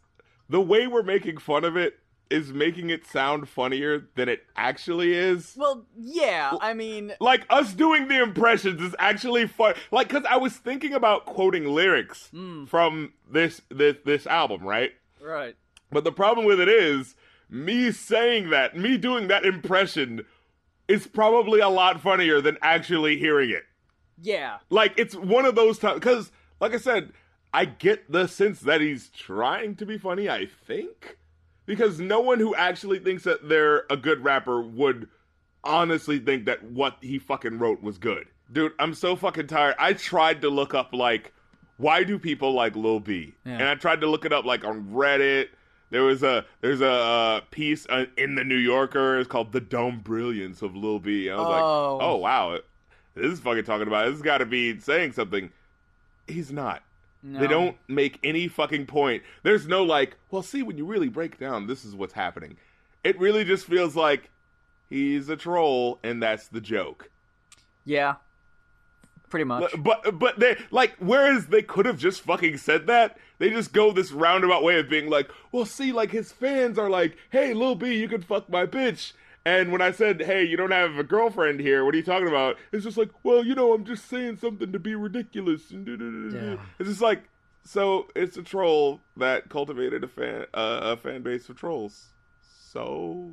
the 0.49 0.61
way 0.61 0.87
we're 0.87 1.03
making 1.03 1.37
fun 1.37 1.63
of 1.63 1.75
it 1.77 1.99
is 2.29 2.51
making 2.51 2.89
it 2.89 3.05
sound 3.05 3.47
funnier 3.47 4.07
than 4.15 4.27
it 4.27 4.43
actually 4.55 5.13
is. 5.13 5.53
Well, 5.55 5.85
yeah, 5.95 6.57
I 6.61 6.73
mean, 6.73 7.13
Like 7.19 7.45
us 7.49 7.73
doing 7.73 8.07
the 8.07 8.21
impressions 8.21 8.81
is 8.81 8.95
actually 8.97 9.47
fun. 9.47 9.75
Like, 9.91 10.09
cause 10.09 10.23
I 10.27 10.37
was 10.37 10.53
thinking 10.53 10.93
about 10.93 11.25
quoting 11.25 11.65
lyrics 11.65 12.29
hmm. 12.29 12.65
from 12.65 13.13
this 13.29 13.61
this 13.69 13.97
this 14.05 14.27
album, 14.27 14.63
right? 14.63 14.91
right. 15.21 15.55
But 15.91 16.03
the 16.03 16.11
problem 16.11 16.45
with 16.45 16.59
it 16.59 16.69
is 16.69 17.15
me 17.49 17.91
saying 17.91 18.49
that, 18.49 18.75
me 18.75 18.97
doing 18.97 19.27
that 19.27 19.45
impression, 19.45 20.25
is 20.93 21.07
probably 21.07 21.59
a 21.59 21.69
lot 21.69 21.99
funnier 22.01 22.39
than 22.41 22.57
actually 22.61 23.17
hearing 23.17 23.49
it. 23.49 23.63
Yeah. 24.21 24.57
Like 24.69 24.93
it's 24.97 25.15
one 25.15 25.45
of 25.45 25.55
those 25.55 25.77
times 25.79 25.95
because, 25.99 26.31
like 26.59 26.73
I 26.73 26.77
said, 26.77 27.11
I 27.53 27.65
get 27.65 28.11
the 28.11 28.27
sense 28.27 28.61
that 28.61 28.81
he's 28.81 29.09
trying 29.09 29.75
to 29.75 29.85
be 29.85 29.97
funny. 29.97 30.29
I 30.29 30.45
think 30.45 31.17
because 31.65 31.99
no 31.99 32.19
one 32.19 32.39
who 32.39 32.55
actually 32.55 32.99
thinks 32.99 33.23
that 33.23 33.47
they're 33.49 33.85
a 33.89 33.97
good 33.97 34.23
rapper 34.23 34.61
would 34.61 35.07
honestly 35.63 36.19
think 36.19 36.45
that 36.45 36.63
what 36.63 36.97
he 37.01 37.19
fucking 37.19 37.57
wrote 37.59 37.81
was 37.81 37.97
good. 37.97 38.27
Dude, 38.51 38.73
I'm 38.79 38.93
so 38.93 39.15
fucking 39.15 39.47
tired. 39.47 39.75
I 39.79 39.93
tried 39.93 40.41
to 40.41 40.49
look 40.49 40.73
up 40.73 40.93
like 40.93 41.33
why 41.77 42.03
do 42.03 42.19
people 42.19 42.53
like 42.53 42.75
Lil 42.75 42.99
B, 42.99 43.33
Yeah. 43.45 43.53
and 43.53 43.63
I 43.63 43.75
tried 43.75 44.01
to 44.01 44.07
look 44.07 44.25
it 44.25 44.33
up 44.33 44.45
like 44.45 44.63
on 44.63 44.83
Reddit. 44.91 45.47
There 45.93 46.01
was 46.01 46.23
a 46.23 46.43
there's 46.61 46.81
a 46.81 46.89
uh, 46.91 47.41
piece 47.51 47.85
uh, 47.87 48.05
in 48.17 48.33
the 48.33 48.43
New 48.43 48.57
Yorker. 48.57 49.19
It's 49.19 49.29
called 49.29 49.51
"The 49.51 49.61
Dumb 49.61 49.99
Brilliance 49.99 50.63
of 50.63 50.75
Lil 50.75 50.97
B." 50.97 51.29
I 51.29 51.35
was 51.35 51.45
Oh. 51.45 51.49
like, 51.51 52.03
oh 52.07 52.15
wow, 52.15 52.59
this 53.13 53.31
is 53.31 53.39
fucking 53.39 53.63
talking 53.63 53.87
about. 53.87 54.05
This 54.05 54.13
has 54.15 54.21
got 54.23 54.39
to 54.39 54.47
be 54.47 54.79
saying 54.79 55.11
something. 55.11 55.51
He's 56.27 56.51
not. 56.51 56.81
No. 57.21 57.39
They 57.39 57.45
don't 57.45 57.77
make 57.87 58.19
any 58.23 58.47
fucking 58.47 58.87
point. 58.87 59.21
There's 59.43 59.67
no 59.67 59.83
like, 59.83 60.17
well, 60.31 60.41
see, 60.41 60.63
when 60.63 60.79
you 60.79 60.85
really 60.85 61.09
break 61.09 61.37
down, 61.37 61.67
this 61.67 61.85
is 61.85 61.95
what's 61.95 62.13
happening. 62.13 62.57
It 63.03 63.19
really 63.19 63.43
just 63.45 63.67
feels 63.67 63.95
like 63.95 64.31
he's 64.89 65.29
a 65.29 65.37
troll, 65.37 65.99
and 66.03 66.23
that's 66.23 66.47
the 66.47 66.59
joke. 66.59 67.11
Yeah. 67.85 68.15
Pretty 69.29 69.43
much. 69.45 69.73
But 69.77 70.17
but 70.19 70.39
they 70.39 70.57
like, 70.71 70.95
whereas 70.99 71.47
they 71.47 71.61
could 71.61 71.85
have 71.85 71.97
just 71.99 72.21
fucking 72.21 72.57
said 72.57 72.87
that, 72.87 73.17
they 73.43 73.49
just 73.49 73.73
go 73.73 73.91
this 73.91 74.13
roundabout 74.13 74.63
way 74.63 74.79
of 74.79 74.89
being 74.89 75.09
like, 75.09 75.29
well, 75.51 75.65
see, 75.65 75.91
like 75.91 76.11
his 76.11 76.31
fans 76.31 76.79
are 76.79 76.89
like, 76.89 77.17
hey, 77.29 77.53
Lil 77.53 77.75
B, 77.75 77.93
you 77.93 78.07
can 78.07 78.21
fuck 78.21 78.49
my 78.49 78.65
bitch, 78.65 79.11
And 79.45 79.73
when 79.73 79.81
I 79.81 79.91
said, 79.91 80.21
"Hey, 80.21 80.45
you 80.45 80.55
don't 80.55 80.71
have 80.71 80.97
a 80.97 81.03
girlfriend 81.03 81.59
here. 81.59 81.83
What 81.83 81.93
are 81.93 81.97
you 81.97 82.03
talking 82.03 82.29
about?" 82.29 82.55
It's 82.71 82.85
just 82.85 82.97
like, 82.97 83.09
"Well, 83.23 83.43
you 83.45 83.53
know, 83.55 83.73
I'm 83.73 83.83
just 83.83 84.07
saying 84.07 84.37
something 84.37 84.71
to 84.71 84.79
be 84.79 84.95
ridiculous." 84.95 85.69
And 85.71 86.31
Yeah. 86.33 86.55
it's 86.79 86.87
just 86.87 87.01
like, 87.01 87.23
so 87.65 88.07
it's 88.15 88.37
a 88.37 88.41
troll 88.43 89.01
that 89.17 89.49
cultivated 89.49 90.01
a 90.05 90.07
fan 90.07 90.45
uh, 90.53 90.79
a 90.83 90.95
fan 90.95 91.23
base 91.23 91.49
of 91.49 91.57
trolls. 91.57 92.13
So, 92.71 93.31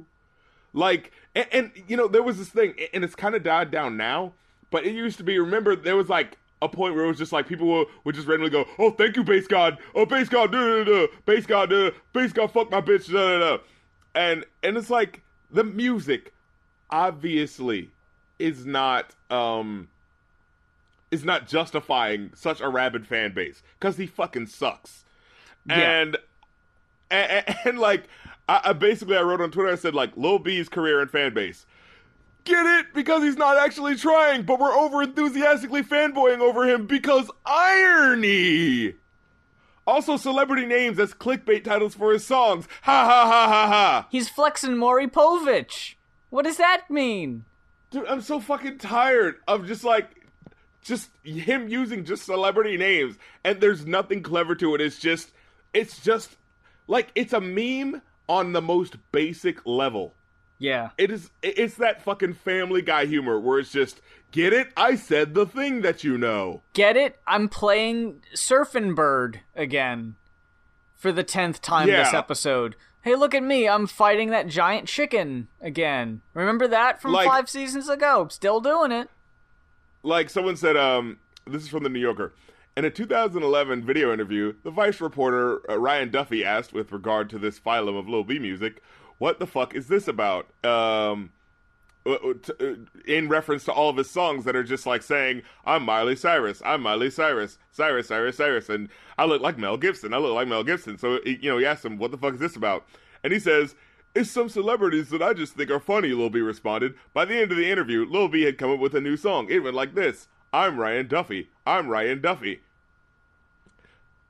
like, 0.73 1.13
and, 1.37 1.47
and 1.53 1.71
you 1.87 1.97
know, 1.97 2.09
there 2.09 2.25
was 2.25 2.39
this 2.39 2.49
thing, 2.49 2.75
and 2.93 3.05
it's 3.05 3.15
kind 3.15 3.37
of 3.37 3.45
died 3.45 3.71
down 3.71 3.97
now. 3.97 4.33
But 4.73 4.85
it 4.85 4.93
used 4.95 5.19
to 5.19 5.25
be. 5.25 5.39
Remember, 5.39 5.77
there 5.77 5.97
was 5.97 6.09
like 6.09 6.37
a 6.63 6.69
point 6.69 6.95
where 6.95 7.05
it 7.05 7.09
was 7.09 7.19
just 7.19 7.33
like 7.33 7.47
people 7.49 7.67
would, 7.69 7.87
would 8.05 8.15
just 8.15 8.27
randomly 8.27 8.51
go, 8.51 8.67
"Oh, 8.79 8.91
thank 8.91 9.17
you, 9.17 9.25
base 9.25 9.47
god. 9.47 9.79
Oh, 9.95 10.07
base 10.07 10.29
god, 10.29 10.53
da 10.53 10.59
da 10.59 10.85
da, 10.85 11.07
base 11.25 11.47
god, 11.47 11.71
da, 11.71 11.91
base 12.13 12.33
god, 12.33 12.53
fuck 12.53 12.71
my 12.71 12.81
bitch, 12.81 13.11
da 13.11 13.39
da 13.39 13.57
da." 13.57 13.63
And 14.15 14.45
and 14.63 14.77
it's 14.77 14.91
like 14.91 15.23
the 15.51 15.65
music, 15.65 16.33
obviously, 16.91 17.91
is 18.39 18.67
not 18.67 19.15
um 19.31 19.89
is 21.11 21.25
not 21.25 21.49
justifying 21.49 22.31
such 22.35 22.61
a 22.61 22.69
rabid 22.69 23.07
fan 23.07 23.33
base 23.33 23.63
because 23.79 23.97
he 23.97 24.07
fucking 24.07 24.47
sucks. 24.47 25.05
Yeah. 25.69 26.01
And, 26.01 26.17
and 27.11 27.57
and 27.65 27.79
like 27.79 28.09
I, 28.49 28.61
I 28.65 28.73
basically 28.73 29.17
I 29.17 29.23
wrote 29.23 29.41
on 29.41 29.51
Twitter 29.51 29.71
I 29.71 29.77
said 29.77 29.95
like 29.95 30.17
Lil 30.17 30.39
B's 30.39 30.69
career 30.69 31.01
and 31.01 31.11
fan 31.11 31.35
base. 31.35 31.67
Get 32.45 32.65
it? 32.67 32.95
Because 32.95 33.23
he's 33.23 33.37
not 33.37 33.57
actually 33.57 33.97
trying, 33.97 34.43
but 34.43 34.59
we're 34.59 34.73
over 34.73 35.03
enthusiastically 35.03 35.83
fanboying 35.83 36.41
over 36.41 36.69
him 36.69 36.87
because 36.87 37.31
irony. 37.45 38.95
Also, 39.87 40.17
celebrity 40.17 40.67
names 40.67 40.99
as 40.99 41.13
clickbait 41.13 41.65
titles 41.65 41.95
for 41.95 42.13
his 42.13 42.27
songs. 42.27 42.69
Ha 42.83 43.05
ha 43.05 43.27
ha 43.27 43.49
ha 43.49 43.67
ha. 43.67 44.09
He's 44.11 44.29
flexing 44.29 44.77
Maury 44.77 45.09
Povich. 45.09 45.95
What 46.31 46.45
does 46.45 46.59
that 46.59 46.91
mean? 46.91 47.45
Dude, 47.91 48.07
I'm 48.07 48.21
so 48.21 48.39
fucking 48.39 48.79
tired 48.79 49.37
of 49.49 49.67
just 49.67 49.83
like 49.83 50.09
just 50.83 51.11
him 51.25 51.69
using 51.69 52.05
just 52.05 52.25
celebrity 52.25 52.77
names 52.77 53.17
and 53.45 53.61
there's 53.61 53.85
nothing 53.85 54.23
clever 54.23 54.55
to 54.55 54.75
it. 54.75 54.81
It's 54.81 54.99
just 54.99 55.33
it's 55.75 56.01
just 56.01 56.37
like 56.87 57.11
it's 57.15 57.33
a 57.33 57.41
meme 57.41 58.01
on 58.29 58.53
the 58.53 58.63
most 58.63 58.97
basic 59.11 59.67
level. 59.67 60.15
Yeah. 60.61 60.91
It 60.99 61.11
is 61.11 61.31
it's 61.43 61.75
that 61.77 62.03
fucking 62.03 62.35
family 62.35 62.83
guy 62.83 63.07
humor 63.07 63.41
where 63.41 63.59
it's 63.59 63.73
just 63.73 64.01
get 64.31 64.53
it? 64.53 64.69
I 64.77 64.95
said 64.95 65.35
the 65.35 65.47
thing 65.47 65.81
that 65.81 66.05
you 66.05 66.17
know. 66.19 66.61
Get 66.75 66.97
it? 66.97 67.19
I'm 67.27 67.49
playing 67.49 68.23
Surfing 68.35 68.95
Bird 68.95 69.41
again 69.57 70.15
for 70.97 71.11
the 71.13 71.25
tenth 71.25 71.61
time 71.63 71.89
this 71.89 72.13
episode. 72.15 72.77
Hey, 73.03 73.15
look 73.17 73.35
at 73.35 73.43
me! 73.43 73.67
I'm 73.67 73.87
fighting 73.87 74.29
that 74.29 74.47
giant 74.49 74.87
chicken 74.87 75.49
again. 75.63 76.21
Remember 76.35 76.69
that 76.69 77.01
from 77.01 77.13
Like- 77.13 77.27
five 77.27 77.49
seasons 77.49 77.89
ago? 77.89 78.29
Still 78.31 78.61
doing 78.61 78.93
it. 78.93 79.09
like 80.03 80.29
someone 80.31 80.57
said 80.57 80.77
um 80.77 81.19
this 81.47 81.63
is 81.63 81.69
from 81.69 81.83
the 81.83 81.89
new 81.91 81.99
yorker 82.01 82.33
in 82.77 82.85
a 82.87 82.91
2011 82.91 83.85
video 83.85 84.13
interview 84.15 84.55
the 84.63 84.71
vice 84.71 84.99
reporter 85.01 85.61
uh, 85.71 85.77
ryan 85.79 86.11
duffy 86.11 86.43
asked 86.43 86.73
with 86.73 86.91
regard 86.93 87.29
to 87.29 87.39
this 87.39 87.61
phylum 87.61 87.99
of 87.99 88.09
lil 88.09 88.25
b 88.25 88.39
music 88.39 88.83
what 89.21 89.39
the 89.39 89.47
fuck 89.47 89.75
is 89.77 89.87
this 89.87 90.09
about 90.09 90.47
um 90.65 91.31
uh, 92.07 92.13
uh, 92.13 92.33
uh, 92.61 92.75
in 93.07 93.29
reference 93.29 93.63
to 93.65 93.73
all 93.73 93.91
of 93.91 93.97
his 93.99 94.11
songs 94.11 94.45
that 94.47 94.57
are 94.57 94.65
just 94.65 94.87
like 94.87 95.03
saying 95.03 95.43
i'm 95.67 95.85
miley 95.85 96.17
cyrus 96.17 96.63
i'm 96.65 96.81
miley 96.81 97.11
cyrus 97.11 97.59
cyrus 97.71 98.09
cyrus 98.09 98.39
cyrus 98.39 98.69
and 98.71 98.89
i 99.19 99.25
look 99.25 99.43
like 99.43 99.59
mel 99.59 99.77
gibson 99.77 100.15
i 100.15 100.17
look 100.17 100.35
like 100.35 100.49
mel 100.49 100.65
gibson 100.65 100.97
so 100.97 101.21
you 101.25 101.51
know 101.51 101.59
he 101.59 101.67
asked 101.67 101.85
him 101.85 101.99
what 101.99 102.11
the 102.11 102.17
fuck 102.17 102.35
is 102.35 102.41
this 102.41 102.57
about 102.57 102.87
and 103.23 103.33
he 103.33 103.39
says 103.39 103.75
it's 104.15 104.31
some 104.31 104.49
celebrities 104.49 105.11
that 105.11 105.23
I 105.23 105.35
just 105.35 105.55
think 105.55 105.71
are 105.71 105.79
funny, 105.79 106.09
Lil 106.09 106.31
B 106.31 106.41
responded. 106.41 106.95
By 107.15 107.25
the 107.25 107.37
end 107.37 107.53
of 107.53 107.57
the 107.57 107.71
interview, 107.71 108.05
Lil 108.05 108.27
B 108.27 108.43
had 108.43 108.59
come 108.59 108.73
up 108.73 108.81
with 108.81 108.95
a 108.95 109.01
new 109.01 109.17
song. 109.17 109.47
It 109.49 109.61
went 109.61 109.77
like 109.77 109.95
this 109.95 110.27
I'm 110.53 110.79
Ryan 110.79 111.07
Duffy. 111.07 111.49
I'm 111.65 111.89
Ryan 111.89 112.21
Duffy. 112.21 112.61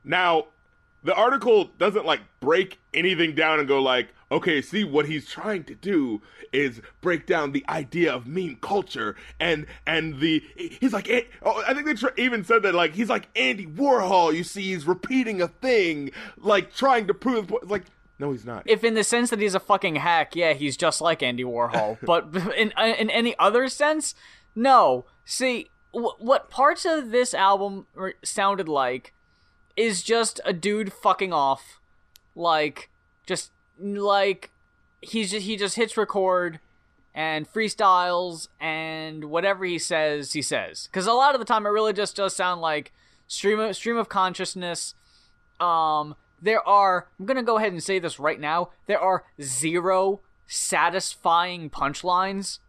Now, 0.04 0.46
the 1.02 1.14
article 1.14 1.70
doesn't 1.78 2.04
like 2.04 2.20
break 2.40 2.78
anything 2.92 3.34
down 3.34 3.58
and 3.58 3.68
go 3.68 3.80
like, 3.82 4.08
okay, 4.30 4.62
see 4.62 4.84
what 4.84 5.06
he's 5.06 5.26
trying 5.26 5.64
to 5.64 5.74
do 5.74 6.22
is 6.52 6.80
break 7.00 7.26
down 7.26 7.52
the 7.52 7.64
idea 7.68 8.12
of 8.12 8.26
meme 8.26 8.56
culture 8.60 9.16
and 9.38 9.66
and 9.86 10.20
the 10.20 10.42
he's 10.56 10.92
like 10.92 11.08
eh, 11.08 11.22
oh, 11.42 11.62
I 11.66 11.74
think 11.74 11.86
they 11.86 11.94
tr- 11.94 12.08
even 12.16 12.44
said 12.44 12.62
that 12.62 12.74
like 12.74 12.94
he's 12.94 13.08
like 13.08 13.28
Andy 13.36 13.66
Warhol. 13.66 14.34
You 14.34 14.44
see, 14.44 14.62
he's 14.62 14.86
repeating 14.86 15.40
a 15.40 15.48
thing 15.48 16.10
like 16.36 16.74
trying 16.74 17.06
to 17.06 17.14
prove. 17.14 17.52
Like, 17.62 17.84
no, 18.18 18.32
he's 18.32 18.44
not. 18.44 18.64
If 18.66 18.84
in 18.84 18.94
the 18.94 19.04
sense 19.04 19.30
that 19.30 19.40
he's 19.40 19.54
a 19.54 19.60
fucking 19.60 19.96
hack, 19.96 20.36
yeah, 20.36 20.52
he's 20.52 20.76
just 20.76 21.00
like 21.00 21.22
Andy 21.22 21.44
Warhol. 21.44 21.98
but 22.02 22.34
in 22.56 22.72
in 22.78 23.10
any 23.10 23.36
other 23.38 23.68
sense, 23.68 24.14
no. 24.54 25.06
See, 25.24 25.70
w- 25.92 26.14
what 26.18 26.50
parts 26.50 26.84
of 26.84 27.10
this 27.10 27.34
album 27.34 27.86
r- 27.96 28.14
sounded 28.22 28.68
like 28.68 29.14
is 29.76 30.02
just 30.02 30.40
a 30.44 30.52
dude 30.52 30.92
fucking 30.92 31.32
off, 31.32 31.80
like 32.34 32.90
just 33.26 33.52
like 33.80 34.50
he's 35.00 35.30
just, 35.30 35.46
he 35.46 35.56
just 35.56 35.76
hits 35.76 35.96
record 35.96 36.60
and 37.14 37.52
freestyles 37.52 38.48
and 38.60 39.24
whatever 39.24 39.64
he 39.64 39.78
says 39.78 40.32
he 40.32 40.42
says 40.42 40.88
because 40.90 41.06
a 41.06 41.12
lot 41.12 41.34
of 41.34 41.40
the 41.40 41.44
time 41.44 41.66
it 41.66 41.70
really 41.70 41.92
just 41.92 42.16
does 42.16 42.34
sound 42.34 42.60
like 42.60 42.92
stream 43.26 43.58
of 43.58 43.74
stream 43.74 43.96
of 43.96 44.08
consciousness 44.08 44.94
um 45.58 46.14
there 46.40 46.66
are 46.68 47.08
i'm 47.18 47.26
gonna 47.26 47.42
go 47.42 47.58
ahead 47.58 47.72
and 47.72 47.82
say 47.82 47.98
this 47.98 48.20
right 48.20 48.38
now 48.38 48.70
there 48.86 49.00
are 49.00 49.24
zero 49.40 50.20
satisfying 50.46 51.68
punchlines 51.68 52.60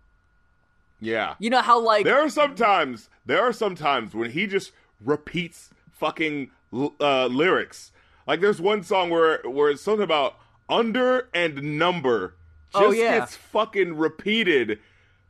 yeah. 1.02 1.36
you 1.40 1.50
know 1.50 1.62
how 1.62 1.80
like 1.80 2.06
There 2.06 2.20
are 2.22 2.30
sometimes 2.30 3.10
there 3.26 3.42
are 3.42 3.52
sometimes 3.52 4.14
when 4.14 4.32
he 4.32 4.48
just 4.48 4.72
repeats 5.04 5.72
fucking 5.92 6.52
uh, 6.72 7.26
lyrics. 7.26 7.92
Like 8.28 8.40
there's 8.40 8.62
one 8.62 8.84
song 8.84 9.10
where 9.10 9.42
where 9.44 9.72
it's 9.72 9.82
something 9.82 10.04
about 10.04 10.36
under 10.72 11.30
and 11.34 11.78
number 11.78 12.36
just 12.74 12.84
Oh, 12.84 12.92
yeah. 12.92 13.20
gets 13.20 13.36
fucking 13.36 13.98
repeated 13.98 14.80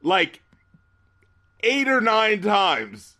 like 0.03 0.41
eight 1.63 1.87
or 1.87 1.99
nine 1.99 2.41
times. 2.41 3.17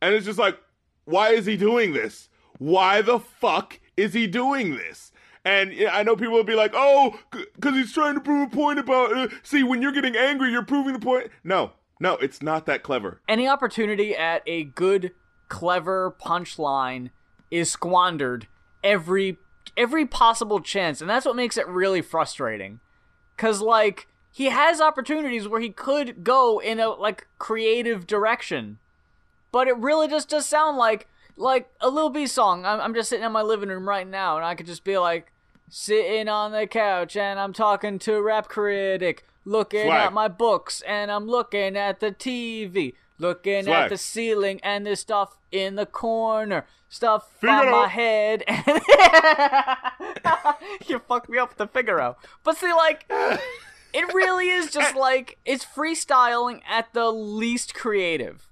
And 0.00 0.14
it's 0.14 0.26
just 0.26 0.38
like, 0.38 0.58
why 1.04 1.30
is 1.30 1.46
he 1.46 1.56
doing 1.56 1.92
this? 1.92 2.28
Why 2.58 3.02
the 3.02 3.18
fuck 3.18 3.80
is 3.96 4.14
he 4.14 4.26
doing 4.26 4.76
this? 4.76 5.12
And 5.44 5.72
I 5.90 6.04
know 6.04 6.14
people 6.14 6.34
will 6.34 6.44
be 6.44 6.54
like, 6.54 6.72
oh, 6.74 7.18
because 7.30 7.74
he's 7.74 7.92
trying 7.92 8.14
to 8.14 8.20
prove 8.20 8.52
a 8.52 8.56
point 8.56 8.78
about, 8.78 9.16
uh, 9.16 9.28
see, 9.42 9.64
when 9.64 9.82
you're 9.82 9.90
getting 9.92 10.14
angry, 10.16 10.50
you're 10.52 10.64
proving 10.64 10.92
the 10.92 11.00
point. 11.00 11.30
No, 11.42 11.72
no, 11.98 12.14
it's 12.14 12.40
not 12.42 12.66
that 12.66 12.84
clever. 12.84 13.20
any 13.28 13.48
opportunity 13.48 14.14
at 14.16 14.42
a 14.46 14.62
good 14.64 15.10
clever 15.48 16.14
punchline 16.24 17.10
is 17.50 17.70
squandered 17.72 18.46
every 18.84 19.36
every 19.76 20.06
possible 20.06 20.60
chance 20.60 21.00
and 21.00 21.08
that's 21.08 21.26
what 21.26 21.36
makes 21.36 21.56
it 21.56 21.66
really 21.66 22.02
frustrating 22.02 22.80
cuz 23.36 23.60
like 23.60 24.08
he 24.30 24.46
has 24.46 24.80
opportunities 24.80 25.48
where 25.48 25.60
he 25.60 25.70
could 25.70 26.24
go 26.24 26.58
in 26.58 26.78
a 26.80 26.88
like 26.88 27.26
creative 27.38 28.06
direction 28.06 28.78
but 29.50 29.68
it 29.68 29.76
really 29.76 30.08
just 30.08 30.28
does 30.28 30.46
sound 30.46 30.76
like 30.76 31.06
like 31.36 31.70
a 31.80 31.88
Lil 31.88 32.10
B 32.10 32.26
song. 32.26 32.64
I'm, 32.64 32.80
I'm 32.80 32.94
just 32.94 33.08
sitting 33.08 33.24
in 33.24 33.32
my 33.32 33.42
living 33.42 33.68
room 33.68 33.88
right 33.88 34.06
now, 34.06 34.36
and 34.36 34.44
I 34.44 34.54
could 34.54 34.66
just 34.66 34.84
be 34.84 34.98
like 34.98 35.32
sitting 35.68 36.28
on 36.28 36.52
the 36.52 36.66
couch, 36.66 37.16
and 37.16 37.38
I'm 37.38 37.52
talking 37.52 37.98
to 38.00 38.14
a 38.14 38.22
rap 38.22 38.48
critic, 38.48 39.24
looking 39.44 39.86
Swag. 39.86 40.06
at 40.06 40.12
my 40.12 40.28
books, 40.28 40.82
and 40.82 41.10
I'm 41.10 41.26
looking 41.26 41.76
at 41.76 42.00
the 42.00 42.12
TV, 42.12 42.94
looking 43.22 43.68
at 43.68 43.88
the 43.88 43.96
ceiling, 43.96 44.60
and 44.62 44.84
there's 44.84 45.00
stuff 45.00 45.38
in 45.50 45.76
the 45.76 45.86
corner, 45.86 46.66
stuff 46.88 47.32
Figaro. 47.40 47.74
on 47.74 47.82
my 47.82 47.88
head. 47.88 48.44
And 48.46 48.66
you 50.86 50.98
fucked 50.98 51.30
me 51.30 51.38
up 51.38 51.48
with 51.50 51.58
the 51.58 51.66
Figaro. 51.66 52.16
But 52.44 52.58
see, 52.58 52.72
like. 52.72 53.10
It 53.94 54.14
really 54.14 54.48
is 54.48 54.70
just 54.70 54.96
like 54.96 55.36
it's 55.44 55.66
freestyling 55.66 56.62
at 56.66 56.94
the 56.94 57.10
least 57.10 57.74
creative. 57.74 58.48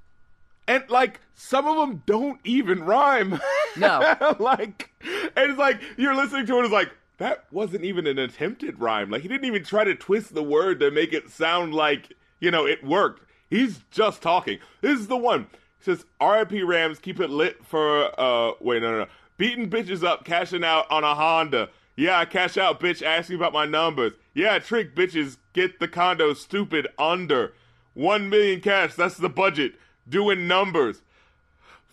And 0.68 0.84
like 0.90 1.20
some 1.34 1.66
of 1.66 1.76
them 1.76 2.02
don't 2.04 2.40
even 2.44 2.84
rhyme. 2.84 3.40
No. 3.76 4.16
like, 4.38 4.90
and 5.02 5.50
it's 5.50 5.58
like 5.58 5.80
you're 5.96 6.14
listening 6.14 6.44
to 6.46 6.58
it. 6.58 6.64
It's 6.64 6.72
like 6.72 6.90
that 7.16 7.46
wasn't 7.50 7.84
even 7.84 8.06
an 8.06 8.18
attempted 8.18 8.78
rhyme. 8.78 9.08
Like 9.10 9.22
he 9.22 9.28
didn't 9.28 9.46
even 9.46 9.64
try 9.64 9.84
to 9.84 9.94
twist 9.94 10.34
the 10.34 10.42
word 10.42 10.78
to 10.80 10.90
make 10.90 11.14
it 11.14 11.30
sound 11.30 11.74
like 11.74 12.12
you 12.40 12.50
know 12.50 12.66
it 12.66 12.84
worked. 12.84 13.22
He's 13.50 13.80
just 13.90 14.22
talking. 14.22 14.58
This 14.80 14.98
is 14.98 15.08
the 15.08 15.16
one. 15.16 15.48
He 15.78 15.84
says, 15.84 16.04
"R.I.P. 16.20 16.62
Rams, 16.62 16.98
keep 16.98 17.20
it 17.20 17.30
lit 17.30 17.64
for 17.66 18.18
uh 18.18 18.52
wait 18.60 18.82
no 18.82 18.92
no 18.92 18.98
no 19.00 19.06
beating 19.36 19.68
bitches 19.68 20.04
up, 20.04 20.24
cashing 20.24 20.64
out 20.64 20.90
on 20.90 21.04
a 21.04 21.14
Honda." 21.14 21.68
Yeah, 21.96 22.18
I 22.18 22.24
cash 22.24 22.56
out, 22.56 22.80
bitch. 22.80 23.02
Asking 23.02 23.36
about 23.36 23.52
my 23.52 23.66
numbers. 23.66 24.14
Yeah, 24.32 24.58
trick 24.58 24.94
bitches. 24.94 25.36
Get 25.52 25.80
the 25.80 25.88
condo 25.88 26.32
stupid 26.32 26.88
under. 26.98 27.52
One 27.92 28.30
million 28.30 28.60
cash. 28.60 28.94
That's 28.94 29.16
the 29.16 29.28
budget. 29.28 29.74
Doing 30.08 30.48
numbers. 30.48 31.02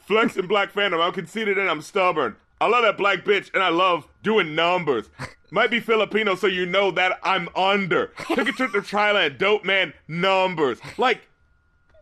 Flex 0.05 0.37
and 0.37 0.47
Black 0.47 0.71
Phantom. 0.71 1.01
I'm 1.01 1.11
conceited 1.11 1.57
and 1.57 1.69
I'm 1.69 1.81
stubborn. 1.81 2.37
I 2.59 2.67
love 2.67 2.83
that 2.83 2.97
black 2.97 3.19
bitch, 3.19 3.53
and 3.53 3.61
I 3.61 3.69
love 3.69 4.07
doing 4.23 4.55
numbers. 4.55 5.09
Might 5.51 5.69
be 5.69 5.79
Filipino, 5.79 6.35
so 6.35 6.47
you 6.47 6.65
know 6.65 6.91
that 6.91 7.19
I'm 7.23 7.49
under. 7.55 8.07
Took 8.33 8.49
a 8.49 8.51
trip 8.51 8.71
to 8.71 8.81
Thailand, 8.81 9.37
dope 9.37 9.63
man, 9.63 9.93
numbers. 10.07 10.79
Like, 10.97 11.21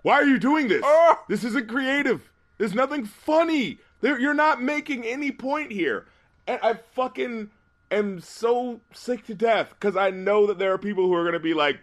why 0.05 0.13
are 0.21 0.25
you 0.25 0.37
doing 0.37 0.67
this? 0.67 0.83
Oh. 0.85 1.19
This 1.27 1.43
isn't 1.43 1.67
creative. 1.67 2.29
There's 2.59 2.75
nothing 2.75 3.05
funny. 3.05 3.79
There, 4.01 4.19
you're 4.19 4.35
not 4.35 4.61
making 4.61 5.03
any 5.03 5.31
point 5.31 5.71
here. 5.71 6.05
And 6.45 6.59
I 6.61 6.75
fucking 6.93 7.49
am 7.89 8.19
so 8.19 8.81
sick 8.93 9.25
to 9.25 9.33
death 9.33 9.71
because 9.71 9.97
I 9.97 10.11
know 10.11 10.45
that 10.45 10.59
there 10.59 10.71
are 10.71 10.77
people 10.77 11.07
who 11.07 11.15
are 11.15 11.23
going 11.23 11.33
to 11.33 11.39
be 11.39 11.55
like, 11.55 11.79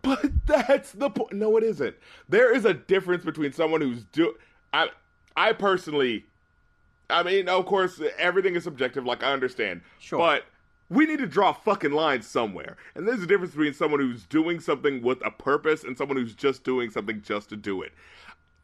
but 0.00 0.24
that's 0.46 0.92
the 0.92 1.10
point. 1.10 1.34
No, 1.34 1.54
it 1.58 1.64
isn't. 1.64 1.94
There 2.30 2.54
is 2.54 2.64
a 2.64 2.72
difference 2.72 3.26
between 3.26 3.52
someone 3.52 3.82
who's 3.82 4.04
do. 4.04 4.34
I, 4.72 4.88
I 5.36 5.52
personally, 5.52 6.24
I 7.10 7.22
mean, 7.24 7.46
of 7.46 7.66
course, 7.66 8.00
everything 8.16 8.56
is 8.56 8.64
subjective. 8.64 9.04
Like 9.04 9.22
I 9.22 9.34
understand, 9.34 9.82
Sure. 9.98 10.18
but 10.18 10.44
we 10.88 11.06
need 11.06 11.18
to 11.18 11.26
draw 11.26 11.50
a 11.50 11.54
fucking 11.54 11.92
line 11.92 12.22
somewhere. 12.22 12.76
And 12.94 13.06
there's 13.06 13.22
a 13.22 13.26
difference 13.26 13.52
between 13.52 13.74
someone 13.74 14.00
who's 14.00 14.24
doing 14.24 14.60
something 14.60 15.02
with 15.02 15.24
a 15.24 15.30
purpose 15.30 15.84
and 15.84 15.96
someone 15.96 16.16
who's 16.16 16.34
just 16.34 16.64
doing 16.64 16.90
something 16.90 17.22
just 17.22 17.48
to 17.50 17.56
do 17.56 17.82
it. 17.82 17.92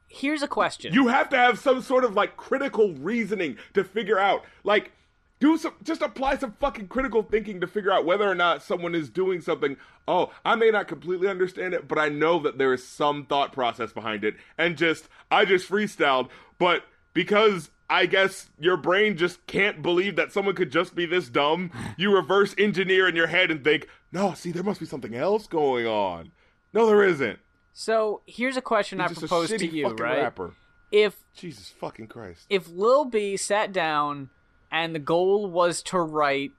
Here's 0.08 0.42
a 0.42 0.48
question. 0.48 0.92
You 0.92 1.08
have 1.08 1.30
to 1.30 1.36
have 1.36 1.58
some 1.58 1.80
sort 1.80 2.04
of 2.04 2.14
like 2.14 2.36
critical 2.36 2.92
reasoning 2.94 3.56
to 3.74 3.82
figure 3.82 4.18
out 4.18 4.44
like 4.62 4.92
do 5.40 5.56
some 5.56 5.74
just 5.82 6.02
apply 6.02 6.36
some 6.36 6.52
fucking 6.60 6.86
critical 6.88 7.22
thinking 7.22 7.60
to 7.60 7.66
figure 7.66 7.90
out 7.90 8.04
whether 8.04 8.30
or 8.30 8.34
not 8.34 8.62
someone 8.62 8.94
is 8.94 9.08
doing 9.08 9.40
something. 9.40 9.76
Oh, 10.06 10.30
I 10.44 10.54
may 10.54 10.70
not 10.70 10.86
completely 10.86 11.28
understand 11.28 11.72
it, 11.74 11.88
but 11.88 11.98
I 11.98 12.10
know 12.10 12.38
that 12.40 12.58
there 12.58 12.74
is 12.74 12.86
some 12.86 13.24
thought 13.24 13.52
process 13.52 13.92
behind 13.92 14.22
it 14.22 14.36
and 14.58 14.76
just 14.76 15.08
I 15.30 15.46
just 15.46 15.68
freestyled, 15.68 16.28
but 16.58 16.84
because 17.14 17.70
I 17.90 18.06
guess 18.06 18.48
your 18.58 18.76
brain 18.76 19.16
just 19.16 19.46
can't 19.46 19.82
believe 19.82 20.16
that 20.16 20.32
someone 20.32 20.54
could 20.54 20.72
just 20.72 20.94
be 20.94 21.04
this 21.04 21.28
dumb, 21.28 21.70
you 21.98 22.14
reverse 22.14 22.54
engineer 22.56 23.06
in 23.08 23.14
your 23.16 23.26
head 23.26 23.50
and 23.50 23.62
think, 23.62 23.86
"No, 24.10 24.32
see 24.34 24.50
there 24.50 24.62
must 24.62 24.80
be 24.80 24.86
something 24.86 25.14
else 25.14 25.46
going 25.46 25.86
on." 25.86 26.32
No, 26.72 26.86
there 26.86 27.02
isn't. 27.02 27.38
so 27.74 28.22
here's 28.26 28.56
a 28.56 28.62
question 28.62 29.00
I 29.00 29.08
He's 29.08 29.18
a 29.18 29.20
propose 29.20 29.50
to 29.50 29.66
you, 29.66 29.88
right? 29.88 30.22
rapper. 30.22 30.54
If 30.90 31.16
Jesus 31.34 31.68
fucking 31.70 32.06
Christ. 32.08 32.46
if 32.50 32.68
Lil 32.68 33.04
B 33.06 33.36
sat 33.36 33.72
down 33.72 34.30
and 34.70 34.94
the 34.94 34.98
goal 34.98 35.50
was 35.50 35.82
to 35.84 35.98
write 35.98 36.52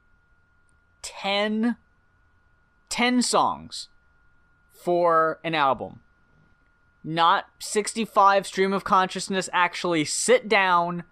10, 1.03 1.77
10 2.89 3.21
songs 3.21 3.89
for 4.71 5.39
an 5.43 5.55
album, 5.55 6.01
not 7.03 7.45
65 7.59 8.47
stream 8.47 8.73
of 8.73 8.83
consciousness, 8.83 9.49
actually 9.53 10.05
sit 10.05 10.47
down, 10.47 11.03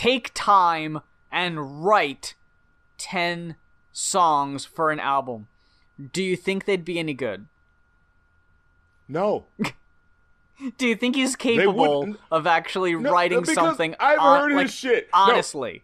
take 0.00 0.30
time, 0.32 1.00
and 1.30 1.84
write 1.84 2.34
10 2.96 3.56
songs 3.92 4.64
for 4.64 4.90
an 4.90 4.98
album, 4.98 5.46
do 6.12 6.22
you 6.22 6.36
think 6.36 6.64
they'd 6.64 6.86
be 6.86 6.98
any 6.98 7.12
good? 7.12 7.46
No. 9.06 9.44
Do 10.76 10.86
you 10.86 10.94
think 10.94 11.16
he's 11.16 11.36
capable 11.36 12.16
of 12.30 12.46
actually 12.46 12.94
No, 12.94 13.10
writing 13.10 13.46
something? 13.46 13.94
I've 13.98 14.18
hon- 14.18 14.40
heard 14.40 14.52
like, 14.52 14.66
his 14.66 14.74
shit. 14.74 15.08
Honestly. 15.12 15.82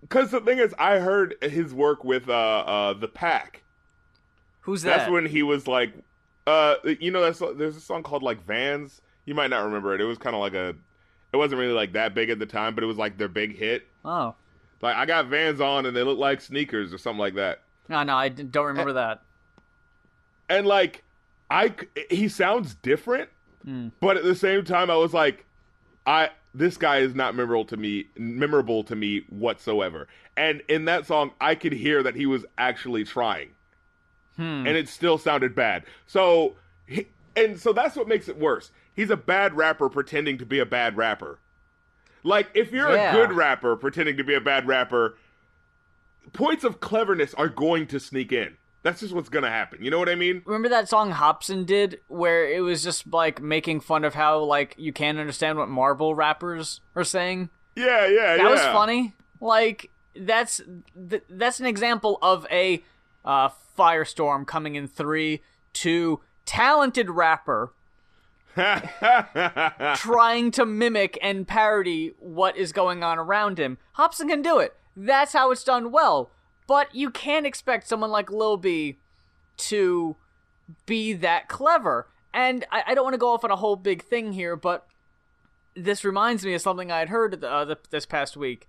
Because 0.00 0.32
the 0.32 0.40
thing 0.40 0.58
is, 0.58 0.74
I 0.80 0.98
heard 0.98 1.36
his 1.40 1.72
work 1.72 2.02
with 2.02 2.28
uh, 2.28 2.32
uh, 2.32 2.94
the 2.94 3.06
Pack. 3.06 3.62
Who's 4.62 4.82
that? 4.82 4.96
That's 4.96 5.10
when 5.10 5.26
he 5.26 5.44
was 5.44 5.68
like, 5.68 5.92
uh, 6.48 6.74
you 6.98 7.12
know, 7.12 7.20
that's 7.20 7.38
there's 7.56 7.76
a 7.76 7.80
song 7.80 8.02
called 8.02 8.24
like 8.24 8.44
Vans. 8.44 9.00
You 9.26 9.34
might 9.36 9.50
not 9.50 9.64
remember 9.64 9.94
it. 9.94 10.00
It 10.00 10.06
was 10.06 10.18
kind 10.18 10.34
of 10.34 10.40
like 10.40 10.54
a, 10.54 10.74
it 11.32 11.36
wasn't 11.36 11.60
really 11.60 11.72
like 11.72 11.92
that 11.92 12.14
big 12.14 12.30
at 12.30 12.38
the 12.38 12.46
time, 12.46 12.74
but 12.74 12.84
it 12.84 12.86
was 12.86 12.96
like 12.96 13.18
their 13.18 13.28
big 13.28 13.56
hit. 13.56 13.86
oh. 14.04 14.34
Like 14.82 14.94
I 14.96 15.06
got 15.06 15.26
Vans 15.28 15.60
on 15.60 15.86
and 15.86 15.96
they 15.96 16.02
look 16.02 16.18
like 16.18 16.40
sneakers 16.42 16.92
or 16.92 16.98
something 16.98 17.18
like 17.18 17.34
that. 17.34 17.62
No, 17.88 18.02
no, 18.02 18.14
I 18.14 18.28
don't 18.28 18.66
remember 18.66 18.92
that. 18.92 19.22
And 20.48 20.66
like, 20.66 21.02
I 21.50 21.74
he 22.10 22.28
sounds 22.28 22.74
different, 22.76 23.30
Hmm. 23.64 23.88
but 24.00 24.16
at 24.16 24.22
the 24.24 24.34
same 24.34 24.64
time, 24.64 24.90
I 24.90 24.96
was 24.96 25.14
like, 25.14 25.44
I 26.06 26.30
this 26.54 26.76
guy 26.76 26.98
is 26.98 27.14
not 27.14 27.34
memorable 27.34 27.64
to 27.66 27.76
me, 27.76 28.06
memorable 28.16 28.84
to 28.84 28.94
me 28.96 29.20
whatsoever. 29.30 30.08
And 30.36 30.62
in 30.68 30.84
that 30.86 31.06
song, 31.06 31.32
I 31.40 31.54
could 31.54 31.72
hear 31.72 32.02
that 32.02 32.14
he 32.14 32.26
was 32.26 32.44
actually 32.58 33.04
trying, 33.04 33.48
Hmm. 34.36 34.66
and 34.66 34.68
it 34.76 34.88
still 34.88 35.16
sounded 35.18 35.54
bad. 35.54 35.84
So, 36.06 36.54
he, 36.86 37.06
and 37.34 37.58
so 37.58 37.72
that's 37.72 37.96
what 37.96 38.08
makes 38.08 38.28
it 38.28 38.38
worse. 38.38 38.70
He's 38.96 39.10
a 39.10 39.16
bad 39.16 39.54
rapper 39.54 39.88
pretending 39.88 40.38
to 40.38 40.46
be 40.46 40.58
a 40.58 40.66
bad 40.66 40.96
rapper. 40.96 41.38
Like 42.24 42.48
if 42.54 42.72
you're 42.72 42.90
Yeah. 42.92 43.10
a 43.10 43.14
good 43.14 43.32
rapper 43.36 43.76
pretending 43.76 44.16
to 44.16 44.24
be 44.24 44.34
a 44.34 44.40
bad 44.40 44.66
rapper, 44.66 45.16
points 46.32 46.64
of 46.64 46.80
cleverness 46.80 47.34
are 47.34 47.48
going 47.48 47.86
to 47.88 48.00
sneak 48.00 48.32
in. 48.32 48.56
That's 48.82 49.00
just 49.00 49.12
what's 49.12 49.28
gonna 49.28 49.50
happen. 49.50 49.82
You 49.84 49.90
know 49.90 49.98
what 49.98 50.08
I 50.08 50.14
mean? 50.14 50.42
Remember 50.44 50.68
that 50.68 50.88
song 50.88 51.12
Hopsin 51.12 51.66
did 51.66 52.00
where 52.08 52.48
it 52.48 52.60
was 52.60 52.82
just 52.84 53.12
like 53.12 53.40
making 53.42 53.80
fun 53.80 54.04
of 54.04 54.14
how 54.14 54.38
like 54.40 54.74
you 54.78 54.92
can't 54.92 55.18
understand 55.18 55.58
what 55.58 55.68
mumble 55.68 56.14
rappers 56.14 56.80
are 56.94 57.04
saying? 57.04 57.50
Yeah, 57.74 58.06
yeah, 58.06 58.36
That 58.36 58.44
yeah. 58.44 58.50
was 58.50 58.60
funny. 58.60 59.12
Like 59.40 59.90
that's 60.14 60.60
th- 61.10 61.24
that's 61.28 61.60
an 61.60 61.66
example 61.66 62.18
of 62.22 62.46
a 62.50 62.82
uh, 63.24 63.50
firestorm 63.76 64.46
coming 64.46 64.76
in 64.76 64.86
3 64.88 65.42
2 65.74 66.20
talented 66.46 67.10
rapper 67.10 67.72
trying 69.96 70.50
to 70.52 70.64
mimic 70.64 71.18
and 71.22 71.46
parody 71.46 72.12
what 72.18 72.56
is 72.56 72.72
going 72.72 73.02
on 73.02 73.18
around 73.18 73.58
him. 73.58 73.78
Hopsin 73.96 74.28
can 74.28 74.42
do 74.42 74.58
it. 74.58 74.74
That's 74.96 75.32
how 75.32 75.50
it's 75.50 75.64
done 75.64 75.92
well. 75.92 76.30
But 76.66 76.94
you 76.94 77.10
can't 77.10 77.46
expect 77.46 77.86
someone 77.86 78.10
like 78.10 78.30
Lil 78.30 78.56
B 78.56 78.98
to 79.58 80.16
be 80.86 81.12
that 81.14 81.48
clever. 81.48 82.08
And 82.32 82.64
I, 82.72 82.82
I 82.88 82.94
don't 82.94 83.04
want 83.04 83.14
to 83.14 83.18
go 83.18 83.32
off 83.32 83.44
on 83.44 83.50
a 83.50 83.56
whole 83.56 83.76
big 83.76 84.02
thing 84.02 84.32
here, 84.32 84.56
but 84.56 84.86
this 85.74 86.04
reminds 86.04 86.44
me 86.44 86.54
of 86.54 86.62
something 86.62 86.90
I 86.90 86.98
had 86.98 87.08
heard 87.08 87.44
uh, 87.44 87.64
th- 87.66 87.78
this 87.90 88.06
past 88.06 88.36
week. 88.36 88.68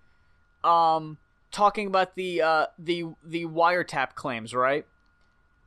Um, 0.63 1.17
talking 1.51 1.87
about 1.87 2.15
the 2.15 2.41
uh, 2.41 2.65
the 2.77 3.05
the 3.25 3.45
wiretap 3.45 4.15
claims, 4.15 4.53
right? 4.53 4.85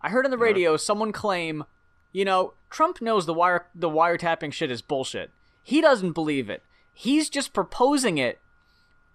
I 0.03 0.11
heard 0.11 0.25
on 0.25 0.31
the 0.31 0.39
radio 0.39 0.77
someone 0.77 1.13
claim, 1.13 1.65
you 2.13 2.25
know, 2.25 2.55
Trump 2.71 3.01
knows 3.01 3.27
the 3.27 3.35
wire 3.35 3.67
the 3.75 3.91
wiretapping 3.91 4.53
shit 4.53 4.71
is 4.71 4.83
bullshit. 4.83 5.31
He 5.63 5.81
doesn't 5.81 6.13
believe 6.13 6.49
it. 6.51 6.63
He's 6.93 7.29
just 7.31 7.53
proposing 7.53 8.19
it 8.19 8.39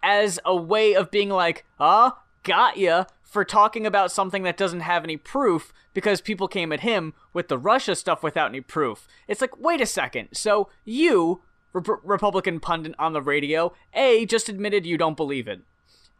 as 0.02 0.40
a 0.46 0.56
way 0.56 0.94
of 0.96 1.12
being 1.12 1.30
like, 1.30 1.66
ah, 1.80 2.20
got 2.44 2.78
ya 2.78 3.06
for 3.24 3.44
talking 3.44 3.86
about 3.86 4.12
something 4.12 4.44
that 4.44 4.56
doesn't 4.56 4.80
have 4.82 5.04
any 5.04 5.18
proof 5.18 5.74
because 5.94 6.22
people 6.22 6.48
came 6.48 6.72
at 6.72 6.82
him 6.82 7.14
with 7.34 7.48
the 7.48 7.58
Russia 7.58 7.96
stuff 7.96 8.24
without 8.24 8.50
any 8.50 8.62
proof. 8.62 9.08
It's 9.28 9.42
like, 9.42 9.60
wait 9.60 9.82
a 9.82 9.86
second. 9.86 10.30
So 10.34 10.70
you, 10.86 11.42
Rep- 11.74 12.02
Republican 12.04 12.60
pundit 12.60 12.96
on 12.98 13.14
the 13.14 13.22
radio, 13.22 13.74
A, 13.94 14.26
just 14.26 14.48
admitted 14.48 14.86
you 14.86 14.98
don't 14.98 15.18
believe 15.18 15.48
it. 15.48 15.62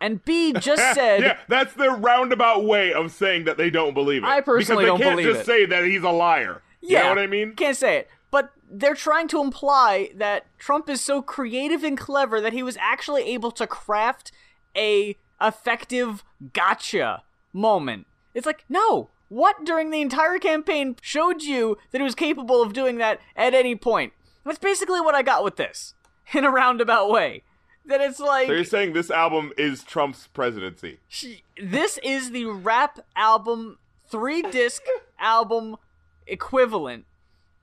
And 0.02 0.26
B, 0.26 0.52
just 0.54 0.82
said, 0.96 1.22
yeah, 1.22 1.38
that's 1.48 1.74
their 1.76 1.96
roundabout 1.96 2.66
way 2.66 2.92
of 2.92 3.12
saying 3.12 3.46
that 3.46 3.58
they 3.58 3.70
don't 3.70 3.94
believe 3.94 4.24
it. 4.24 4.28
I 4.28 4.42
personally 4.42 4.86
because 4.86 4.88
don't 4.88 5.00
they 5.00 5.06
can't 5.06 5.18
believe 5.18 5.36
just 5.36 5.42
it. 5.42 5.52
say 5.52 5.66
that 5.68 5.86
he's 5.86 6.04
a 6.04 6.10
liar. 6.10 6.62
You 6.90 7.00
know 7.00 7.10
what 7.10 7.20
I 7.20 7.28
mean? 7.28 7.54
Can't 7.56 7.78
say 7.78 7.98
it. 7.98 8.10
But 8.32 8.52
they're 8.70 8.96
trying 8.96 9.28
to 9.30 9.42
imply 9.42 10.10
that 10.16 10.46
Trump 10.58 10.90
is 10.90 11.02
so 11.02 11.22
creative 11.22 11.84
and 11.84 11.98
clever 11.98 12.42
that 12.42 12.54
he 12.54 12.64
was 12.64 12.78
actually 12.78 13.24
able 13.24 13.52
to 13.52 13.68
craft 13.68 14.32
a 14.76 15.16
effective 15.42 16.24
gotcha 16.54 17.24
moment. 17.54 18.08
It's 18.34 18.46
like, 18.46 18.66
no. 18.70 19.10
What 19.30 19.66
during 19.66 19.90
the 19.90 20.02
entire 20.02 20.38
campaign 20.38 20.98
showed 21.02 21.42
you 21.42 21.78
that 21.92 21.98
he 21.98 22.04
was 22.04 22.14
capable 22.16 22.62
of 22.62 22.74
doing 22.74 22.98
that 22.98 23.20
at 23.36 23.54
any 23.54 23.76
point? 23.76 24.14
That's 24.44 24.60
basically 24.60 25.02
what 25.02 25.16
I 25.16 25.24
got 25.24 25.44
with 25.44 25.56
this. 25.56 25.94
In 26.34 26.44
a 26.44 26.52
roundabout 26.52 27.10
way. 27.10 27.44
That 27.86 28.02
it's 28.02 28.20
like 28.20 28.48
So 28.48 28.54
you're 28.54 28.64
saying 28.64 28.94
this 28.94 29.12
album 29.12 29.52
is 29.58 29.84
Trump's 29.84 30.28
presidency? 30.28 31.00
she, 31.08 31.44
this 31.62 32.00
is 32.04 32.32
the 32.32 32.46
rap 32.46 33.00
album, 33.16 33.78
three 34.10 34.42
disc 34.42 34.82
album 35.20 35.78
equivalent 36.28 37.06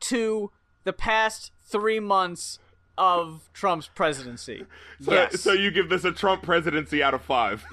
to 0.01 0.51
the 0.85 0.93
past 0.93 1.53
three 1.65 2.01
months 2.01 2.59
of 2.99 3.49
Trump's 3.53 3.89
presidency. 3.89 4.67
So, 5.03 5.13
yes. 5.13 5.41
so 5.41 5.53
you 5.53 5.73
give 5.73 5.89
this 5.89 6.05
a 6.05 6.13
Trump 6.13 6.45
presidency 6.45 7.03
out 7.03 7.13
of 7.13 7.23
five? 7.23 7.65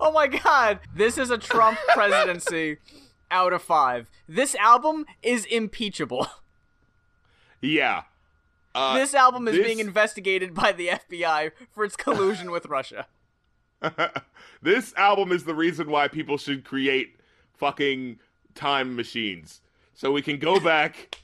oh 0.00 0.10
my 0.12 0.26
god, 0.26 0.80
this 0.92 1.16
is 1.16 1.30
a 1.30 1.38
Trump 1.38 1.78
presidency 1.94 2.78
out 3.30 3.52
of 3.52 3.62
five. 3.62 4.10
This 4.28 4.56
album 4.56 5.06
is 5.22 5.44
impeachable. 5.44 6.26
yeah. 7.60 8.02
Uh, 8.74 8.94
this 8.94 9.14
album 9.14 9.46
is 9.46 9.54
this- 9.54 9.64
being 9.64 9.78
investigated 9.78 10.54
by 10.54 10.72
the 10.72 10.88
FBI 10.88 11.52
for 11.72 11.84
its 11.84 11.94
collusion 11.94 12.50
with 12.50 12.66
Russia. 12.66 13.06
this 14.60 14.92
album 14.96 15.30
is 15.30 15.44
the 15.44 15.54
reason 15.54 15.88
why 15.88 16.08
people 16.08 16.36
should 16.36 16.64
create 16.64 17.14
fucking 17.58 18.18
time 18.54 18.96
machines. 18.96 19.60
So 19.94 20.12
we 20.12 20.22
can 20.22 20.38
go 20.38 20.60
back 20.60 21.18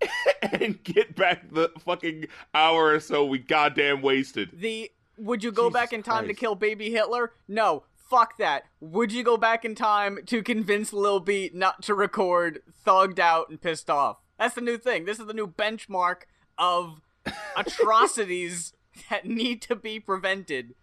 and 0.42 0.82
get 0.84 1.14
back 1.16 1.50
the 1.52 1.70
fucking 1.80 2.26
hour 2.54 2.92
or 2.94 3.00
so 3.00 3.24
we 3.24 3.38
goddamn 3.38 4.02
wasted. 4.02 4.50
The 4.52 4.90
would 5.18 5.42
you 5.42 5.50
go 5.52 5.68
Jesus 5.68 5.72
back 5.80 5.92
in 5.92 6.02
time 6.02 6.26
to 6.28 6.34
kill 6.34 6.54
baby 6.54 6.90
Hitler? 6.90 7.32
No. 7.48 7.84
Fuck 8.10 8.36
that. 8.38 8.64
Would 8.80 9.10
you 9.12 9.24
go 9.24 9.36
back 9.36 9.64
in 9.64 9.74
time 9.74 10.18
to 10.26 10.40
convince 10.42 10.92
Lil 10.92 11.18
B 11.18 11.50
not 11.52 11.82
to 11.84 11.94
record 11.94 12.62
thugged 12.86 13.18
out 13.18 13.48
and 13.48 13.60
pissed 13.60 13.90
off? 13.90 14.18
That's 14.38 14.54
the 14.54 14.60
new 14.60 14.78
thing. 14.78 15.06
This 15.06 15.18
is 15.18 15.26
the 15.26 15.32
new 15.34 15.48
benchmark 15.48 16.22
of 16.56 17.00
atrocities 17.56 18.72
that 19.10 19.26
need 19.26 19.60
to 19.62 19.74
be 19.74 19.98
prevented 19.98 20.74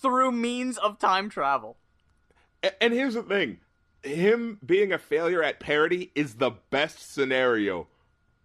through 0.00 0.32
means 0.32 0.76
of 0.78 0.98
time 0.98 1.28
travel. 1.30 1.76
A- 2.64 2.82
And 2.82 2.92
here's 2.92 3.14
the 3.14 3.22
thing 3.22 3.58
him 4.02 4.58
being 4.64 4.92
a 4.92 4.98
failure 4.98 5.42
at 5.42 5.60
parody 5.60 6.10
is 6.14 6.34
the 6.34 6.50
best 6.70 7.12
scenario 7.14 7.86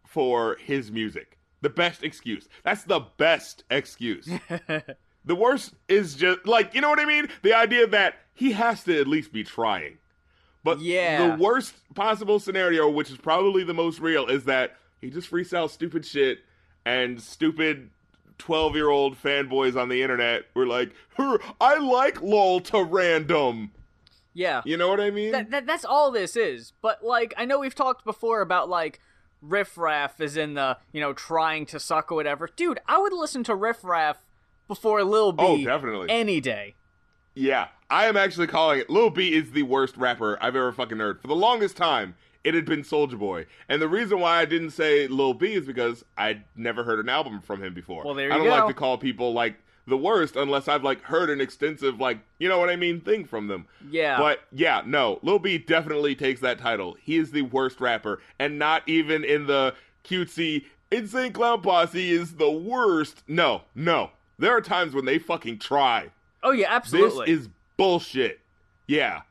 for 0.06 0.58
his 0.60 0.91
music. 0.91 1.38
The 1.62 1.70
best 1.70 2.04
excuse. 2.04 2.48
That's 2.63 2.84
the 2.84 3.02
best 3.17 3.63
excuse. 3.72 4.26
the 5.26 5.36
worst 5.36 5.74
is 5.88 6.15
just 6.15 6.46
like, 6.46 6.74
you 6.76 6.82
know 6.82 6.89
what 6.89 7.00
I 7.00 7.06
mean? 7.06 7.30
The 7.41 7.54
idea 7.54 7.88
that 7.88 8.15
he 8.34 8.52
has 8.52 8.84
to 8.84 9.00
at 9.00 9.08
least 9.08 9.34
be 9.34 9.43
trying. 9.43 9.98
But 10.63 10.80
Yeah. 10.80 11.36
the 11.36 11.43
worst 11.43 11.74
possible 11.96 12.39
scenario, 12.39 12.89
which 12.89 13.10
is 13.10 13.17
probably 13.17 13.63
the 13.63 13.74
most 13.74 14.00
real, 14.00 14.28
is 14.28 14.43
that 14.46 14.78
he 15.02 15.10
just 15.10 15.30
freestyles 15.32 15.72
stupid 15.72 16.06
shit 16.06 16.39
and 16.86 17.22
stupid 17.22 17.89
12 18.38 18.76
year 18.76 18.89
old 18.89 19.22
fanboys 19.22 19.76
on 19.76 19.89
the 19.89 20.02
internet 20.04 20.43
were 20.54 20.67
like, 20.67 20.91
I 21.17 21.78
like 21.80 22.22
LOL 22.22 22.60
to 22.62 22.84
random. 22.84 23.72
Yeah. 24.38 24.62
You 24.65 24.78
know 24.78 24.88
what 24.89 25.00
I 25.02 25.10
mean? 25.10 25.32
that, 25.32 25.50
that 25.50 25.65
that's 25.65 25.84
all 25.84 26.12
this 26.12 26.36
is. 26.36 26.73
But 26.82 27.04
like 27.04 27.34
I 27.38 27.45
know 27.45 27.60
we've 27.60 27.73
talked 27.73 28.06
before 28.06 28.41
about 28.41 28.69
like 28.69 29.00
Riff 29.41 29.78
Raff 29.78 30.21
is 30.21 30.38
in 30.38 30.54
the 30.54 30.78
you 30.91 31.02
know 31.02 31.13
trying 31.13 31.65
to 31.67 31.80
suck 31.80 32.12
or 32.12 32.15
whatever. 32.15 32.47
Dude, 32.56 32.80
I 32.88 33.00
would 33.00 33.13
listen 33.13 33.43
to 33.45 33.56
Riff 33.56 33.84
Raff 33.84 34.17
before 34.67 35.04
Lil 35.04 35.32
B 35.32 35.43
Oh, 35.43 35.58
definitely. 35.63 36.08
any 36.10 36.39
day. 36.39 36.76
Yeah, 37.34 37.67
I 37.89 38.06
am 38.06 38.17
actually 38.17 38.47
calling 38.47 38.80
it. 38.80 38.89
Lil 38.89 39.10
B 39.10 39.34
is 39.34 39.52
the 39.52 39.63
worst 39.63 39.97
rapper 39.97 40.38
I've 40.41 40.56
ever 40.56 40.71
fucking 40.71 40.97
heard. 41.00 41.21
For 41.21 41.28
the 41.28 41.36
longest 41.36 41.78
time, 41.78 42.15
it 42.43 42.54
had 42.54 42.65
been 42.65 42.82
Soulja 42.82 43.17
Boy, 43.17 43.45
and 43.69 43.82
the 43.82 43.88
reason 43.88 44.19
why 44.19 44.39
I 44.39 44.45
didn't 44.45 44.71
say 44.71 45.08
Lil 45.08 45.34
B 45.34 45.54
is 45.54 45.65
because 45.65 46.04
I'd 46.17 46.43
never 46.56 46.84
heard 46.84 47.00
an 47.00 47.10
album 47.10 47.41
from 47.41 47.63
him 47.63 47.73
before. 47.73 48.04
Well, 48.06 48.13
there 48.15 48.28
you 48.28 48.34
I 48.34 48.38
don't 48.38 48.45
go. 48.47 48.52
like 48.52 48.67
to 48.67 48.73
call 48.73 48.97
people 48.97 49.34
like 49.34 49.56
the 49.88 49.97
worst 49.97 50.36
unless 50.36 50.67
I've 50.67 50.84
like 50.84 51.02
heard 51.04 51.30
an 51.30 51.39
extensive 51.41 52.00
like 52.00 52.19
you 52.39 52.50
know 52.50 52.60
what 52.60 52.69
I 52.69 52.76
mean 52.76 53.00
thing 53.02 53.26
from 53.26 53.47
them. 53.47 53.65
Yeah. 53.89 54.17
But 54.17 54.41
yeah, 54.52 54.82
no, 54.86 55.19
Lil 55.23 55.39
B 55.39 55.58
definitely 55.58 56.13
takes 56.15 56.41
that 56.41 56.60
title. 56.60 56.97
He 57.02 57.17
is 57.17 57.32
the 57.32 57.43
worst 57.43 57.80
rapper, 57.80 58.21
and 58.38 58.60
not 58.60 58.84
even 58.88 59.23
in 59.23 59.47
the 59.47 59.73
cutesy 60.04 60.65
Insane 60.91 61.34
Clown 61.34 61.62
Posse 61.62 62.12
is 62.12 62.36
the 62.36 62.50
worst. 62.52 63.23
No, 63.28 63.63
no. 63.76 64.12
There 64.39 64.56
are 64.56 64.62
times 64.62 64.93
when 64.93 65.06
they 65.06 65.19
fucking 65.19 65.60
try. 65.60 66.12
Oh 66.43 66.52
yeah, 66.52 66.67
absolutely. 66.69 67.26
This 67.34 67.41
is 67.41 67.50
bullshit. 67.78 68.39
Yeah. 68.88 69.21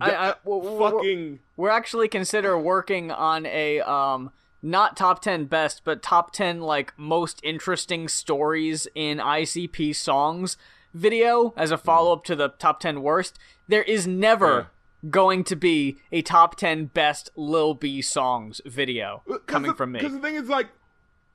I- 0.00 0.04
I- 0.14 0.28
The- 0.28 0.36
w- 0.44 0.62
w- 0.62 0.78
w- 0.78 0.90
fucking 0.98 1.38
We're 1.56 1.70
actually 1.70 2.08
consider 2.08 2.56
working 2.58 3.10
on 3.10 3.44
a 3.46 3.80
um 3.80 4.30
not 4.62 4.96
top 4.96 5.22
10 5.22 5.46
best, 5.46 5.82
but 5.84 6.02
top 6.02 6.32
10 6.32 6.60
like 6.60 6.92
most 6.98 7.40
interesting 7.42 8.08
stories 8.08 8.86
in 8.94 9.18
ICP 9.18 9.94
songs 9.94 10.56
video 10.94 11.52
as 11.56 11.70
a 11.70 11.76
hmm. 11.76 11.84
follow 11.84 12.12
up 12.12 12.24
to 12.24 12.36
the 12.36 12.48
top 12.48 12.80
10 12.80 13.02
worst. 13.02 13.38
There 13.68 13.82
is 13.82 14.06
never 14.06 14.68
going 15.08 15.44
to 15.44 15.56
be 15.56 15.98
a 16.10 16.22
top 16.22 16.56
10 16.56 16.86
best 16.86 17.30
Lil 17.36 17.74
B 17.74 18.02
songs 18.02 18.60
video 18.66 19.22
uh, 19.30 19.38
coming 19.46 19.74
from 19.74 19.92
me. 19.92 20.00
Because 20.00 20.14
the 20.14 20.20
thing 20.20 20.34
is, 20.34 20.48
like, 20.48 20.68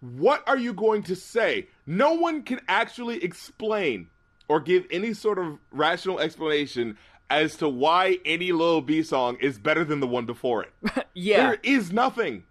what 0.02 0.44
are 0.48 0.58
you 0.58 0.74
going 0.74 1.04
to 1.04 1.16
say? 1.16 1.68
No 1.86 2.14
one 2.14 2.44
can 2.44 2.60
actually 2.68 3.24
explain 3.24 4.10
or 4.50 4.60
give 4.60 4.86
any 4.92 5.14
sort 5.14 5.40
of 5.40 5.60
rational 5.72 6.20
explanation 6.20 6.98
as 7.30 7.56
to 7.58 7.70
why 7.70 8.20
any 8.26 8.52
Lil 8.52 8.82
B 8.82 9.02
song 9.02 9.38
is 9.40 9.58
better 9.58 9.86
than 9.86 10.00
the 10.00 10.08
one 10.08 10.26
before 10.26 10.64
it. 10.64 10.74
Yeah. 11.16 11.50
There 11.50 11.60
is 11.62 11.94
nothing. 11.94 12.44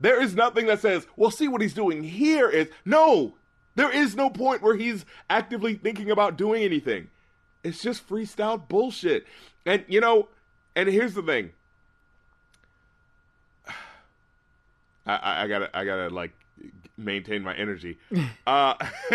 There 0.00 0.20
is 0.20 0.34
nothing 0.34 0.66
that 0.66 0.80
says, 0.80 1.06
well, 1.16 1.30
see 1.30 1.48
what 1.48 1.60
he's 1.60 1.74
doing 1.74 2.02
here 2.02 2.48
is. 2.48 2.68
No! 2.84 3.34
There 3.76 3.90
is 3.90 4.14
no 4.14 4.30
point 4.30 4.62
where 4.62 4.76
he's 4.76 5.04
actively 5.28 5.74
thinking 5.74 6.10
about 6.10 6.36
doing 6.36 6.62
anything. 6.62 7.08
It's 7.64 7.82
just 7.82 8.08
freestyle 8.08 8.68
bullshit. 8.68 9.26
And, 9.66 9.84
you 9.88 10.00
know, 10.00 10.28
and 10.76 10.88
here's 10.88 11.14
the 11.14 11.22
thing. 11.22 11.50
I, 15.06 15.16
I, 15.16 15.42
I 15.44 15.48
gotta, 15.48 15.76
I 15.76 15.84
gotta, 15.84 16.08
like, 16.08 16.32
maintain 16.96 17.42
my 17.42 17.54
energy. 17.54 17.98
uh, 18.46 18.74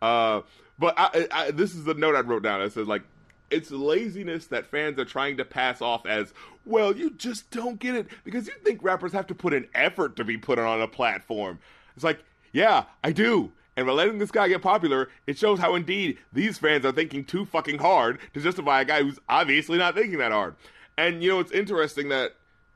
uh, 0.00 0.40
but 0.78 0.94
I, 0.96 1.28
I, 1.30 1.50
this 1.50 1.74
is 1.74 1.84
the 1.84 1.94
note 1.94 2.14
I 2.14 2.20
wrote 2.20 2.42
down. 2.42 2.62
It 2.62 2.72
says, 2.72 2.86
like, 2.86 3.02
it's 3.50 3.70
laziness 3.70 4.46
that 4.46 4.66
fans 4.66 4.98
are 4.98 5.04
trying 5.04 5.36
to 5.38 5.44
pass 5.44 5.80
off 5.80 6.06
as, 6.06 6.32
well, 6.64 6.94
you 6.96 7.10
just 7.10 7.50
don't 7.50 7.78
get 7.78 7.94
it 7.94 8.08
because 8.24 8.46
you 8.46 8.54
think 8.64 8.82
rappers 8.82 9.12
have 9.12 9.26
to 9.28 9.34
put 9.34 9.54
an 9.54 9.68
effort 9.74 10.16
to 10.16 10.24
be 10.24 10.36
put 10.36 10.58
on 10.58 10.80
a 10.80 10.88
platform. 10.88 11.58
It's 11.94 12.04
like, 12.04 12.24
yeah, 12.52 12.84
I 13.02 13.12
do. 13.12 13.52
And 13.76 13.86
by 13.86 13.92
letting 13.92 14.18
this 14.18 14.30
guy 14.30 14.48
get 14.48 14.60
popular, 14.60 15.08
it 15.26 15.38
shows 15.38 15.60
how 15.60 15.74
indeed 15.76 16.18
these 16.32 16.58
fans 16.58 16.84
are 16.84 16.92
thinking 16.92 17.24
too 17.24 17.44
fucking 17.44 17.78
hard 17.78 18.18
to 18.34 18.40
justify 18.40 18.80
a 18.80 18.84
guy 18.84 19.02
who's 19.02 19.20
obviously 19.28 19.78
not 19.78 19.94
thinking 19.94 20.18
that 20.18 20.32
hard. 20.32 20.56
And 20.96 21.22
you 21.22 21.30
know, 21.30 21.38
it's 21.38 21.52
interesting 21.52 22.08
that, 22.08 22.34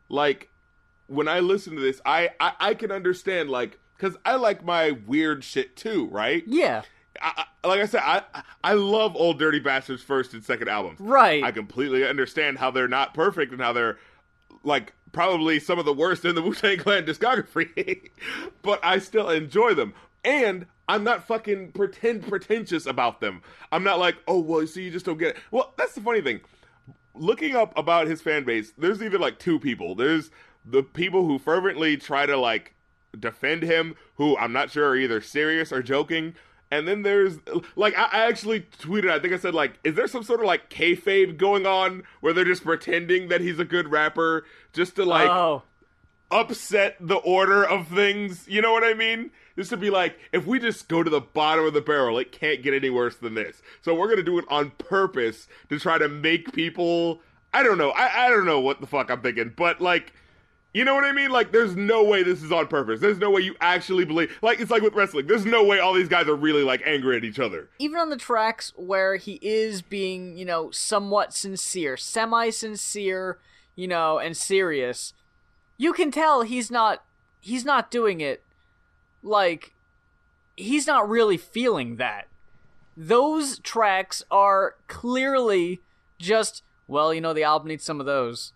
like, 0.09 0.49
when 1.09 1.27
I 1.27 1.41
listen 1.41 1.75
to 1.75 1.83
this, 1.83 2.01
I 2.07 2.31
I, 2.39 2.53
I 2.61 2.75
can 2.75 2.93
understand 2.93 3.51
like 3.51 3.79
because 3.97 4.17
I 4.25 4.37
like 4.37 4.65
my 4.65 4.93
weird 4.93 5.45
shit 5.45 5.77
too, 5.77 6.07
right? 6.07 6.45
yeah. 6.47 6.83
I, 7.21 7.45
I, 7.63 7.69
like 7.69 7.81
I 7.81 7.87
said, 7.87 8.03
I 8.05 8.23
I 8.65 8.73
love 8.75 9.17
Ol' 9.17 9.35
Dirty 9.35 9.59
Bastard's 9.59 10.03
first 10.03 10.35
and 10.35 10.45
second 10.45 10.69
albums. 10.69 11.01
Right. 11.01 11.43
I 11.43 11.53
completely 11.53 12.07
understand 12.07 12.59
how 12.59 12.71
they're 12.71 12.89
not 12.89 13.15
perfect 13.15 13.53
and 13.53 13.61
how 13.61 13.73
they're 13.73 13.99
like 14.65 14.93
probably 15.13 15.61
some 15.61 15.79
of 15.79 15.85
the 15.85 15.93
worst 15.93 16.25
in 16.25 16.35
the 16.35 16.43
Wu 16.43 16.55
Tang 16.55 16.79
Clan 16.79 17.05
discography, 17.05 18.11
but 18.63 18.81
I 18.83 18.99
still 18.99 19.29
enjoy 19.29 19.75
them. 19.75 19.95
And 20.25 20.67
I'm 20.89 21.05
not 21.05 21.27
fucking 21.27 21.73
pretend 21.73 22.29
pretentious 22.29 22.87
about 22.87 23.21
them. 23.21 23.43
I'm 23.71 23.83
not 23.83 23.99
like, 23.99 24.17
oh 24.29 24.41
well, 24.41 24.67
so 24.67 24.81
you 24.81 24.91
just 24.91 25.07
don't 25.07 25.19
get 25.19 25.37
it. 25.37 25.43
Well, 25.51 25.75
that's 25.77 25.95
the 25.95 26.01
funny 26.01 26.21
thing. 26.21 26.41
Looking 27.15 27.57
up 27.57 27.77
about 27.77 28.07
his 28.07 28.23
fan 28.23 28.45
base, 28.45 28.73
there's 28.79 29.03
even 29.03 29.21
like 29.21 29.39
two 29.39 29.59
people. 29.59 29.95
There's 29.95 30.31
the 30.65 30.83
people 30.83 31.27
who 31.27 31.39
fervently 31.39 31.97
try 31.97 32.27
to 32.27 32.37
like 32.37 32.75
defend 33.19 33.63
him, 33.63 33.97
who 34.17 34.37
I'm 34.39 34.53
not 34.53 34.71
sure 34.71 34.89
are 34.89 34.97
either 34.97 35.21
serious 35.21 35.73
or 35.73 35.83
joking. 35.83 36.35
And 36.73 36.89
then 36.89 37.03
there's 37.03 37.39
like 37.77 37.95
I, 37.99 38.05
I 38.05 38.27
actually 38.29 38.63
tweeted. 38.81 39.11
I 39.11 39.19
think 39.19 39.35
I 39.35 39.37
said 39.37 39.55
like, 39.55 39.79
is 39.85 39.95
there 39.95 40.07
some 40.09 40.23
sort 40.23 40.41
of 40.41 40.47
like 40.47 40.71
kayfabe 40.71 41.37
going 41.37 41.67
on 41.67 42.03
where 42.23 42.33
they're 42.33 42.47
just 42.47 42.65
pretending 42.65 43.29
that 43.29 43.43
he's 43.43 43.59
a 43.59 43.65
good 43.67 43.93
rapper 43.93 44.47
just 44.73 44.97
to 44.97 45.05
like 45.05 45.29
oh. 45.29 45.65
upset 46.31 46.97
the 46.99 47.17
order 47.17 47.63
of 47.63 47.89
things? 47.89 48.49
You 48.49 48.63
know 48.63 48.73
what 48.73 48.85
I 48.85 48.95
mean? 48.95 49.33
Just 49.55 49.69
to 49.69 49.77
be 49.77 49.91
like, 49.91 50.19
if 50.33 50.47
we 50.47 50.59
just 50.59 50.89
go 50.89 51.03
to 51.03 51.11
the 51.11 51.21
bottom 51.21 51.67
of 51.67 51.75
the 51.75 51.83
barrel, 51.83 52.19
it 52.19 52.33
can't 52.33 52.63
get 52.63 52.73
any 52.73 52.89
worse 52.89 53.17
than 53.17 53.35
this. 53.35 53.61
So 53.83 53.95
we're 53.95 54.09
gonna 54.09 54.23
do 54.23 54.39
it 54.39 54.47
on 54.49 54.71
purpose 54.79 55.49
to 55.69 55.79
try 55.79 55.99
to 55.99 56.09
make 56.09 56.55
people. 56.55 57.21
I 57.53 57.63
don't 57.63 57.77
know. 57.77 57.91
I 57.91 58.29
I 58.29 58.31
don't 58.31 58.47
know 58.47 58.61
what 58.61 58.81
the 58.81 58.87
fuck 58.87 59.11
I'm 59.11 59.21
thinking, 59.21 59.53
but 59.55 59.83
like. 59.83 60.15
You 60.75 60.87
know 60.87 60.95
what 60.95 61.05
I 61.05 61.13
mean? 61.13 61.31
Like, 61.31 61.53
there's 61.53 61.77
no 61.77 62.03
way 62.03 62.23
this 62.23 62.43
is 62.43 62.51
on 62.51 62.67
purpose. 62.67 63.01
There's 63.01 63.19
no 63.19 63.31
way 63.31 63.43
you 63.43 63.55
actually 63.61 64.07
believe. 64.07 64.35
Like, 64.41 64.59
it's 64.59 64.71
like 64.71 64.83
with 64.83 64.95
wrestling. 64.95 65.27
There's 65.27 65.45
no 65.45 65.63
way 65.63 65.79
all 65.79 65.93
these 65.93 66.09
guys 66.09 66.29
are 66.29 66.35
really 66.35 66.63
like 66.63 66.83
angry 66.87 67.17
at 67.17 67.25
each 67.25 67.39
other. 67.39 67.69
even 67.79 67.99
on 67.99 68.09
the 68.09 68.17
tracks 68.17 68.73
where 68.77 69.17
he 69.17 69.39
is 69.43 69.83
being, 69.83 70.37
you 70.37 70.47
know, 70.47 70.71
somewhat 70.71 71.35
sincere, 71.35 71.99
semi 71.99 72.49
sincere, 72.49 73.39
you 73.77 73.87
know, 73.87 74.19
and 74.19 74.35
serious, 74.35 75.13
you 75.77 75.93
can 75.93 76.11
tell 76.11 76.43
he's 76.43 76.71
not 76.71 77.05
he's 77.41 77.65
not 77.65 77.91
doing 77.91 78.21
it 78.21 78.43
like 79.23 79.75
he's 80.57 80.87
not 80.87 81.09
really 81.09 81.37
feeling 81.37 81.97
that. 81.97 82.29
Those 82.97 83.59
tracks 83.59 84.23
are 84.31 84.77
clearly 84.89 85.81
just 86.19 86.63
well, 86.89 87.13
you 87.13 87.21
know, 87.21 87.33
the 87.35 87.45
album 87.45 87.69
needs 87.69 87.85
some 87.85 88.01
of 88.01 88.07
those. 88.07 88.53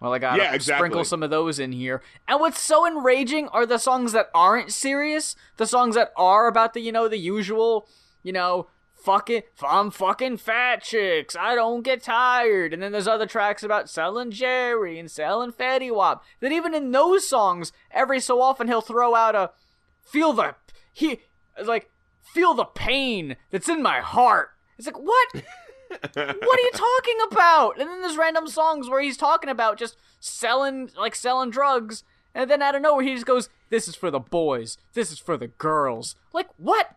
Well, 0.00 0.14
I 0.14 0.18
gotta 0.18 0.42
Yeah, 0.42 0.54
exactly. 0.54 0.78
sprinkle 0.86 1.04
some 1.04 1.22
of 1.22 1.30
those 1.30 1.58
in 1.58 1.72
here. 1.72 2.02
And 2.26 2.40
what's 2.40 2.60
so 2.60 2.86
enraging 2.86 3.48
are 3.48 3.66
the 3.66 3.78
songs 3.78 4.12
that 4.12 4.30
aren't 4.34 4.72
serious, 4.72 5.36
the 5.58 5.66
songs 5.66 5.94
that 5.94 6.12
are 6.16 6.46
about 6.46 6.72
the, 6.72 6.80
you 6.80 6.90
know, 6.90 7.06
the 7.06 7.18
usual, 7.18 7.86
you 8.22 8.32
know, 8.32 8.68
fucking, 8.94 9.42
I'm 9.62 9.90
fucking 9.90 10.38
fat 10.38 10.82
chicks, 10.82 11.36
I 11.36 11.54
don't 11.54 11.82
get 11.82 12.02
tired. 12.02 12.72
And 12.72 12.82
then 12.82 12.92
there's 12.92 13.08
other 13.08 13.26
tracks 13.26 13.62
about 13.62 13.90
selling 13.90 14.30
Jerry 14.30 14.98
and 14.98 15.10
selling 15.10 15.52
Fetty 15.52 15.94
Wap. 15.94 16.24
That 16.40 16.52
even 16.52 16.74
in 16.74 16.90
those 16.92 17.28
songs, 17.28 17.72
every 17.90 18.20
so 18.20 18.40
often 18.40 18.68
he'll 18.68 18.80
throw 18.80 19.14
out 19.14 19.34
a, 19.34 19.50
feel 20.02 20.32
the, 20.32 20.54
he, 20.92 21.20
like, 21.62 21.90
feel 22.22 22.54
the 22.54 22.64
pain 22.64 23.36
that's 23.50 23.68
in 23.68 23.82
my 23.82 24.00
heart. 24.00 24.50
It's 24.78 24.86
like, 24.86 24.98
what? 24.98 25.28
what 25.90 26.58
are 26.58 26.62
you 26.62 26.70
talking 26.72 27.16
about? 27.30 27.78
And 27.78 27.88
then 27.88 28.00
there's 28.00 28.16
random 28.16 28.46
songs 28.46 28.88
where 28.88 29.00
he's 29.02 29.16
talking 29.16 29.50
about 29.50 29.78
just 29.78 29.96
selling, 30.20 30.90
like 30.96 31.14
selling 31.14 31.50
drugs, 31.50 32.04
And 32.34 32.48
then 32.50 32.62
out 32.62 32.74
of 32.76 32.82
nowhere, 32.82 33.04
he 33.04 33.14
just 33.14 33.26
goes, 33.26 33.48
"This 33.70 33.88
is 33.88 33.96
for 33.96 34.10
the 34.10 34.20
boys. 34.20 34.78
This 34.94 35.10
is 35.10 35.18
for 35.18 35.36
the 35.36 35.48
girls." 35.48 36.14
Like 36.32 36.48
what? 36.58 36.94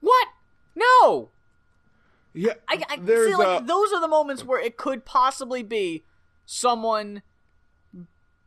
What? 0.00 0.28
No. 0.76 1.30
Yeah, 2.34 2.54
I, 2.68 2.82
I 2.88 2.96
see. 2.96 3.34
Like 3.34 3.62
a- 3.62 3.64
those 3.64 3.92
are 3.92 4.00
the 4.00 4.08
moments 4.08 4.44
where 4.44 4.60
it 4.60 4.76
could 4.76 5.04
possibly 5.04 5.62
be 5.62 6.04
someone 6.46 7.22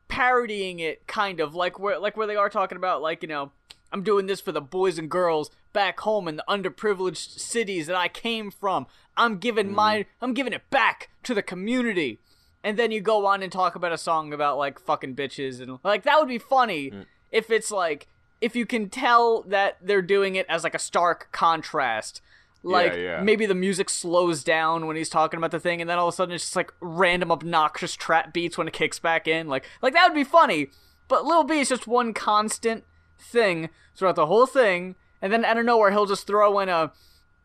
parodying 0.07 0.79
it, 0.79 1.05
kind 1.07 1.39
of 1.39 1.53
like 1.55 1.79
where 1.79 1.99
like 1.99 2.15
where 2.17 2.27
they 2.27 2.35
are 2.35 2.49
talking 2.49 2.77
about 2.77 3.01
like 3.01 3.21
you 3.21 3.27
know 3.27 3.51
I'm 3.91 4.03
doing 4.03 4.25
this 4.25 4.41
for 4.41 4.51
the 4.51 4.61
boys 4.61 4.97
and 4.97 5.09
girls 5.09 5.51
back 5.73 5.99
home 6.01 6.27
in 6.27 6.37
the 6.37 6.45
underprivileged 6.49 7.39
cities 7.39 7.87
that 7.87 7.95
I 7.95 8.07
came 8.07 8.51
from. 8.51 8.87
I'm 9.17 9.37
giving 9.37 9.73
my 9.73 9.99
mm. 9.99 10.05
I'm 10.21 10.33
giving 10.33 10.53
it 10.53 10.69
back 10.69 11.09
to 11.23 11.33
the 11.33 11.43
community. 11.43 12.19
And 12.63 12.79
then 12.79 12.91
you 12.91 12.99
go 12.99 13.25
on 13.27 13.43
and 13.43 13.51
talk 13.51 13.75
about 13.75 13.91
a 13.91 13.97
song 13.97 14.33
about 14.33 14.57
like 14.57 14.79
fucking 14.79 15.15
bitches 15.15 15.61
and 15.61 15.79
like 15.83 16.03
that 16.03 16.19
would 16.19 16.27
be 16.27 16.39
funny 16.39 16.91
mm. 16.91 17.05
if 17.31 17.51
it's 17.51 17.71
like 17.71 18.07
if 18.41 18.55
you 18.55 18.65
can 18.65 18.89
tell 18.89 19.43
that 19.43 19.77
they're 19.81 20.01
doing 20.01 20.35
it 20.35 20.45
as 20.49 20.63
like 20.63 20.75
a 20.75 20.79
stark 20.79 21.29
contrast. 21.31 22.21
Like 22.63 22.95
yeah. 22.95 23.21
maybe 23.21 23.45
the 23.45 23.53
music 23.53 23.91
slows 23.91 24.43
down 24.43 24.87
when 24.87 24.95
he's 24.95 25.09
talking 25.09 25.37
about 25.37 25.51
the 25.51 25.59
thing 25.59 25.81
and 25.81 25.89
then 25.89 25.99
all 25.99 26.07
of 26.07 26.13
a 26.13 26.15
sudden 26.15 26.33
it's 26.33 26.45
just 26.45 26.55
like 26.55 26.73
random 26.81 27.31
obnoxious 27.31 27.93
trap 27.93 28.33
beats 28.33 28.57
when 28.57 28.67
it 28.67 28.73
kicks 28.73 28.97
back 28.97 29.27
in. 29.27 29.47
Like 29.47 29.65
like 29.81 29.93
that 29.93 30.07
would 30.07 30.15
be 30.15 30.23
funny. 30.23 30.69
But 31.07 31.25
Lil 31.25 31.43
B 31.43 31.59
is 31.59 31.69
just 31.69 31.85
one 31.85 32.13
constant 32.13 32.83
thing 33.19 33.69
throughout 33.95 34.15
the 34.15 34.25
whole 34.25 34.45
thing, 34.45 34.95
and 35.21 35.31
then 35.31 35.45
out 35.45 35.57
of 35.57 35.65
nowhere 35.65 35.91
he'll 35.91 36.05
just 36.05 36.27
throw 36.27 36.59
in 36.59 36.69
a, 36.69 36.91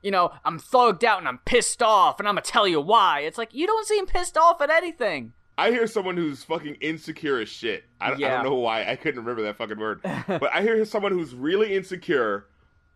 you 0.03 0.11
know, 0.11 0.33
I'm 0.45 0.59
thugged 0.59 1.05
out 1.05 1.19
and 1.19 1.29
I'm 1.29 1.39
pissed 1.45 1.83
off, 1.83 2.19
and 2.19 2.29
I'm 2.29 2.35
gonna 2.35 2.43
tell 2.43 2.67
you 2.69 2.81
why. 2.81 3.21
It's 3.21 3.39
like 3.39 3.55
you 3.55 3.67
don't 3.67 3.87
seem 3.87 4.07
pissed 4.07 4.37
off 4.37 4.61
at 4.61 4.71
anything. 4.71 5.33
I 5.59 5.71
hear 5.73 5.87
someone 5.87 6.17
who's 6.17 6.43
fucking 6.43 6.77
insecure 6.77 7.39
as 7.39 7.49
shit. 7.51 7.85
I, 8.01 8.11
don't- 8.11 8.25
I 8.25 8.29
don't 8.29 8.45
know 8.45 8.55
why. 8.55 8.85
I 8.91 8.97
couldn't 8.97 9.21
remember 9.21 9.43
that 9.43 9.57
fucking 9.59 9.79
word. 9.79 10.01
but 10.27 10.49
I 10.55 10.63
hear 10.63 10.83
someone 10.87 11.13
who's 11.13 11.35
really 11.35 11.77
insecure 11.77 12.47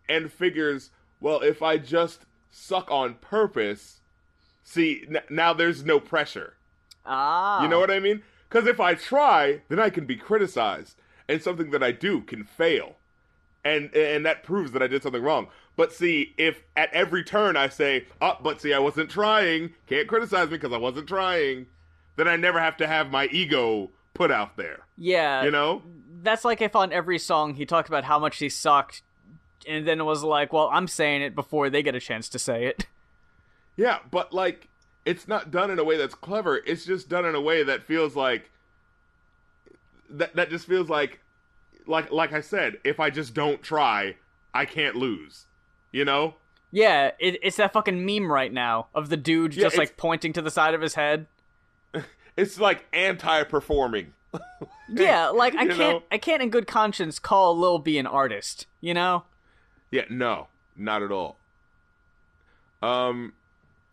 and 0.09 0.31
figures, 0.31 0.89
well, 1.21 1.41
if 1.41 1.61
I 1.61 1.77
just 1.77 2.25
suck 2.49 2.89
on 2.89 3.15
purpose, 3.15 3.99
see, 4.63 5.03
n- 5.07 5.21
now 5.29 5.53
there's 5.53 5.85
no 5.85 5.99
pressure. 5.99 6.53
Ah, 7.05 7.61
You 7.61 7.69
know 7.69 7.79
what 7.79 7.91
I 7.91 7.99
mean? 7.99 8.23
Because 8.49 8.67
if 8.67 8.79
I 8.79 8.95
try, 8.95 9.61
then 9.69 9.79
I 9.79 9.89
can 9.91 10.05
be 10.07 10.15
criticized, 10.15 10.95
and 11.27 11.41
something 11.41 11.71
that 11.71 11.83
I 11.83 11.91
do 11.91 12.21
can 12.21 12.43
fail, 12.43 12.95
and 13.63 13.93
and 13.95 14.25
that 14.25 14.43
proves 14.43 14.71
that 14.73 14.81
I 14.83 14.87
did 14.87 15.03
something 15.03 15.21
wrong. 15.23 15.47
But 15.75 15.91
see, 15.91 16.33
if 16.37 16.63
at 16.75 16.93
every 16.93 17.23
turn 17.23 17.57
I 17.57 17.67
say, 17.69 18.05
"Oh, 18.21 18.37
but 18.41 18.61
see, 18.61 18.73
I 18.73 18.79
wasn't 18.79 19.09
trying," 19.09 19.73
can't 19.87 20.07
criticize 20.07 20.49
me 20.49 20.57
because 20.57 20.73
I 20.73 20.77
wasn't 20.77 21.07
trying, 21.07 21.67
then 22.15 22.27
I 22.27 22.35
never 22.37 22.59
have 22.59 22.77
to 22.77 22.87
have 22.87 23.11
my 23.11 23.25
ego 23.27 23.91
put 24.13 24.31
out 24.31 24.55
there. 24.55 24.79
Yeah, 24.97 25.43
You 25.43 25.51
know? 25.51 25.81
that's 26.23 26.45
like 26.45 26.61
if 26.61 26.75
on 26.75 26.93
every 26.93 27.19
song 27.19 27.55
he 27.55 27.65
talked 27.65 27.89
about 27.89 28.05
how 28.05 28.17
much 28.17 28.37
he 28.37 28.47
sucked, 28.49 29.01
and 29.67 29.85
then 29.85 29.99
it 29.99 30.03
was 30.05 30.23
like, 30.23 30.53
well, 30.53 30.69
I'm 30.71 30.87
saying 30.87 31.21
it 31.21 31.35
before 31.35 31.69
they 31.69 31.83
get 31.83 31.93
a 31.95 31.99
chance 31.99 32.29
to 32.29 32.39
say 32.39 32.65
it. 32.65 32.85
Yeah, 33.77 33.99
but 34.09 34.31
like 34.31 34.69
it's 35.03 35.27
not 35.27 35.51
done 35.51 35.69
in 35.69 35.79
a 35.79 35.83
way 35.83 35.97
that's 35.97 36.15
clever. 36.15 36.61
It's 36.65 36.85
just 36.85 37.09
done 37.09 37.25
in 37.25 37.35
a 37.35 37.41
way 37.41 37.61
that 37.63 37.83
feels 37.83 38.15
like 38.15 38.49
that 40.09 40.35
that 40.35 40.49
just 40.49 40.67
feels 40.67 40.89
like 40.89 41.19
like 41.87 42.11
like 42.11 42.33
I 42.33 42.41
said, 42.41 42.77
if 42.83 42.99
I 42.99 43.09
just 43.09 43.33
don't 43.33 43.61
try, 43.61 44.15
I 44.53 44.65
can't 44.65 44.95
lose. 44.95 45.45
You 45.91 46.05
know? 46.05 46.35
Yeah, 46.71 47.11
it, 47.19 47.39
it's 47.41 47.55
that 47.57 47.71
fucking 47.71 48.05
meme 48.05 48.29
right 48.29 48.51
now 48.51 48.87
of 48.93 49.07
the 49.09 49.15
dude 49.15 49.55
Yeah, 49.55 49.63
just 49.63 49.77
like 49.77 49.95
pointing 49.95 50.33
to 50.33 50.41
the 50.41 50.51
side 50.51 50.73
of 50.73 50.81
his 50.81 50.95
head. 50.95 51.27
It's 52.37 52.59
like 52.59 52.85
anti-performing. 52.91 54.13
Yeah, 54.87 55.29
like 55.29 55.55
I 55.55 55.65
can't, 55.65 55.79
know? 55.79 56.03
I 56.11 56.17
can't 56.19 56.43
in 56.43 56.49
good 56.51 56.67
conscience 56.67 57.17
call 57.17 57.57
Lil 57.57 57.79
B 57.79 57.97
an 57.97 58.05
artist. 58.05 58.67
You 58.81 58.93
know? 58.93 59.23
Yeah, 59.89 60.03
no, 60.09 60.47
not 60.75 61.01
at 61.01 61.11
all. 61.11 61.37
Um, 62.83 63.33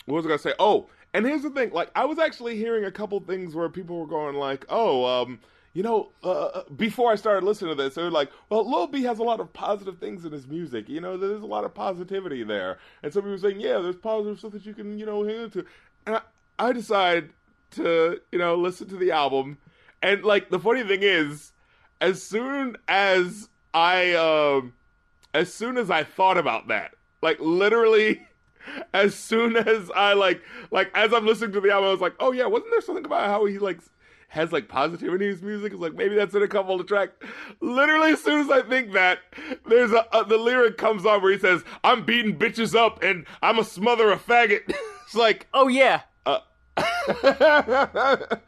what 0.05 0.17
was 0.17 0.27
I 0.27 0.29
gonna 0.29 0.39
say? 0.39 0.55
Oh, 0.59 0.91
and 1.15 1.25
here's 1.25 1.43
the 1.43 1.51
thing. 1.51 1.71
Like, 1.71 1.91
I 1.95 2.05
was 2.05 2.19
actually 2.19 2.57
hearing 2.57 2.85
a 2.85 2.91
couple 2.91 3.19
things 3.21 3.55
where 3.55 3.69
people 3.69 3.99
were 3.99 4.07
going 4.07 4.37
like, 4.37 4.67
"Oh, 4.69 5.05
um, 5.05 5.41
you 5.73 5.83
know," 5.83 6.11
uh, 6.23 6.63
before 6.77 7.13
I 7.13 7.17
started 7.17 7.45
listening 7.45 7.77
to 7.77 7.83
this, 7.83 7.95
they 7.95 8.03
were 8.03 8.11
like, 8.11 8.31
"Well, 8.51 8.69
Lil 8.69 8.87
B 8.87 9.03
has 9.05 9.19
a 9.19 9.23
lot 9.23 9.41
of 9.41 9.53
positive 9.53 9.99
things 9.99 10.25
in 10.25 10.33
his 10.33 10.47
music. 10.47 10.89
You 10.89 11.01
know, 11.01 11.17
there's 11.17 11.43
a 11.43 11.47
lot 11.47 11.65
of 11.65 11.75
positivity 11.75 12.43
there." 12.43 12.79
And 13.03 13.13
some 13.13 13.23
people 13.23 13.33
were 13.33 13.39
saying, 13.39 13.61
"Yeah, 13.61 13.79
there's 13.79 13.97
positive 13.97 14.39
stuff 14.39 14.53
that 14.53 14.67
you 14.67 14.75
can, 14.75 14.99
you 14.99 15.07
know, 15.07 15.25
hang 15.25 15.43
into." 15.45 15.65
And 16.07 16.17
I, 16.17 16.21
I 16.59 16.73
decided 16.73 17.31
to, 17.73 18.21
you 18.31 18.39
know, 18.39 18.55
listen 18.57 18.89
to 18.89 18.97
the 18.97 19.11
album. 19.13 19.59
And 20.03 20.25
like, 20.25 20.51
the 20.51 20.59
funny 20.59 20.83
thing 20.83 21.03
is, 21.03 21.53
as 22.01 22.23
soon 22.23 22.77
as 22.89 23.49
I, 23.73 24.13
um 24.15 24.75
as 25.35 25.53
soon 25.53 25.77
as 25.79 25.91
I 25.91 26.05
thought 26.05 26.37
about 26.37 26.69
that, 26.69 26.95
like 27.23 27.39
literally, 27.41 28.27
as 28.95 29.15
soon 29.15 29.57
as 29.57 29.91
I 29.95 30.13
like, 30.13 30.43
like 30.71 30.91
as 30.95 31.13
I'm 31.13 31.27
listening 31.27 31.53
to 31.53 31.61
the 31.61 31.71
album, 31.71 31.89
I 31.89 31.93
was 31.93 32.01
like, 32.01 32.15
oh 32.21 32.33
yeah, 32.33 32.47
wasn't 32.47 32.71
there 32.71 32.81
something 32.81 33.05
about 33.05 33.29
how 33.29 33.45
he 33.47 33.59
like 33.59 33.81
has 34.33 34.51
like 34.51 34.67
positivity 34.67 35.27
in 35.27 35.31
his 35.33 35.43
music? 35.43 35.73
It's 35.75 35.81
like 35.83 35.95
maybe 35.95 36.15
that's 36.15 36.35
in 36.35 36.43
a 36.43 36.49
couple 36.49 36.81
of 36.81 36.87
tracks. 36.87 37.13
Literally, 37.61 38.13
as 38.13 38.23
soon 38.23 38.41
as 38.41 38.51
I 38.51 38.63
think 38.63 38.93
that, 38.93 39.19
there's 39.67 39.93
a, 39.93 40.07
a 40.13 40.25
the 40.25 40.39
lyric 40.39 40.79
comes 40.79 41.05
on 41.05 41.21
where 41.23 41.33
he 41.33 41.39
says, 41.39 41.63
"I'm 41.85 42.05
beating 42.07 42.39
bitches 42.39 42.75
up 42.75 43.03
and 43.03 43.27
I'm 43.43 43.59
a 43.59 43.65
smother 43.65 44.11
a 44.11 44.17
faggot." 44.17 44.63
it's 45.05 45.15
like, 45.15 45.47
Oh 45.53 45.69
yeah. 45.69 46.01
uh, 46.25 46.39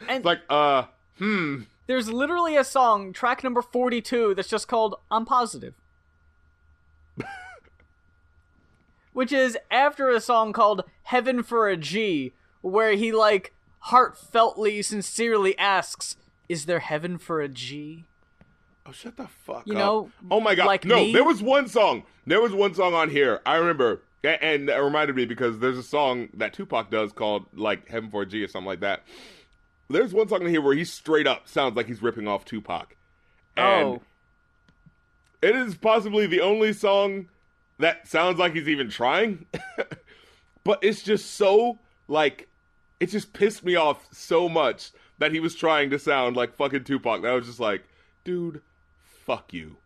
And- 0.09 0.17
it's 0.19 0.25
like, 0.25 0.41
uh, 0.49 0.85
hmm. 1.19 1.63
There's 1.87 2.09
literally 2.11 2.57
a 2.57 2.65
song, 2.65 3.13
track 3.13 3.45
number 3.45 3.61
42, 3.61 4.35
that's 4.35 4.49
just 4.49 4.69
called 4.69 4.95
I'm 5.11 5.27
Positive. 5.27 5.75
Which 9.13 9.33
is 9.33 9.59
after 9.71 10.09
a 10.09 10.19
song 10.21 10.55
called 10.55 10.85
Heaven 11.03 11.43
for 11.43 11.69
a 11.69 11.77
G, 11.77 12.33
where 12.63 12.93
he, 12.93 13.13
like, 13.13 13.53
heartfeltly, 13.89 14.85
sincerely 14.85 15.57
asks, 15.59 16.17
Is 16.49 16.67
there 16.67 16.81
heaven 16.81 17.19
for 17.19 17.41
a 17.41 17.49
G? 17.49 18.05
Oh, 18.87 18.93
shut 18.93 19.17
the 19.17 19.29
fuck 19.29 19.67
You 19.67 19.75
up. 19.75 19.79
know, 19.79 20.11
oh 20.31 20.41
my 20.41 20.55
god. 20.55 20.67
like 20.67 20.85
no, 20.85 20.97
me? 20.97 21.13
there 21.13 21.25
was 21.25 21.43
one 21.43 21.69
song. 21.69 22.05
There 22.27 22.41
was 22.41 22.53
one 22.53 22.75
song 22.75 22.95
on 22.95 23.11
here. 23.11 23.41
I 23.47 23.57
remember. 23.57 24.03
And 24.23 24.71
it 24.71 24.77
reminded 24.77 25.17
me 25.17 25.27
because 25.27 25.59
there's 25.59 25.77
a 25.77 25.83
song 25.83 26.31
that 26.35 26.55
Tupac 26.55 26.91
does 26.91 27.13
called 27.13 27.45
like 27.55 27.89
Heaven 27.89 28.11
for 28.11 28.23
a 28.23 28.27
G 28.27 28.43
or 28.43 28.49
something 28.49 28.67
like 28.67 28.81
that. 28.81 29.03
There's 29.91 30.15
one 30.15 30.29
song 30.29 30.43
in 30.43 30.49
here 30.49 30.63
where 30.63 30.75
he 30.75 30.85
straight 30.85 31.27
up 31.27 31.47
sounds 31.47 31.77
like 31.77 31.87
he's 31.87 32.01
ripping 32.01 32.27
off 32.27 32.47
Tupac. 32.47 32.97
And 33.55 33.87
oh. 33.87 34.03
it 35.43 35.55
is 35.55 35.75
possibly 35.75 36.27
the 36.27 36.41
only 36.41 36.73
song 36.73 37.29
that 37.79 38.09
sounds 38.09 38.39
like 38.39 38.55
he's 38.55 38.69
even 38.69 38.89
trying. 38.89 39.45
but 40.65 40.79
it's 40.83 41.03
just 41.03 41.33
so 41.33 41.79
like 42.09 42.49
it 43.05 43.11
just 43.11 43.35
pissed 43.35 43.63
me 43.63 43.77
off 43.77 44.09
so 44.13 44.49
much 44.49 44.91
that 45.19 45.31
he 45.31 45.39
was 45.39 45.55
trying 45.55 45.91
to 45.91 45.99
sound 45.99 46.37
like 46.37 46.57
fucking 46.57 46.85
Tupac. 46.85 47.21
That 47.21 47.33
I 47.33 47.35
was 47.35 47.45
just 47.45 47.61
like, 47.61 47.85
dude, 48.25 48.63
fuck 49.27 49.53
you. 49.53 49.77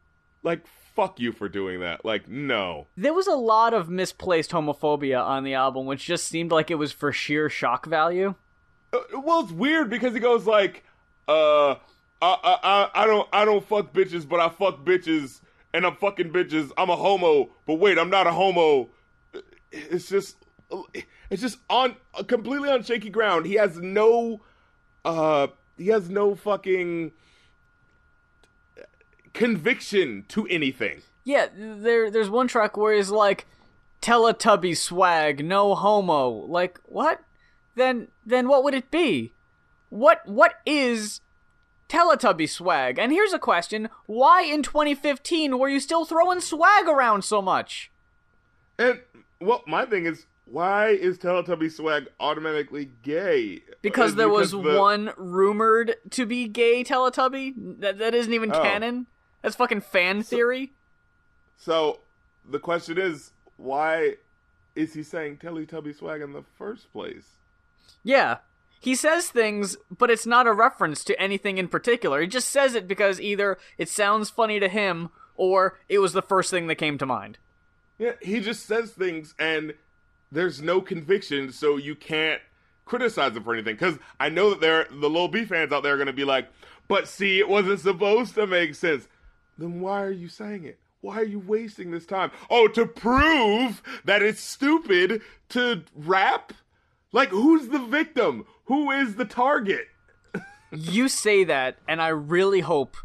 Like 0.44 0.64
fuck 0.94 1.18
you 1.18 1.32
for 1.32 1.48
doing 1.48 1.80
that. 1.80 2.04
Like 2.04 2.28
no. 2.28 2.86
There 2.96 3.12
was 3.12 3.26
a 3.26 3.34
lot 3.34 3.74
of 3.74 3.88
misplaced 3.88 4.52
homophobia 4.52 5.20
on 5.20 5.42
the 5.42 5.54
album, 5.54 5.84
which 5.84 6.06
just 6.06 6.26
seemed 6.26 6.52
like 6.52 6.70
it 6.70 6.76
was 6.76 6.92
for 6.92 7.12
sheer 7.12 7.50
shock 7.50 7.86
value. 7.86 8.36
Uh, 8.92 9.00
well, 9.20 9.40
it's 9.40 9.50
weird 9.50 9.90
because 9.90 10.14
he 10.14 10.20
goes 10.20 10.46
like, 10.46 10.84
uh, 11.26 11.72
I, 11.72 11.76
I, 12.22 12.58
I, 12.62 12.90
I 13.02 13.06
don't, 13.06 13.28
I 13.32 13.44
don't 13.44 13.66
fuck 13.66 13.92
bitches, 13.92 14.28
but 14.28 14.38
I 14.38 14.48
fuck 14.48 14.84
bitches, 14.84 15.40
and 15.74 15.84
I'm 15.84 15.96
fucking 15.96 16.30
bitches. 16.30 16.70
I'm 16.78 16.88
a 16.88 16.96
homo, 16.96 17.50
but 17.66 17.74
wait, 17.74 17.98
I'm 17.98 18.10
not 18.10 18.28
a 18.28 18.32
homo. 18.32 18.90
It's 19.72 20.08
just, 20.08 20.36
it's 21.30 21.42
just 21.42 21.58
on 21.68 21.96
completely 22.26 22.68
on 22.70 22.82
shaky 22.82 23.10
ground. 23.10 23.46
He 23.46 23.54
has 23.54 23.78
no, 23.78 24.40
uh, 25.04 25.48
he 25.76 25.88
has 25.88 26.08
no 26.08 26.34
fucking 26.34 27.12
conviction 29.32 30.24
to 30.28 30.46
anything. 30.48 31.02
Yeah, 31.24 31.48
there 31.54 32.10
there's 32.10 32.30
one 32.30 32.48
track 32.48 32.76
where 32.76 32.94
he's 32.94 33.10
like 33.10 33.46
Teletubby 34.00 34.76
swag, 34.76 35.44
no 35.44 35.74
homo. 35.74 36.30
Like, 36.30 36.80
what? 36.84 37.20
Then 37.74 38.08
then 38.24 38.48
what 38.48 38.64
would 38.64 38.74
it 38.74 38.90
be? 38.90 39.32
What 39.90 40.26
what 40.26 40.54
is 40.66 41.20
Teletubby 41.88 42.48
swag? 42.48 42.98
And 42.98 43.12
here's 43.12 43.32
a 43.32 43.38
question, 43.38 43.88
why 44.06 44.42
in 44.42 44.62
2015 44.62 45.58
were 45.58 45.68
you 45.68 45.80
still 45.80 46.04
throwing 46.04 46.40
swag 46.40 46.88
around 46.88 47.22
so 47.22 47.40
much? 47.40 47.90
And 48.78 49.00
well, 49.40 49.62
my 49.66 49.84
thing 49.84 50.06
is, 50.06 50.26
why 50.50 50.88
is 50.90 51.18
Teletubby 51.18 51.70
swag 51.70 52.08
automatically 52.20 52.90
gay? 53.02 53.62
Because 53.82 54.10
Is 54.10 54.16
there 54.16 54.28
was 54.28 54.50
the- 54.52 54.58
one 54.58 55.12
rumored 55.16 55.96
to 56.10 56.26
be 56.26 56.48
gay 56.48 56.84
Teletubby 56.84 57.80
that 57.80 57.98
that 57.98 58.14
isn't 58.14 58.32
even 58.32 58.52
Oh. 58.52 58.62
canon. 58.62 59.06
That's 59.42 59.56
fucking 59.56 59.82
fan 59.82 60.22
theory. 60.22 60.72
So 61.56 62.00
the 62.48 62.58
question 62.58 62.98
is, 62.98 63.32
why 63.56 64.16
is 64.74 64.94
he 64.94 65.02
saying 65.02 65.38
Teletubby 65.38 65.96
swag 65.96 66.20
in 66.22 66.32
the 66.32 66.44
first 66.56 66.92
place? 66.92 67.24
Yeah. 68.04 68.38
he 68.80 68.94
says 68.94 69.28
things, 69.28 69.76
but 69.90 70.08
it's 70.08 70.24
not 70.24 70.46
a 70.46 70.52
reference 70.52 71.02
to 71.02 71.20
anything 71.20 71.58
in 71.58 71.66
particular. 71.66 72.20
He 72.20 72.28
just 72.28 72.48
says 72.48 72.76
it 72.76 72.86
because 72.86 73.20
either 73.20 73.58
it 73.76 73.88
sounds 73.88 74.30
funny 74.30 74.60
to 74.60 74.68
him 74.68 75.08
or 75.34 75.76
it 75.88 75.98
was 75.98 76.12
the 76.12 76.22
first 76.22 76.48
thing 76.52 76.68
that 76.68 76.76
came 76.76 76.96
to 76.98 77.04
mind. 77.04 77.38
Yeah, 77.98 78.12
he 78.22 78.38
just 78.38 78.66
says 78.66 78.92
things 78.92 79.34
and 79.36 79.74
there's 80.30 80.60
no 80.60 80.80
conviction, 80.80 81.52
so 81.52 81.76
you 81.76 81.94
can't 81.94 82.40
criticize 82.84 83.32
them 83.32 83.44
for 83.44 83.54
anything. 83.54 83.74
Because 83.74 83.98
I 84.18 84.28
know 84.28 84.50
that 84.50 84.60
there, 84.60 84.86
the 84.90 85.08
Lil 85.08 85.28
B 85.28 85.44
fans 85.44 85.72
out 85.72 85.82
there 85.82 85.94
are 85.94 85.98
going 85.98 86.06
to 86.06 86.12
be 86.12 86.24
like, 86.24 86.48
but 86.88 87.06
see, 87.06 87.38
it 87.38 87.48
wasn't 87.48 87.80
supposed 87.80 88.34
to 88.34 88.46
make 88.46 88.74
sense. 88.74 89.08
Then 89.56 89.80
why 89.80 90.02
are 90.02 90.10
you 90.10 90.28
saying 90.28 90.64
it? 90.64 90.78
Why 91.00 91.18
are 91.18 91.24
you 91.24 91.38
wasting 91.38 91.90
this 91.90 92.06
time? 92.06 92.32
Oh, 92.50 92.66
to 92.68 92.84
prove 92.84 93.82
that 94.04 94.22
it's 94.22 94.40
stupid 94.40 95.22
to 95.50 95.82
rap? 95.94 96.52
Like, 97.12 97.28
who's 97.28 97.68
the 97.68 97.78
victim? 97.78 98.46
Who 98.64 98.90
is 98.90 99.14
the 99.14 99.24
target? 99.24 99.86
you 100.72 101.08
say 101.08 101.44
that, 101.44 101.76
and 101.86 102.02
I 102.02 102.08
really 102.08 102.60
hope, 102.60 102.96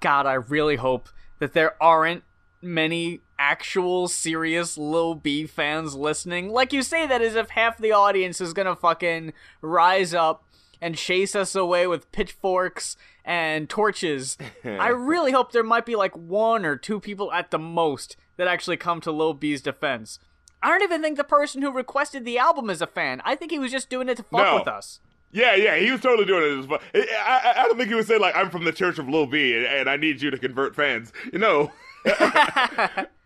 God, 0.00 0.26
I 0.26 0.34
really 0.34 0.76
hope 0.76 1.08
that 1.38 1.54
there 1.54 1.82
aren't 1.82 2.22
many 2.62 3.20
actual 3.40 4.06
serious 4.06 4.76
Lil 4.76 5.14
B 5.14 5.46
fans 5.46 5.94
listening. 5.96 6.50
Like 6.50 6.74
you 6.74 6.82
say 6.82 7.06
that 7.06 7.22
as 7.22 7.34
if 7.34 7.48
half 7.50 7.78
the 7.78 7.90
audience 7.90 8.38
is 8.40 8.52
gonna 8.52 8.76
fucking 8.76 9.32
rise 9.62 10.12
up 10.12 10.44
and 10.80 10.94
chase 10.96 11.34
us 11.34 11.54
away 11.54 11.86
with 11.86 12.12
pitchforks 12.12 12.96
and 13.24 13.68
torches. 13.68 14.36
I 14.64 14.88
really 14.88 15.32
hope 15.32 15.52
there 15.52 15.62
might 15.64 15.86
be 15.86 15.96
like 15.96 16.14
one 16.16 16.64
or 16.66 16.76
two 16.76 17.00
people 17.00 17.32
at 17.32 17.50
the 17.50 17.58
most 17.58 18.16
that 18.36 18.46
actually 18.46 18.76
come 18.76 19.00
to 19.00 19.10
Lil 19.10 19.32
B's 19.34 19.62
defense. 19.62 20.18
I 20.62 20.68
don't 20.68 20.82
even 20.82 21.00
think 21.00 21.16
the 21.16 21.24
person 21.24 21.62
who 21.62 21.72
requested 21.72 22.26
the 22.26 22.36
album 22.38 22.68
is 22.68 22.82
a 22.82 22.86
fan. 22.86 23.22
I 23.24 23.34
think 23.34 23.50
he 23.50 23.58
was 23.58 23.72
just 23.72 23.88
doing 23.88 24.10
it 24.10 24.18
to 24.18 24.22
fuck 24.22 24.40
No. 24.44 24.56
with 24.56 24.68
us. 24.68 25.00
Yeah, 25.32 25.54
yeah, 25.54 25.76
he 25.76 25.90
was 25.90 26.00
totally 26.02 26.26
doing 26.26 26.42
it. 26.42 26.72
as. 26.94 27.06
I, 27.16 27.52
I, 27.56 27.62
I 27.62 27.64
don't 27.64 27.76
think 27.78 27.88
he 27.88 27.94
was 27.94 28.06
saying 28.08 28.20
like, 28.20 28.34
"I'm 28.36 28.50
from 28.50 28.64
the 28.64 28.72
Church 28.72 28.98
of 28.98 29.08
Lil 29.08 29.26
B, 29.26 29.54
and, 29.56 29.64
and 29.64 29.88
I 29.88 29.96
need 29.96 30.20
you 30.20 30.30
to 30.30 30.36
convert 30.36 30.74
fans." 30.76 31.12
You 31.32 31.38
know. 31.38 31.72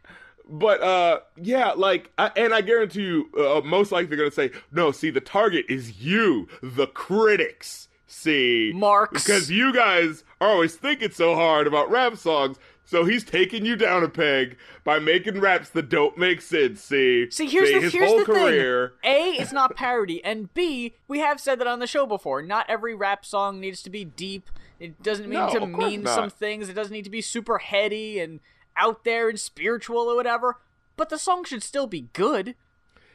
but 0.49 0.83
uh, 0.83 1.21
yeah, 1.37 1.73
like, 1.73 2.11
I, 2.19 2.31
and 2.37 2.55
I 2.55 2.61
guarantee 2.61 3.03
you, 3.03 3.31
uh, 3.39 3.61
most 3.65 3.93
likely 3.93 4.09
they're 4.09 4.19
gonna 4.19 4.31
say, 4.31 4.51
"No, 4.73 4.91
see, 4.93 5.11
the 5.11 5.21
target 5.21 5.67
is 5.69 6.01
you, 6.03 6.49
the 6.63 6.87
critics." 6.87 7.89
See, 8.07 8.73
Marks. 8.75 9.25
because 9.25 9.51
you 9.51 9.73
guys 9.75 10.23
are 10.41 10.49
always 10.49 10.77
thinking 10.77 11.11
so 11.11 11.35
hard 11.35 11.67
about 11.67 11.91
rap 11.91 12.17
songs. 12.17 12.59
So 12.87 13.05
he's 13.07 13.25
taking 13.25 13.65
you 13.65 13.77
down 13.77 14.05
a 14.05 14.09
peg 14.09 14.57
by 14.85 14.99
making 14.99 15.41
raps 15.41 15.71
that 15.71 15.89
don't 15.89 16.17
make 16.19 16.43
sense. 16.43 16.83
See, 16.83 17.29
See, 17.31 17.47
here's 17.49 17.73
the 17.73 17.81
his 17.81 17.93
here's 17.95 18.09
whole 18.09 18.19
the 18.19 18.25
career. 18.27 18.93
thing. 19.03 19.11
A, 19.15 19.41
it's 19.41 19.53
not 19.53 19.75
parody, 19.75 20.23
and 20.23 20.53
B, 20.55 20.95
we 21.09 21.19
have 21.21 21.41
said 21.41 21.59
that 21.61 21.67
on 21.67 21.79
the 21.81 21.87
show 21.87 22.05
before. 22.07 22.43
Not 22.43 22.67
every 22.69 22.95
rap 22.95 23.25
song 23.25 23.59
needs 23.59 23.83
to 23.83 23.91
be 23.91 24.05
deep. 24.05 24.51
It 24.79 25.03
doesn't 25.03 25.29
mean 25.29 25.39
No, 25.41 25.51
to 25.59 25.67
mean 25.67 26.03
not. 26.03 26.15
some 26.15 26.31
things. 26.31 26.69
It 26.69 26.75
doesn't 26.75 26.93
need 26.93 27.05
to 27.05 27.11
be 27.11 27.23
super 27.23 27.57
heady 27.59 28.21
and 28.21 28.41
out 28.77 29.05
there 29.05 29.29
and 29.29 29.39
spiritual 29.39 29.99
or 29.99 30.17
whatever. 30.17 30.59
But 30.97 31.11
the 31.11 31.19
song 31.19 31.45
should 31.45 31.63
still 31.63 31.87
be 31.87 32.09
good. 32.13 32.55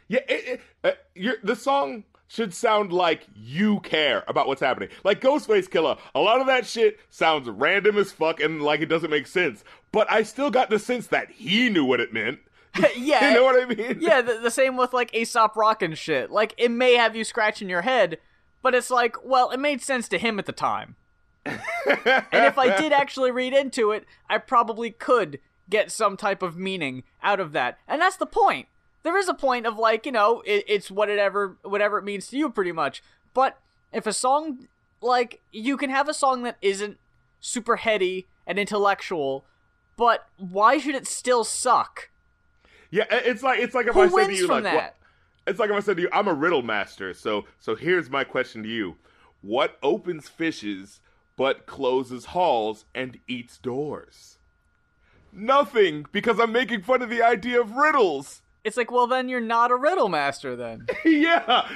Yeah, 0.07 0.21
it, 0.27 0.47
it, 0.47 0.61
uh, 0.83 0.91
you're, 1.15 1.37
the 1.43 1.55
song 1.55 2.03
should 2.27 2.53
sound 2.53 2.93
like 2.93 3.27
you 3.35 3.79
care 3.81 4.23
about 4.27 4.47
what's 4.47 4.61
happening. 4.61 4.89
Like 5.03 5.19
Ghostface 5.19 5.67
Killah, 5.67 5.97
a 6.13 6.19
lot 6.19 6.41
of 6.41 6.47
that 6.47 6.65
shit 6.65 6.99
sounds 7.09 7.49
random 7.49 7.97
as 7.97 8.11
fuck 8.11 8.39
and 8.39 8.61
like 8.61 8.81
it 8.81 8.85
doesn't 8.85 9.09
make 9.09 9.27
sense. 9.27 9.63
But 9.91 10.11
I 10.11 10.23
still 10.23 10.51
got 10.51 10.69
the 10.69 10.79
sense 10.79 11.07
that 11.07 11.31
he 11.31 11.69
knew 11.69 11.85
what 11.85 11.99
it 11.99 12.13
meant. 12.13 12.39
yeah, 12.95 13.29
You 13.29 13.35
know 13.35 13.43
what 13.43 13.61
I 13.61 13.65
mean? 13.65 13.97
yeah. 13.99 14.21
The, 14.21 14.35
the 14.35 14.51
same 14.51 14.77
with 14.77 14.93
like 14.93 15.13
Aesop 15.13 15.55
Rock 15.55 15.81
and 15.81 15.97
shit. 15.97 16.29
Like 16.29 16.53
it 16.57 16.69
may 16.69 16.93
have 16.93 17.15
you 17.15 17.23
scratching 17.23 17.67
your 17.69 17.81
head, 17.81 18.19
but 18.61 18.75
it's 18.75 18.91
like, 18.91 19.15
well, 19.23 19.49
it 19.49 19.59
made 19.59 19.81
sense 19.81 20.07
to 20.09 20.19
him 20.19 20.37
at 20.37 20.45
the 20.45 20.51
time. 20.51 20.95
and 21.45 21.59
if 22.31 22.59
I 22.59 22.77
did 22.79 22.91
actually 22.93 23.31
read 23.31 23.53
into 23.53 23.91
it, 23.91 24.05
I 24.29 24.37
probably 24.37 24.91
could 24.91 25.39
get 25.69 25.91
some 25.91 26.17
type 26.17 26.41
of 26.41 26.57
meaning 26.57 27.03
out 27.21 27.39
of 27.39 27.51
that. 27.53 27.77
And 27.87 28.01
that's 28.01 28.17
the 28.17 28.25
point. 28.25 28.67
There 29.03 29.17
is 29.17 29.29
a 29.29 29.33
point 29.33 29.65
of 29.65 29.77
like, 29.77 30.05
you 30.05 30.11
know, 30.11 30.41
it, 30.45 30.65
it's 30.67 30.91
whatever 30.91 31.57
whatever 31.63 31.97
it 31.97 32.03
means 32.03 32.27
to 32.27 32.37
you 32.37 32.49
pretty 32.49 32.71
much. 32.71 33.01
But 33.33 33.57
if 33.93 34.05
a 34.05 34.13
song 34.13 34.67
like 35.01 35.41
you 35.51 35.77
can 35.77 35.89
have 35.89 36.09
a 36.09 36.13
song 36.13 36.43
that 36.43 36.57
isn't 36.61 36.97
super 37.39 37.77
heady 37.77 38.27
and 38.45 38.59
intellectual, 38.59 39.45
but 39.95 40.27
why 40.37 40.77
should 40.77 40.95
it 40.95 41.07
still 41.07 41.43
suck? 41.43 42.09
Yeah, 42.91 43.05
it's 43.09 43.43
like 43.43 43.59
it's 43.59 43.75
like 43.75 43.87
if 43.87 43.93
Who 43.93 44.01
I 44.01 44.07
said 44.09 44.27
to 44.27 44.35
you 44.35 44.47
like 44.47 44.63
that? 44.63 44.75
what- 44.75 44.95
it's 45.47 45.59
like 45.59 45.69
if 45.69 45.75
I 45.75 45.79
said 45.79 45.95
to 45.97 46.03
you, 46.03 46.09
I'm 46.11 46.27
a 46.27 46.33
riddle 46.33 46.61
master. 46.61 47.13
So 47.13 47.45
so 47.59 47.75
here's 47.75 48.09
my 48.09 48.23
question 48.23 48.63
to 48.63 48.69
you: 48.69 48.97
What 49.41 49.77
opens 49.81 50.27
fishes 50.27 50.99
but 51.37 51.65
closes 51.65 52.25
halls 52.25 52.85
and 52.93 53.17
eats 53.27 53.57
doors? 53.57 54.38
Nothing, 55.31 56.05
because 56.11 56.39
I'm 56.39 56.51
making 56.51 56.81
fun 56.81 57.01
of 57.01 57.09
the 57.09 57.21
idea 57.21 57.61
of 57.61 57.71
riddles. 57.71 58.41
It's 58.63 58.75
like, 58.75 58.91
well, 58.91 59.07
then 59.07 59.29
you're 59.29 59.39
not 59.39 59.71
a 59.71 59.75
riddle 59.75 60.09
master 60.09 60.55
then. 60.55 60.85
yeah, 61.05 61.67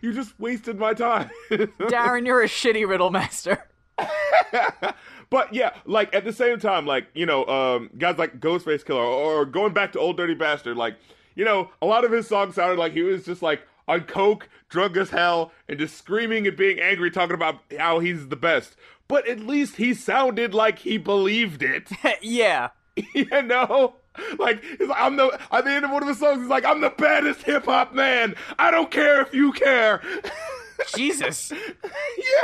you 0.00 0.12
just 0.12 0.38
wasted 0.38 0.78
my 0.78 0.94
time. 0.94 1.30
Darren, 1.50 2.26
you're 2.26 2.42
a 2.42 2.48
shitty 2.48 2.88
riddle 2.88 3.10
master. 3.10 3.66
but 5.30 5.52
yeah, 5.52 5.74
like 5.84 6.14
at 6.14 6.24
the 6.24 6.32
same 6.32 6.58
time, 6.58 6.86
like 6.86 7.06
you 7.14 7.26
know, 7.26 7.44
um, 7.46 7.90
guys 7.98 8.18
like 8.18 8.40
Ghostface 8.40 8.84
Killah 8.84 9.04
or 9.04 9.44
going 9.44 9.72
back 9.72 9.92
to 9.92 9.98
Ol' 9.98 10.12
Dirty 10.12 10.34
Bastard, 10.34 10.76
like 10.76 10.96
you 11.34 11.44
know, 11.44 11.70
a 11.80 11.86
lot 11.86 12.04
of 12.04 12.12
his 12.12 12.26
songs 12.28 12.54
sounded 12.54 12.78
like 12.78 12.92
he 12.92 13.02
was 13.02 13.24
just 13.24 13.42
like 13.42 13.62
on 13.88 14.02
coke, 14.02 14.48
drunk 14.68 14.96
as 14.96 15.10
hell, 15.10 15.52
and 15.68 15.78
just 15.78 15.96
screaming 15.96 16.46
and 16.46 16.56
being 16.56 16.78
angry, 16.78 17.10
talking 17.10 17.34
about 17.34 17.60
how 17.78 17.98
he's 17.98 18.28
the 18.28 18.36
best. 18.36 18.76
But 19.08 19.26
at 19.28 19.40
least 19.40 19.76
he 19.76 19.92
sounded 19.92 20.54
like 20.54 20.80
he 20.80 20.98
believed 20.98 21.62
it. 21.62 21.90
yeah. 22.22 22.70
you 23.14 23.42
know? 23.42 23.94
Like, 24.38 24.62
he's 24.62 24.88
like, 24.88 25.00
I'm 25.00 25.16
the, 25.16 25.38
at 25.50 25.64
the 25.64 25.70
end 25.70 25.84
of 25.84 25.90
one 25.90 26.02
of 26.02 26.08
his 26.08 26.18
songs, 26.18 26.40
he's 26.40 26.48
like, 26.48 26.64
I'm 26.64 26.80
the 26.80 26.90
baddest 26.90 27.42
hip 27.42 27.64
hop 27.64 27.94
man. 27.94 28.34
I 28.58 28.70
don't 28.70 28.90
care 28.90 29.22
if 29.22 29.32
you 29.32 29.52
care. 29.52 30.02
Jesus. 30.94 31.52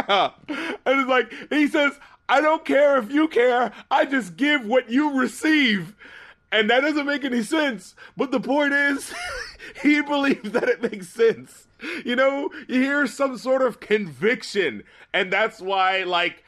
yeah. 0.09 0.31
And 0.49 1.01
it's 1.01 1.09
like, 1.09 1.33
he 1.51 1.67
says, 1.67 1.93
I 2.29 2.41
don't 2.41 2.65
care 2.65 2.99
if 2.99 3.11
you 3.11 3.29
care. 3.29 3.73
I 3.91 4.05
just 4.05 4.37
give 4.37 4.65
what 4.65 4.91
you 4.91 5.19
receive. 5.19 5.95
And 6.51 6.71
that 6.71 6.81
doesn't 6.81 7.07
make 7.07 7.25
any 7.25 7.43
sense. 7.43 7.95
But 8.17 8.31
the 8.31 8.41
point 8.41 8.73
is, 8.73 9.13
he 9.83 10.01
believes 10.01 10.51
that 10.53 10.69
it 10.69 10.83
makes 10.83 11.09
sense. 11.09 11.67
You 12.05 12.17
know, 12.17 12.51
you 12.67 12.81
hear 12.83 13.07
some 13.07 13.37
sort 13.39 13.63
of 13.63 13.81
conviction. 13.81 14.85
And 15.13 15.33
that's 15.33 15.61
why, 15.61 16.05
like, 16.05 16.45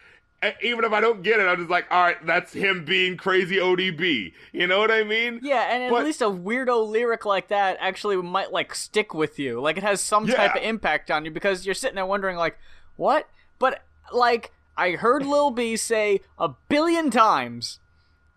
even 0.63 0.85
if 0.85 0.93
I 0.93 1.01
don't 1.01 1.23
get 1.23 1.39
it, 1.39 1.45
I'm 1.45 1.59
just 1.59 1.71
like, 1.71 1.87
all 1.91 2.03
right, 2.03 2.27
that's 2.27 2.53
him 2.53 2.85
being 2.85 3.17
crazy 3.17 3.57
ODB. 3.57 4.33
You 4.53 4.67
know 4.67 4.79
what 4.79 4.91
I 4.91 5.05
mean? 5.05 5.41
Yeah, 5.43 5.75
and 5.75 5.83
at 5.83 6.05
least 6.05 6.23
a 6.23 6.27
weirdo 6.27 6.89
lyric 6.89 7.27
like 7.27 7.49
that 7.49 7.77
actually 7.81 8.17
might 8.17 8.51
like 8.53 8.75
stick 8.75 9.13
with 9.13 9.39
you. 9.39 9.61
Like 9.61 9.77
it 9.77 9.83
has 9.83 10.01
some 10.01 10.27
type 10.27 10.57
of 10.57 10.63
impact 10.63 11.11
on 11.11 11.25
you 11.25 11.31
because 11.31 11.67
you're 11.67 11.75
sitting 11.75 11.97
there 11.97 12.07
wondering 12.07 12.37
like, 12.37 12.59
what? 12.97 13.29
But 13.59 13.83
like 14.13 14.53
I 14.77 14.93
heard 14.93 15.27
Lil 15.27 15.51
B 15.51 15.77
say 15.77 16.21
a 16.39 16.51
billion 16.69 17.11
times 17.11 17.81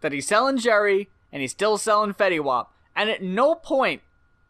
that 0.02 0.12
he's 0.12 0.28
selling 0.28 0.58
Jerry 0.58 1.10
and 1.32 1.42
he's 1.42 1.52
still 1.52 1.78
selling 1.78 2.14
Fetty 2.14 2.44
Wap. 2.44 2.74
And 2.96 3.10
at 3.10 3.24
no 3.24 3.56
point 3.56 4.02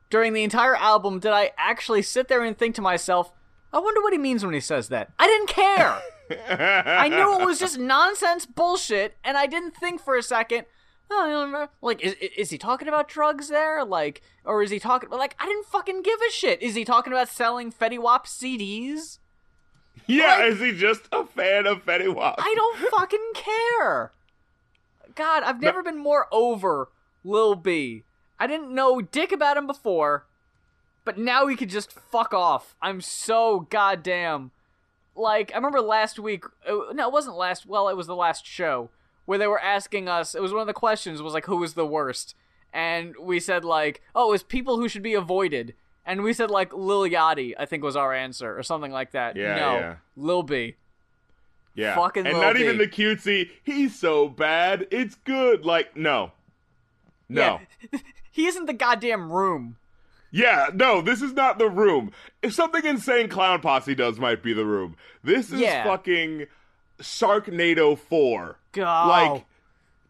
during 0.10 0.34
the 0.34 0.44
entire 0.44 0.76
album 0.76 1.20
did 1.20 1.32
I 1.32 1.52
actually 1.58 2.02
sit 2.02 2.28
there 2.28 2.44
and 2.44 2.58
think 2.58 2.74
to 2.76 2.82
myself, 2.82 3.32
I 3.72 3.80
wonder 3.80 4.02
what 4.02 4.14
he 4.14 4.20
means 4.20 4.44
when 4.44 4.54
he 4.54 4.60
says 4.60 4.90
that. 4.90 5.12
I 5.18 5.28
didn't 5.28 5.50
care. 5.50 6.02
I 6.30 7.10
knew 7.10 7.40
it 7.40 7.46
was 7.46 7.60
just 7.60 7.78
nonsense 7.78 8.46
bullshit, 8.46 9.16
and 9.24 9.38
I 9.38 9.46
didn't 9.46 9.76
think 9.76 10.02
for 10.02 10.16
a 10.16 10.24
second. 10.24 10.66
Oh, 11.12 11.24
I 11.26 11.30
don't 11.30 11.52
know, 11.52 11.68
like, 11.82 12.02
is, 12.02 12.14
is 12.14 12.50
he 12.50 12.58
talking 12.58 12.88
about 12.88 13.08
drugs 13.08 13.50
there? 13.50 13.84
Like, 13.86 14.22
or 14.46 14.64
is 14.64 14.72
he 14.72 14.80
talking? 14.80 15.10
Like, 15.10 15.36
I 15.40 15.46
didn't 15.46 15.66
fucking 15.68 16.02
give 16.02 16.20
a 16.28 16.32
shit. 16.32 16.62
Is 16.62 16.76
he 16.76 16.86
talking 16.86 17.14
about 17.14 17.30
selling 17.30 17.72
Fetty 17.72 18.00
Wap 18.00 18.26
CDs? 18.26 19.20
Yeah, 20.08 20.38
Like- 20.38 20.54
is 20.54 20.60
he 20.60 20.72
just 20.72 21.04
a 21.12 21.26
fan 21.26 21.68
of 21.68 21.86
Fetty 21.86 22.14
Wap? 22.14 22.36
I 22.40 22.54
don't 22.56 22.78
fucking 22.92 23.32
care. 23.36 24.12
God, 25.16 25.44
I've 25.44 25.62
never 25.62 25.84
been 25.84 26.00
more 26.00 26.28
over 26.32 26.90
Lil 27.24 27.56
B. 27.56 28.04
I 28.40 28.48
didn't 28.48 28.74
know 28.74 29.00
dick 29.02 29.32
about 29.32 29.58
him 29.58 29.68
before, 29.68 30.26
but 31.06 31.18
now 31.20 31.46
he 31.48 31.56
could 31.56 31.70
just 31.70 31.92
fuck 31.92 32.34
off. 32.34 32.76
I'm 32.82 33.02
so 33.02 33.68
goddamn. 33.70 34.52
Like, 35.16 35.52
I 35.54 35.56
remember 35.56 35.82
last 35.82 36.18
week. 36.20 36.46
uh, 36.68 36.92
No, 36.94 37.08
it 37.08 37.14
wasn't 37.14 37.36
last. 37.38 37.66
Well, 37.66 37.90
it 37.90 37.96
was 37.98 38.08
the 38.08 38.16
last 38.16 38.46
show 38.46 38.90
where 39.26 39.38
they 39.38 39.48
were 39.48 39.60
asking 39.62 40.10
us. 40.10 40.36
It 40.36 40.42
was 40.42 40.52
one 40.52 40.62
of 40.62 40.68
the 40.68 40.74
questions 40.74 41.22
was 41.22 41.34
like, 41.34 41.46
who 41.46 41.58
was 41.58 41.74
the 41.76 41.86
worst? 41.86 42.36
And 42.74 43.14
we 43.22 43.40
said 43.40 43.64
like, 43.64 44.02
oh, 44.16 44.30
it 44.30 44.32
was 44.32 44.44
people 44.44 44.78
who 44.78 44.90
should 44.90 45.04
be 45.04 45.14
avoided. 45.14 45.76
And 46.06 46.24
we 46.24 46.34
said 46.34 46.50
like 46.52 46.74
Lil 46.74 47.04
Yachty, 47.08 47.54
I 47.58 47.66
think 47.66 47.84
was 47.84 47.96
our 47.96 48.14
answer 48.14 48.58
or 48.58 48.64
something 48.64 48.92
like 48.92 49.12
that. 49.12 49.36
Yeah, 49.38 49.56
no, 49.56 49.74
yeah. 49.76 49.96
Lil 50.18 50.44
B. 50.44 50.76
Yeah. 51.76 51.96
Fucking 51.96 52.26
and 52.28 52.36
Lil 52.38 52.44
not 52.48 52.56
B. 52.56 52.64
even 52.64 52.78
the 52.78 52.88
cutesy, 52.88 53.50
he's 53.64 53.98
so 53.98 54.28
bad, 54.28 54.88
it's 54.92 55.16
good. 55.16 55.66
Like, 55.66 55.96
no. 55.96 56.32
No. 57.30 57.62
Yeah. 57.94 58.00
he 58.32 58.48
isn't 58.48 58.66
the 58.66 58.74
goddamn 58.74 59.32
room. 59.32 59.78
Yeah, 60.36 60.70
no, 60.74 61.00
this 61.02 61.22
is 61.22 61.34
not 61.34 61.60
the 61.60 61.70
room. 61.70 62.12
If 62.42 62.54
something 62.56 62.84
insane 62.84 63.30
clown 63.30 63.62
posse 63.62 63.94
does, 63.94 64.18
might 64.20 64.42
be 64.42 64.52
the 64.52 64.66
room. 64.66 64.96
This 65.24 65.52
is 65.52 65.60
Yeah. 65.62 65.84
fucking 65.84 66.48
Sharknado 67.00 67.96
Four. 67.98 68.58
God. 68.72 69.08
Like, 69.08 69.46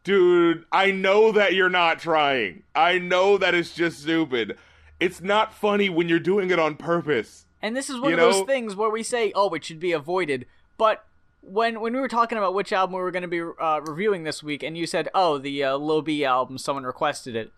dude, 0.06 0.64
I 0.72 0.92
know 0.92 1.34
that 1.34 1.54
you're 1.56 1.70
not 1.70 2.00
trying. 2.00 2.64
I 2.74 3.00
know 3.00 3.38
that 3.38 3.54
it's 3.54 3.76
just 3.76 4.02
stupid. 4.04 4.58
It's 5.00 5.20
not 5.22 5.54
funny 5.54 5.90
when 5.90 6.08
you're 6.08 6.20
doing 6.20 6.52
it 6.52 6.60
on 6.60 6.76
purpose. 6.76 7.46
And 7.62 7.76
this 7.76 7.90
is 7.90 8.00
one 8.00 8.12
You 8.12 8.16
of 8.18 8.34
those 8.34 8.46
things 8.46 8.76
where 8.78 8.90
we 8.90 9.04
say, 9.04 9.32
"Oh, 9.36 9.50
it 9.54 9.66
should 9.66 9.80
be 9.80 9.92
avoided." 9.92 10.46
But 10.78 11.06
when 11.42 11.82
when 11.82 11.94
we 11.94 12.00
were 12.00 12.08
talking 12.08 12.38
about 12.38 12.54
which 12.54 12.72
album 12.72 12.96
we 12.96 13.02
were 13.02 13.12
going 13.12 13.24
to 13.24 13.28
be 13.28 13.42
uh, 13.42 13.82
reviewing 13.82 14.24
this 14.24 14.42
week, 14.42 14.64
and 14.64 14.78
you 14.78 14.86
said, 14.88 15.10
"Oh, 15.14 15.38
the 15.38 15.64
uh, 15.64 15.76
Lil 15.76 16.02
B 16.02 16.24
album," 16.24 16.58
someone 16.58 16.86
requested 16.86 17.36
it, 17.36 17.52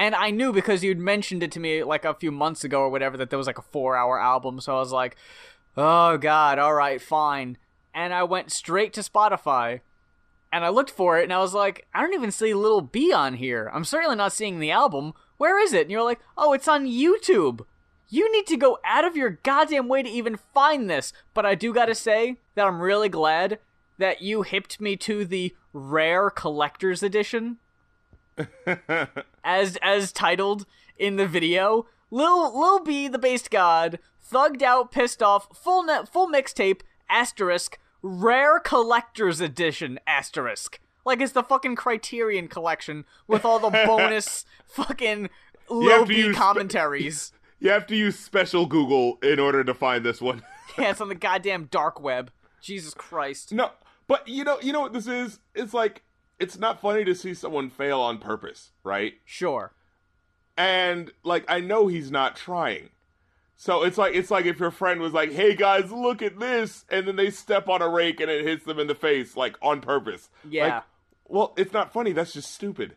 and 0.00 0.14
I 0.14 0.30
knew 0.30 0.50
because 0.50 0.82
you'd 0.82 0.98
mentioned 0.98 1.42
it 1.42 1.52
to 1.52 1.60
me 1.60 1.84
like 1.84 2.06
a 2.06 2.14
few 2.14 2.32
months 2.32 2.64
ago 2.64 2.80
or 2.80 2.88
whatever 2.88 3.18
that 3.18 3.28
there 3.28 3.38
was 3.38 3.46
like 3.46 3.58
a 3.58 3.62
four-hour 3.62 4.18
album, 4.18 4.58
so 4.58 4.74
I 4.74 4.78
was 4.78 4.92
like, 4.92 5.14
"Oh 5.76 6.16
God, 6.16 6.58
all 6.58 6.72
right, 6.72 7.02
fine." 7.02 7.58
And 7.92 8.14
I 8.14 8.22
went 8.22 8.50
straight 8.50 8.94
to 8.94 9.02
Spotify, 9.02 9.80
and 10.50 10.64
I 10.64 10.70
looked 10.70 10.90
for 10.90 11.18
it, 11.18 11.24
and 11.24 11.34
I 11.34 11.38
was 11.40 11.52
like, 11.52 11.86
"I 11.92 12.00
don't 12.00 12.14
even 12.14 12.30
see 12.30 12.54
Little 12.54 12.80
B 12.80 13.12
on 13.12 13.34
here. 13.34 13.70
I'm 13.74 13.84
certainly 13.84 14.16
not 14.16 14.32
seeing 14.32 14.58
the 14.58 14.70
album. 14.70 15.12
Where 15.36 15.62
is 15.62 15.74
it?" 15.74 15.82
And 15.82 15.90
you're 15.90 16.02
like, 16.02 16.20
"Oh, 16.34 16.54
it's 16.54 16.66
on 16.66 16.86
YouTube." 16.86 17.66
You 18.08 18.32
need 18.32 18.46
to 18.46 18.56
go 18.56 18.78
out 18.84 19.04
of 19.04 19.16
your 19.16 19.38
goddamn 19.42 19.86
way 19.86 20.02
to 20.02 20.08
even 20.08 20.36
find 20.54 20.88
this. 20.88 21.12
But 21.34 21.44
I 21.44 21.54
do 21.54 21.74
gotta 21.74 21.94
say 21.94 22.38
that 22.54 22.66
I'm 22.66 22.80
really 22.80 23.10
glad 23.10 23.58
that 23.98 24.22
you 24.22 24.42
hipped 24.42 24.80
me 24.80 24.96
to 24.96 25.26
the 25.26 25.54
rare 25.74 26.30
collector's 26.30 27.02
edition, 27.02 27.58
as 29.44 29.76
as 29.82 30.12
titled 30.12 30.66
in 30.98 31.16
the 31.16 31.26
video. 31.26 31.86
Lil 32.10 32.58
Lil 32.58 32.80
B, 32.82 33.08
the 33.08 33.18
based 33.18 33.50
god, 33.50 33.98
thugged 34.32 34.62
out, 34.62 34.90
pissed 34.92 35.22
off, 35.22 35.56
full 35.56 35.84
net, 35.84 36.08
full 36.08 36.28
mixtape 36.28 36.80
asterisk 37.08 37.78
rare 38.02 38.58
collector's 38.60 39.40
edition 39.40 39.98
asterisk. 40.06 40.80
Like 41.04 41.20
it's 41.20 41.32
the 41.32 41.42
fucking 41.42 41.76
Criterion 41.76 42.48
collection 42.48 43.04
with 43.26 43.44
all 43.44 43.58
the 43.58 43.70
bonus 43.86 44.44
fucking 44.66 45.30
Lil 45.68 46.06
B 46.06 46.32
commentaries. 46.32 47.32
You 47.62 47.68
have 47.68 47.86
to 47.88 47.94
use 47.94 48.18
special 48.18 48.64
Google 48.64 49.18
in 49.22 49.38
order 49.38 49.62
to 49.64 49.74
find 49.74 50.02
this 50.02 50.20
one. 50.20 50.42
Yeah, 50.78 50.92
it's 50.92 51.00
on 51.02 51.10
the 51.10 51.14
goddamn 51.14 51.64
dark 51.64 52.00
web. 52.00 52.30
Jesus 52.62 52.94
Christ. 52.94 53.52
no, 53.52 53.72
but 54.06 54.26
you 54.26 54.44
know, 54.44 54.58
you 54.62 54.72
know 54.72 54.80
what 54.80 54.94
this 54.94 55.06
is? 55.06 55.40
It's 55.54 55.74
like 55.74 56.02
it's 56.40 56.58
not 56.58 56.80
funny 56.80 57.04
to 57.04 57.14
see 57.14 57.34
someone 57.34 57.70
fail 57.70 58.00
on 58.00 58.18
purpose, 58.18 58.70
right? 58.82 59.14
Sure. 59.24 59.72
and 60.56 61.10
like 61.22 61.44
I 61.48 61.60
know 61.60 61.86
he's 61.86 62.10
not 62.10 62.36
trying. 62.36 62.90
So 63.56 63.82
it's 63.82 63.98
like 63.98 64.14
it's 64.14 64.30
like 64.30 64.46
if 64.46 64.58
your 64.58 64.70
friend 64.70 65.00
was 65.00 65.12
like, 65.12 65.32
"Hey 65.32 65.54
guys, 65.54 65.92
look 65.92 66.22
at 66.22 66.38
this," 66.40 66.84
and 66.90 67.06
then 67.06 67.16
they 67.16 67.30
step 67.30 67.68
on 67.68 67.82
a 67.82 67.88
rake 67.88 68.20
and 68.20 68.30
it 68.30 68.44
hits 68.44 68.64
them 68.64 68.78
in 68.78 68.86
the 68.86 68.94
face 68.94 69.36
like 69.36 69.56
on 69.62 69.80
purpose. 69.80 70.28
Yeah. 70.48 70.64
Like, 70.76 70.82
well, 71.28 71.54
it's 71.56 71.72
not 71.72 71.92
funny. 71.92 72.12
That's 72.12 72.32
just 72.32 72.52
stupid. 72.52 72.96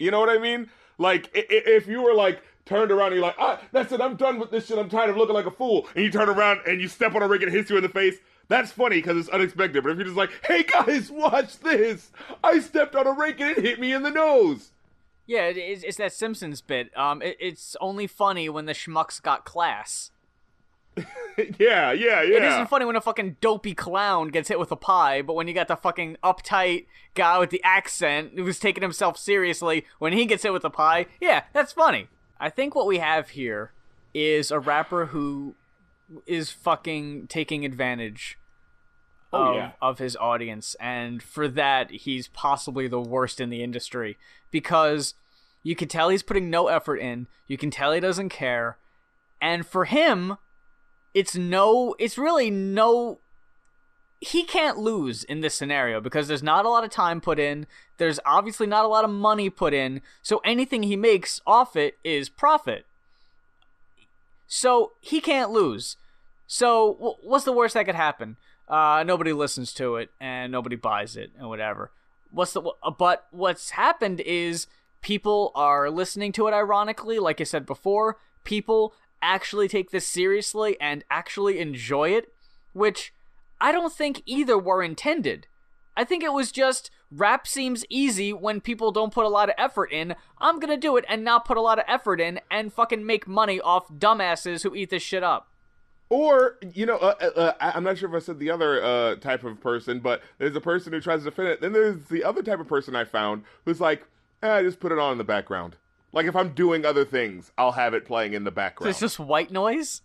You 0.00 0.10
know 0.10 0.20
what 0.20 0.28
I 0.30 0.38
mean? 0.38 0.70
Like 0.98 1.28
if 1.34 1.86
you 1.88 2.02
were 2.02 2.14
like 2.14 2.40
turned 2.64 2.90
around 2.92 3.08
and 3.08 3.16
you're 3.16 3.26
like, 3.26 3.36
"Ah, 3.38 3.60
that's 3.72 3.92
it. 3.92 4.00
I'm 4.00 4.16
done 4.16 4.38
with 4.38 4.50
this 4.50 4.66
shit. 4.66 4.78
I'm 4.78 4.88
tired 4.88 5.10
of 5.10 5.16
looking 5.16 5.34
like 5.34 5.46
a 5.46 5.50
fool," 5.50 5.86
and 5.94 6.04
you 6.04 6.10
turn 6.10 6.28
around 6.28 6.60
and 6.66 6.80
you 6.80 6.86
step 6.88 7.14
on 7.14 7.22
a 7.22 7.28
rake 7.28 7.42
and 7.42 7.52
it 7.52 7.56
hits 7.56 7.68
you 7.70 7.76
in 7.76 7.82
the 7.82 7.88
face. 7.88 8.16
That's 8.48 8.72
funny 8.72 8.96
because 8.96 9.16
it's 9.16 9.28
unexpected. 9.28 9.82
But 9.82 9.90
if 9.92 9.98
you're 9.98 10.06
just 10.06 10.16
like, 10.16 10.30
"Hey 10.44 10.62
guys, 10.62 11.10
watch 11.10 11.58
this! 11.58 12.12
I 12.42 12.60
stepped 12.60 12.94
on 12.94 13.06
a 13.06 13.12
rake 13.12 13.40
and 13.40 13.56
it 13.56 13.64
hit 13.64 13.80
me 13.80 13.92
in 13.92 14.02
the 14.02 14.10
nose." 14.10 14.72
Yeah, 15.26 15.46
it, 15.46 15.56
it's, 15.56 15.82
it's 15.82 15.96
that 15.96 16.12
Simpsons 16.12 16.60
bit. 16.60 16.96
Um, 16.96 17.22
it, 17.22 17.36
it's 17.40 17.76
only 17.80 18.06
funny 18.06 18.48
when 18.48 18.66
the 18.66 18.72
schmucks 18.74 19.22
got 19.22 19.44
class. 19.44 20.10
yeah, 20.96 21.02
yeah, 21.38 21.92
yeah. 21.92 22.22
It 22.22 22.42
isn't 22.44 22.68
funny 22.68 22.84
when 22.84 22.96
a 22.96 23.00
fucking 23.00 23.38
dopey 23.40 23.74
clown 23.74 24.28
gets 24.28 24.48
hit 24.48 24.58
with 24.60 24.70
a 24.70 24.76
pie, 24.76 25.22
but 25.22 25.34
when 25.34 25.48
you 25.48 25.54
got 25.54 25.68
the 25.68 25.76
fucking 25.76 26.18
uptight 26.22 26.86
guy 27.14 27.38
with 27.38 27.50
the 27.50 27.62
accent 27.64 28.32
who's 28.36 28.58
taking 28.58 28.82
himself 28.82 29.16
seriously 29.16 29.86
when 29.98 30.12
he 30.12 30.26
gets 30.26 30.42
hit 30.42 30.52
with 30.52 30.64
a 30.64 30.70
pie, 30.70 31.06
yeah, 31.20 31.44
that's 31.52 31.72
funny. 31.72 32.08
I 32.38 32.50
think 32.50 32.74
what 32.74 32.86
we 32.86 32.98
have 32.98 33.30
here 33.30 33.72
is 34.12 34.50
a 34.50 34.58
rapper 34.60 35.06
who 35.06 35.54
is 36.26 36.50
fucking 36.50 37.26
taking 37.28 37.64
advantage 37.64 38.38
Oh, 39.32 39.48
of, 39.50 39.56
yeah. 39.56 39.72
of 39.82 39.98
his 39.98 40.14
audience, 40.16 40.76
and 40.78 41.20
for 41.20 41.48
that, 41.48 41.90
he's 41.90 42.28
possibly 42.28 42.86
the 42.86 43.00
worst 43.00 43.40
in 43.40 43.50
the 43.50 43.64
industry 43.64 44.16
because 44.52 45.14
you 45.64 45.74
can 45.74 45.88
tell 45.88 46.08
he's 46.08 46.22
putting 46.22 46.50
no 46.50 46.68
effort 46.68 46.98
in, 46.98 47.26
you 47.48 47.58
can 47.58 47.72
tell 47.72 47.92
he 47.92 47.98
doesn't 47.98 48.28
care, 48.28 48.78
and 49.40 49.66
for 49.66 49.86
him, 49.86 50.36
it's 51.14 51.34
no, 51.34 51.96
it's 51.98 52.16
really 52.16 52.48
no. 52.48 53.18
He 54.20 54.44
can't 54.44 54.78
lose 54.78 55.24
in 55.24 55.40
this 55.40 55.54
scenario 55.56 56.00
because 56.00 56.28
there's 56.28 56.42
not 56.42 56.64
a 56.64 56.70
lot 56.70 56.84
of 56.84 56.90
time 56.90 57.20
put 57.20 57.40
in. 57.40 57.66
There's 57.98 58.20
obviously 58.24 58.68
not 58.68 58.84
a 58.84 58.88
lot 58.88 59.04
of 59.04 59.10
money 59.10 59.50
put 59.50 59.74
in, 59.74 60.00
so 60.22 60.40
anything 60.44 60.84
he 60.84 60.96
makes 60.96 61.40
off 61.44 61.74
it 61.74 61.98
is 62.04 62.28
profit. 62.28 62.86
So 64.54 64.92
he 65.00 65.20
can't 65.20 65.50
lose. 65.50 65.96
So 66.46 66.94
wh- 66.94 67.26
what's 67.26 67.44
the 67.44 67.52
worst 67.52 67.74
that 67.74 67.86
could 67.86 67.96
happen? 67.96 68.36
Uh, 68.68 69.02
nobody 69.04 69.32
listens 69.32 69.74
to 69.74 69.96
it 69.96 70.10
and 70.20 70.52
nobody 70.52 70.76
buys 70.76 71.16
it 71.16 71.32
and 71.36 71.48
whatever. 71.48 71.90
What's 72.30 72.52
the 72.52 72.62
but 72.96 73.26
what's 73.32 73.70
happened 73.70 74.20
is 74.20 74.68
people 75.02 75.50
are 75.56 75.90
listening 75.90 76.30
to 76.32 76.46
it 76.46 76.54
ironically, 76.54 77.18
like 77.18 77.40
I 77.40 77.44
said 77.44 77.66
before. 77.66 78.18
People 78.44 78.94
actually 79.20 79.66
take 79.66 79.90
this 79.90 80.06
seriously 80.06 80.76
and 80.80 81.02
actually 81.10 81.58
enjoy 81.58 82.10
it, 82.10 82.32
which 82.74 83.12
I 83.60 83.72
don't 83.72 83.92
think 83.92 84.22
either 84.24 84.56
were 84.56 84.84
intended. 84.84 85.48
I 85.96 86.04
think 86.04 86.22
it 86.22 86.32
was 86.32 86.52
just 86.52 86.92
rap 87.14 87.46
seems 87.46 87.84
easy 87.88 88.32
when 88.32 88.60
people 88.60 88.90
don't 88.92 89.12
put 89.12 89.24
a 89.24 89.28
lot 89.28 89.48
of 89.48 89.54
effort 89.58 89.92
in. 89.92 90.14
I'm 90.38 90.58
gonna 90.58 90.76
do 90.76 90.96
it 90.96 91.04
and 91.08 91.22
not 91.24 91.44
put 91.44 91.56
a 91.56 91.60
lot 91.60 91.78
of 91.78 91.84
effort 91.88 92.20
in 92.20 92.40
and 92.50 92.72
fucking 92.72 93.04
make 93.06 93.26
money 93.28 93.60
off 93.60 93.88
dumbasses 93.88 94.62
who 94.62 94.74
eat 94.74 94.90
this 94.90 95.02
shit 95.02 95.22
up. 95.22 95.48
Or 96.10 96.58
you 96.74 96.86
know, 96.86 96.96
uh, 96.98 97.14
uh, 97.20 97.24
uh, 97.38 97.52
I- 97.60 97.72
I'm 97.72 97.84
not 97.84 97.98
sure 97.98 98.08
if 98.08 98.14
I 98.14 98.24
said 98.24 98.38
the 98.38 98.50
other 98.50 98.82
uh, 98.84 99.16
type 99.16 99.42
of 99.44 99.60
person, 99.60 100.00
but 100.00 100.22
there's 100.38 100.54
a 100.54 100.60
person 100.60 100.92
who 100.92 101.00
tries 101.00 101.20
to 101.20 101.26
defend 101.30 101.48
it. 101.48 101.60
Then 101.60 101.72
there's 101.72 101.96
the 102.08 102.22
other 102.24 102.42
type 102.42 102.60
of 102.60 102.68
person 102.68 102.94
I 102.94 103.04
found 103.04 103.44
who's 103.64 103.80
like, 103.80 104.06
eh, 104.42 104.62
just 104.62 104.80
put 104.80 104.92
it 104.92 104.98
on 104.98 105.12
in 105.12 105.18
the 105.18 105.24
background. 105.24 105.76
Like 106.12 106.26
if 106.26 106.36
I'm 106.36 106.50
doing 106.54 106.84
other 106.84 107.04
things, 107.04 107.50
I'll 107.58 107.72
have 107.72 107.94
it 107.94 108.04
playing 108.04 108.34
in 108.34 108.44
the 108.44 108.50
So 108.50 108.54
background. 108.54 108.90
it's 108.90 109.00
just 109.00 109.18
white 109.18 109.50
noise? 109.50 110.02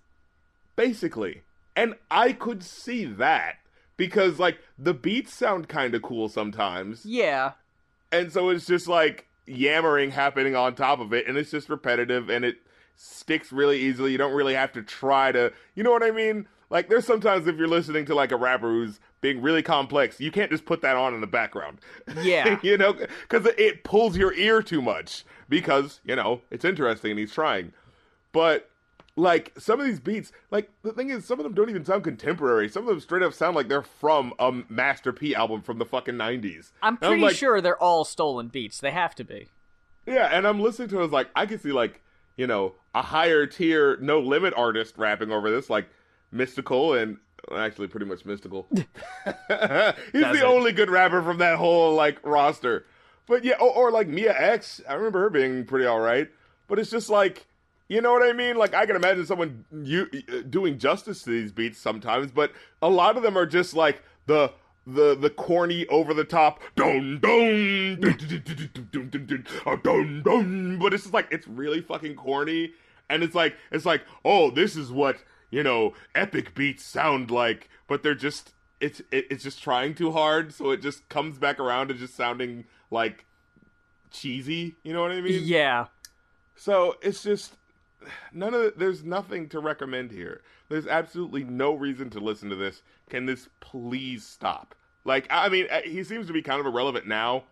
Basically, 0.76 1.42
and 1.76 1.96
I 2.10 2.32
could 2.34 2.64
see 2.64 3.06
that 3.06 3.58
because 4.00 4.40
like 4.40 4.58
the 4.80 4.96
beats 4.96 5.32
sound 5.32 5.68
kind 5.70 5.94
of 5.94 6.02
cool 6.02 6.28
sometimes, 6.30 7.06
Yeah. 7.06 7.52
and 8.12 8.32
so 8.32 8.50
it's 8.50 8.66
just 8.66 8.88
like 8.88 9.28
yammering 9.46 10.10
happening 10.12 10.56
on 10.56 10.74
top 10.74 11.00
of 11.00 11.14
it, 11.14 11.28
and 11.28 11.38
it's 11.38 11.52
just 11.52 11.70
repetitive 11.70 12.30
and 12.30 12.44
it 12.44 12.58
sticks 12.96 13.52
really 13.52 13.78
easily. 13.80 14.12
You 14.12 14.18
don't 14.18 14.34
really 14.34 14.56
have 14.56 14.72
to 14.74 14.82
try 14.82 15.32
to, 15.32 15.54
you 15.76 15.84
know 15.84 15.92
what 15.92 16.02
I 16.04 16.10
mean? 16.12 16.48
Like 16.72 16.88
there's 16.90 17.06
sometimes 17.06 17.46
if 17.48 17.58
you're 17.58 17.68
listening 17.68 18.06
to 18.06 18.16
like 18.16 18.32
a 18.32 18.36
rapper 18.38 18.70
who's 18.70 19.00
being 19.22 19.42
really 19.42 19.62
complex, 19.64 20.20
you 20.20 20.32
can't 20.32 20.50
just 20.52 20.66
put 20.66 20.82
that 20.82 20.96
on 20.96 21.14
in 21.14 21.22
the 21.22 21.28
background. 21.28 21.80
Yeah. 22.22 22.58
you 22.64 22.78
know, 22.78 22.94
because 22.94 23.46
it 23.58 23.84
pulls 23.84 24.16
your 24.18 24.34
ear 24.34 24.62
too 24.62 24.82
much 24.82 25.26
because 25.50 26.00
you 26.06 26.16
know 26.16 26.42
it's 26.52 26.64
interesting 26.66 27.12
and 27.12 27.20
he's 27.20 27.34
trying, 27.34 27.74
but. 28.32 28.66
Like 29.20 29.52
some 29.60 29.82
of 29.82 29.86
these 29.86 30.00
beats, 30.00 30.32
like 30.50 30.70
the 30.82 30.94
thing 30.94 31.10
is, 31.10 31.26
some 31.26 31.40
of 31.40 31.44
them 31.44 31.54
don't 31.54 31.70
even 31.70 31.84
sound 31.84 32.06
contemporary. 32.06 32.70
Some 32.70 32.84
of 32.84 32.90
them 32.90 33.00
straight 33.02 33.22
up 33.22 33.34
sound 33.34 33.56
like 33.56 33.68
they're 33.68 33.82
from 33.82 34.34
a 34.40 34.52
Master 34.70 35.12
P 35.12 35.36
album 35.36 35.62
from 35.62 35.78
the 35.78 35.86
fucking 35.86 36.16
nineties. 36.16 36.72
I'm 36.82 36.96
pretty 36.96 37.34
sure 37.34 37.60
they're 37.60 37.82
all 37.82 38.06
stolen 38.06 38.48
beats. 38.48 38.80
They 38.80 38.92
have 38.92 39.16
to 39.16 39.26
be. 39.26 39.50
Yeah, 40.06 40.30
and 40.32 40.48
I'm 40.48 40.62
listening 40.62 40.88
to 40.90 40.96
it, 40.96 41.00
I 41.00 41.04
was 41.04 41.12
like, 41.12 41.28
I 41.36 41.46
can 41.46 41.60
see 41.60 41.74
like, 41.74 42.02
you 42.38 42.48
know, 42.48 42.76
a 42.96 43.02
higher 43.02 43.46
tier 43.46 43.98
no 43.98 44.20
limit 44.20 44.54
artist 44.56 44.98
rapping 44.98 45.32
over 45.32 45.52
this, 45.52 45.70
like 45.70 45.90
Mystikal 46.34 47.02
and 47.02 47.18
actually 47.54 47.88
pretty 47.88 48.06
much 48.06 48.24
Mystikal. 48.24 48.66
He's 48.72 48.86
That's 49.26 50.40
the 50.40 50.40
it. 50.40 50.44
only 50.44 50.72
good 50.72 50.90
rapper 50.90 51.22
from 51.22 51.40
that 51.40 51.58
whole 51.58 51.94
like 51.94 52.26
roster. 52.26 52.86
But 53.28 53.44
yeah, 53.44 53.56
or, 53.60 53.70
or 53.70 53.92
like 53.92 54.08
Mia 54.08 54.34
X, 54.34 54.82
I 54.88 54.94
remember 54.94 55.20
her 55.20 55.30
being 55.30 55.66
pretty 55.66 55.86
alright. 55.86 56.30
But 56.68 56.80
it's 56.80 56.90
just 56.90 57.10
like 57.10 57.48
you 57.90 58.02
know 58.02 58.14
what 58.14 58.24
I 58.24 58.34
mean? 58.34 58.56
Like 58.56 58.74
I 58.74 58.86
can 58.86 58.96
imagine 58.96 59.26
someone 59.26 59.66
you 59.84 60.06
doing 60.50 60.78
justice 60.78 61.24
to 61.24 61.32
these 61.32 61.52
beats 61.52 61.80
sometimes, 61.80 62.32
but 62.32 62.54
a 62.82 62.90
lot 62.90 63.18
of 63.18 63.24
them 63.24 63.38
are 63.38 63.48
just 63.48 63.74
like 63.74 64.04
the 64.28 64.54
the 64.86 65.16
the 65.16 65.30
corny 65.30 65.86
over 65.88 66.14
the 66.14 66.24
top 66.24 66.62
but 70.80 70.94
it's 70.94 71.04
just 71.04 71.14
like 71.14 71.28
it's 71.32 71.48
really 71.48 71.82
fucking 71.82 72.16
corny 72.16 72.72
and 73.10 73.24
it's 73.24 73.36
like 73.36 73.56
it's 73.72 73.86
like 73.86 74.02
oh 74.26 74.50
this 74.50 74.76
is 74.76 74.92
what 74.92 75.24
you 75.52 75.62
know 75.64 75.94
epic 76.16 76.56
beats 76.56 76.84
sound 76.84 77.30
like 77.30 77.70
but 77.88 78.04
they're 78.04 78.16
just 78.16 78.54
it's 78.80 79.00
it, 79.12 79.28
it's 79.30 79.44
just 79.44 79.62
trying 79.62 79.94
too 79.94 80.12
hard 80.12 80.54
so 80.54 80.72
it 80.72 80.82
just 80.82 81.08
comes 81.10 81.38
back 81.38 81.60
around 81.60 81.90
to 81.90 81.94
just 81.94 82.16
sounding 82.16 82.66
like 82.90 83.26
cheesy 84.12 84.76
you 84.84 84.94
know 84.94 85.02
what 85.02 85.12
i 85.12 85.22
mean 85.22 85.42
yeah 85.44 85.86
so 86.56 86.96
it's 87.02 87.22
just 87.22 87.59
none 88.34 88.54
of 88.54 88.74
there's 88.78 89.04
nothing 89.04 89.50
to 89.50 89.60
recommend 89.60 90.12
here. 90.12 90.42
There's 90.70 90.88
absolutely 90.88 91.44
no 91.44 91.74
reason 91.74 92.10
to 92.12 92.20
listen 92.20 92.50
to 92.50 92.56
this. 92.56 92.84
Can 93.10 93.26
this 93.26 93.50
please 93.60 94.26
stop? 94.26 94.76
Like, 95.06 95.28
I 95.30 95.50
mean, 95.50 95.68
he 95.86 96.04
seems 96.04 96.28
to 96.28 96.34
be 96.34 96.42
kind 96.42 96.60
of 96.60 96.66
irrelevant 96.66 97.08
now, 97.08 97.46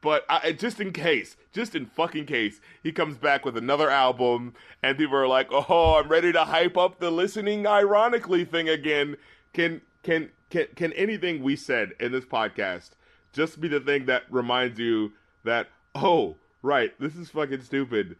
but 0.00 0.24
I, 0.28 0.52
just 0.52 0.80
in 0.80 0.92
case, 0.92 1.36
just 1.52 1.74
in 1.74 1.86
fucking 1.86 2.26
case, 2.26 2.60
he 2.82 2.92
comes 2.92 3.18
back 3.18 3.44
with 3.44 3.56
another 3.56 3.90
album 3.90 4.54
and 4.82 4.96
people 4.96 5.16
are 5.16 5.28
like, 5.28 5.48
"Oh, 5.50 5.98
I'm 5.98 6.08
ready 6.08 6.32
to 6.32 6.44
hype 6.44 6.76
up 6.76 7.00
the 7.00 7.10
listening 7.10 7.66
ironically 7.66 8.44
thing 8.44 8.68
again." 8.68 9.16
Can 9.52 9.82
can 10.02 10.30
can 10.48 10.68
can 10.74 10.92
anything 10.94 11.42
we 11.42 11.56
said 11.56 11.92
in 12.00 12.12
this 12.12 12.24
podcast 12.24 12.90
just 13.32 13.60
be 13.60 13.68
the 13.68 13.80
thing 13.80 14.06
that 14.06 14.24
reminds 14.30 14.78
you 14.78 15.12
that, 15.44 15.68
"Oh, 15.94 16.36
right, 16.62 16.98
this 16.98 17.16
is 17.16 17.30
fucking 17.30 17.62
stupid." 17.62 18.16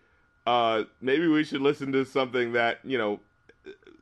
Uh, 0.46 0.84
maybe 1.00 1.28
we 1.28 1.44
should 1.44 1.60
listen 1.60 1.92
to 1.92 2.04
something 2.04 2.52
that, 2.52 2.80
you 2.84 2.98
know, 2.98 3.20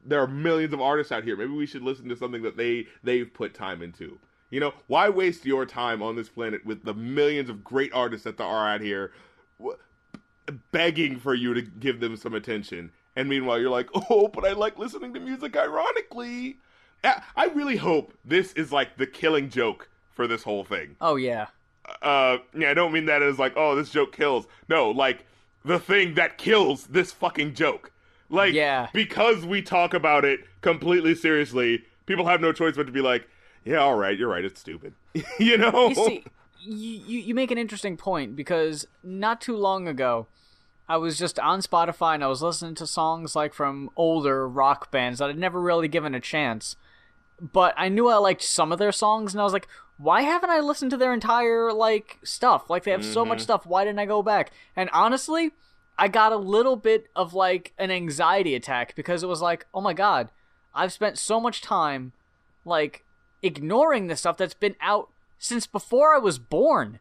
there 0.05 0.21
are 0.21 0.27
millions 0.27 0.73
of 0.73 0.81
artists 0.81 1.13
out 1.13 1.25
here. 1.25 1.37
Maybe 1.37 1.53
we 1.53 1.67
should 1.67 1.83
listen 1.83 2.09
to 2.09 2.17
something 2.17 2.43
that 2.43 2.57
they 2.57 2.87
they've 3.03 3.33
put 3.33 3.55
time 3.55 3.83
into. 3.83 4.19
You 4.51 4.61
know, 4.61 4.73
why 4.87 5.11
waste 5.11 5.45
your 5.45 5.67
time 5.67 6.03
on 6.03 6.17
this 6.17 6.29
planet 6.29 6.65
with 6.65 6.85
the 6.85 6.95
millions 6.95 7.51
of 7.51 7.63
great 7.63 7.93
artists 7.93 8.25
that 8.25 8.39
there 8.39 8.47
are 8.47 8.69
out 8.69 8.81
here 8.81 9.13
begging 10.73 11.19
for 11.19 11.35
you 11.35 11.53
to 11.53 11.63
give 11.63 12.01
them 12.01 12.17
some 12.17 12.35
attention? 12.35 12.91
And 13.15 13.29
meanwhile, 13.29 13.61
you're 13.61 13.71
like, 13.71 13.91
oh, 14.11 14.29
but 14.29 14.47
I 14.47 14.53
like 14.53 14.79
listening 14.79 15.13
to 15.15 15.21
music 15.21 15.57
ironically. 15.57 16.57
I 17.05 17.47
really 17.55 17.77
hope 17.77 18.13
this 18.25 18.53
is 18.55 18.73
like 18.73 18.97
the 18.97 19.07
killing 19.07 19.51
joke 19.51 19.89
for 20.11 20.27
this 20.27 20.43
whole 20.43 20.65
thing. 20.65 20.97
Oh, 21.01 21.17
yeah. 21.17 21.47
Uh, 22.03 22.39
yeah, 22.57 22.71
I 22.71 22.75
don't 22.75 22.93
mean 22.93 23.07
that 23.07 23.23
as 23.23 23.39
like, 23.39 23.53
oh, 23.57 23.77
this 23.77 23.91
joke 23.91 24.15
kills. 24.15 24.47
No, 24.69 24.91
like 24.91 25.27
the 25.69 25.79
thing 25.79 26.15
that 26.15 26.39
kills 26.39 26.87
this 26.87 27.13
fucking 27.13 27.55
joke. 27.55 27.93
Like, 28.31 28.55
yeah. 28.55 28.89
because 28.93 29.45
we 29.45 29.63
talk 29.63 29.95
about 29.95 30.25
it 30.25 30.41
completely 30.63 31.15
seriously, 31.15 31.85
people 32.07 32.27
have 32.27 32.41
no 32.41 32.53
choice 32.53 32.75
but 32.75 32.87
to 32.87 32.93
be 32.93 33.03
like, 33.03 33.29
yeah, 33.65 33.77
all 33.77 33.95
right, 33.95 34.19
you're 34.19 34.29
right, 34.29 34.45
it's 34.45 34.61
stupid. 34.61 34.95
you 35.39 35.59
know? 35.59 35.89
You 35.91 35.95
see, 35.95 36.25
you, 36.61 37.19
you 37.21 37.35
make 37.35 37.51
an 37.51 37.59
interesting 37.59 37.99
point 37.99 38.35
because 38.35 38.87
not 39.03 39.43
too 39.43 39.57
long 39.57 39.87
ago, 39.87 40.27
I 40.89 40.97
was 40.97 41.19
just 41.19 41.39
on 41.39 41.61
Spotify 41.61 42.15
and 42.15 42.25
I 42.25 42.29
was 42.29 42.41
listening 42.41 42.75
to 42.77 42.87
songs 42.87 43.37
like 43.37 43.53
from 43.53 43.91
older 43.95 44.49
rock 44.49 44.91
bands 44.91 45.19
that 45.19 45.29
I'd 45.29 45.39
never 45.39 45.61
really 45.61 45.89
given 45.89 46.15
a 46.15 46.21
chance. 46.21 46.77
But 47.41 47.75
I 47.77 47.91
knew 47.91 48.09
I 48.09 48.17
liked 48.17 48.43
some 48.43 48.73
of 48.73 48.79
their 48.79 48.91
songs 48.91 49.35
and 49.35 49.41
I 49.41 49.45
was 49.45 49.53
like, 49.53 49.69
why 49.99 50.23
haven't 50.23 50.51
I 50.51 50.61
listened 50.61 50.93
to 50.93 50.97
their 50.97 51.13
entire 51.13 51.73
like 51.73 52.19
stuff? 52.23 52.71
Like 52.71 52.85
they 52.85 52.93
have 52.93 53.01
mm-hmm. 53.01 53.13
so 53.13 53.25
much 53.25 53.39
mm-hmm. 53.39 53.45
stuff. 53.45 53.67
Why 53.67 53.85
didn't 53.85 53.99
I 53.99 54.07
go 54.07 54.23
back? 54.23 54.53
And 54.77 54.89
honestly, 54.93 55.51
I 55.99 56.09
got 56.09 56.33
a 56.33 56.37
little 56.37 56.77
bit 56.77 57.09
of 57.17 57.35
like 57.35 57.73
an 57.79 57.91
anxiety 57.91 58.55
attack 58.55 58.95
because 58.95 59.23
it 59.23 59.29
was 59.29 59.43
like, 59.43 59.67
oh 59.75 59.81
my 59.81 59.93
god, 59.93 60.31
I've 60.73 60.93
spent 60.93 61.19
so 61.19 61.41
much 61.41 61.61
time 61.61 62.13
like 62.65 63.05
ignoring 63.43 64.07
the 64.07 64.17
stuff 64.17 64.37
that's 64.37 64.55
been 64.55 64.77
out 64.81 65.11
since 65.39 65.67
before 65.67 66.15
I 66.15 66.19
was 66.19 66.39
born. 66.39 67.01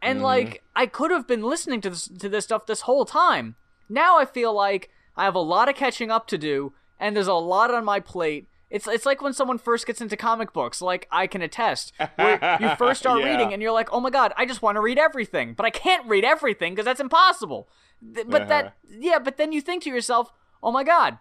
And 0.00 0.16
mm-hmm. 0.16 0.24
like 0.24 0.62
I 0.74 0.86
could 0.86 1.12
have 1.12 1.28
been 1.28 1.42
listening 1.42 1.80
to 1.82 1.90
this 1.90 2.08
to 2.08 2.28
this 2.28 2.44
stuff 2.44 2.66
this 2.66 2.82
whole 2.82 3.04
time. 3.04 3.54
Now 3.88 4.18
I 4.18 4.24
feel 4.24 4.52
like 4.52 4.90
I 5.16 5.24
have 5.24 5.36
a 5.36 5.40
lot 5.40 5.68
of 5.68 5.76
catching 5.76 6.10
up 6.10 6.26
to 6.28 6.38
do 6.38 6.72
and 6.98 7.14
there's 7.14 7.28
a 7.28 7.34
lot 7.34 7.72
on 7.72 7.84
my 7.84 8.00
plate. 8.00 8.48
It's 8.72 8.86
it's 8.88 9.04
like 9.04 9.20
when 9.20 9.34
someone 9.34 9.58
first 9.58 9.86
gets 9.86 10.00
into 10.00 10.16
comic 10.16 10.54
books, 10.54 10.80
like 10.80 11.06
I 11.12 11.26
can 11.26 11.42
attest. 11.42 11.92
Where 12.16 12.58
you 12.60 12.74
first 12.76 13.00
start 13.00 13.20
yeah. 13.20 13.30
reading 13.30 13.52
and 13.52 13.60
you're 13.60 13.70
like, 13.70 13.92
"Oh 13.92 14.00
my 14.00 14.08
god, 14.08 14.32
I 14.34 14.46
just 14.46 14.62
want 14.62 14.76
to 14.76 14.80
read 14.80 14.98
everything." 14.98 15.52
But 15.52 15.66
I 15.66 15.70
can't 15.70 16.08
read 16.08 16.24
everything 16.24 16.72
because 16.72 16.86
that's 16.86 17.00
impossible. 17.00 17.68
But 18.00 18.26
uh-huh. 18.34 18.44
that 18.46 18.76
yeah, 18.88 19.18
but 19.18 19.36
then 19.36 19.52
you 19.52 19.60
think 19.60 19.82
to 19.82 19.90
yourself, 19.90 20.32
"Oh 20.62 20.72
my 20.72 20.84
god, 20.84 21.18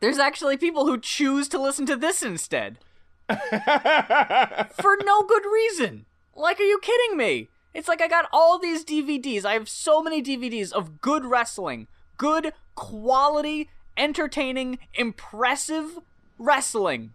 there's 0.00 0.18
actually 0.18 0.58
people 0.58 0.84
who 0.84 1.00
choose 1.00 1.48
to 1.48 1.58
listen 1.58 1.86
to 1.86 1.96
this 1.96 2.22
instead." 2.22 2.78
for 3.30 4.98
no 5.02 5.22
good 5.22 5.44
reason. 5.50 6.04
Like, 6.36 6.60
are 6.60 6.64
you 6.64 6.78
kidding 6.82 7.16
me? 7.16 7.48
It's 7.72 7.88
like 7.88 8.02
I 8.02 8.08
got 8.08 8.28
all 8.32 8.58
these 8.58 8.84
DVDs. 8.84 9.46
I 9.46 9.54
have 9.54 9.68
so 9.68 10.02
many 10.02 10.22
DVDs 10.22 10.72
of 10.72 11.00
good 11.00 11.24
wrestling, 11.24 11.86
good 12.18 12.52
quality, 12.74 13.70
entertaining, 13.96 14.78
impressive 14.94 16.00
wrestling. 16.40 17.12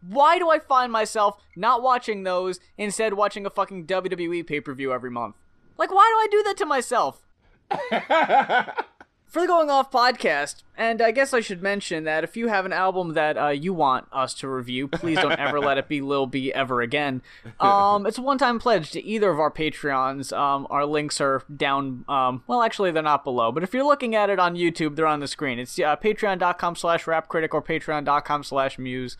Why 0.00 0.38
do 0.38 0.50
I 0.50 0.60
find 0.60 0.92
myself 0.92 1.42
not 1.56 1.82
watching 1.82 2.22
those, 2.22 2.60
instead 2.78 3.14
watching 3.14 3.44
a 3.46 3.50
fucking 3.50 3.86
WWE 3.86 4.46
pay 4.46 4.60
per 4.60 4.74
view 4.74 4.92
every 4.92 5.10
month? 5.10 5.34
Like, 5.78 5.90
why 5.90 6.04
do 6.14 6.18
I 6.20 6.28
do 6.30 6.42
that 6.44 6.56
to 6.58 6.66
myself? 6.66 7.26
for 9.28 9.42
the 9.42 9.48
Going 9.48 9.68
Off 9.68 9.90
podcast, 9.90 10.62
and 10.76 11.02
I 11.02 11.10
guess 11.10 11.34
I 11.34 11.40
should 11.40 11.62
mention 11.62 12.04
that 12.04 12.24
if 12.24 12.36
you 12.36 12.48
have 12.48 12.64
an 12.64 12.72
album 12.72 13.14
that 13.14 13.36
uh, 13.36 13.48
you 13.48 13.74
want 13.74 14.06
us 14.12 14.32
to 14.34 14.48
review, 14.48 14.88
please 14.88 15.18
don't 15.18 15.38
ever 15.38 15.60
let 15.60 15.78
it 15.78 15.88
be 15.88 16.00
Lil 16.00 16.26
B 16.26 16.52
ever 16.52 16.80
again. 16.80 17.22
Um, 17.58 18.06
it's 18.06 18.18
a 18.18 18.22
one-time 18.22 18.58
pledge 18.58 18.90
to 18.92 19.02
either 19.02 19.30
of 19.30 19.40
our 19.40 19.50
Patreons. 19.50 20.36
Um, 20.36 20.66
our 20.68 20.84
links 20.84 21.20
are 21.20 21.42
down. 21.54 22.04
Um, 22.08 22.42
well, 22.46 22.62
actually, 22.62 22.90
they're 22.92 23.02
not 23.02 23.24
below, 23.24 23.50
but 23.50 23.62
if 23.62 23.72
you're 23.72 23.84
looking 23.84 24.14
at 24.14 24.30
it 24.30 24.38
on 24.38 24.54
YouTube, 24.54 24.94
they're 24.94 25.06
on 25.06 25.20
the 25.20 25.26
screen. 25.26 25.58
It's 25.58 25.78
uh, 25.78 25.96
Patreon.com/slash 25.96 27.04
RapCritic 27.04 27.48
or 27.52 27.62
Patreon.com/slash 27.62 28.78
Muse, 28.78 29.16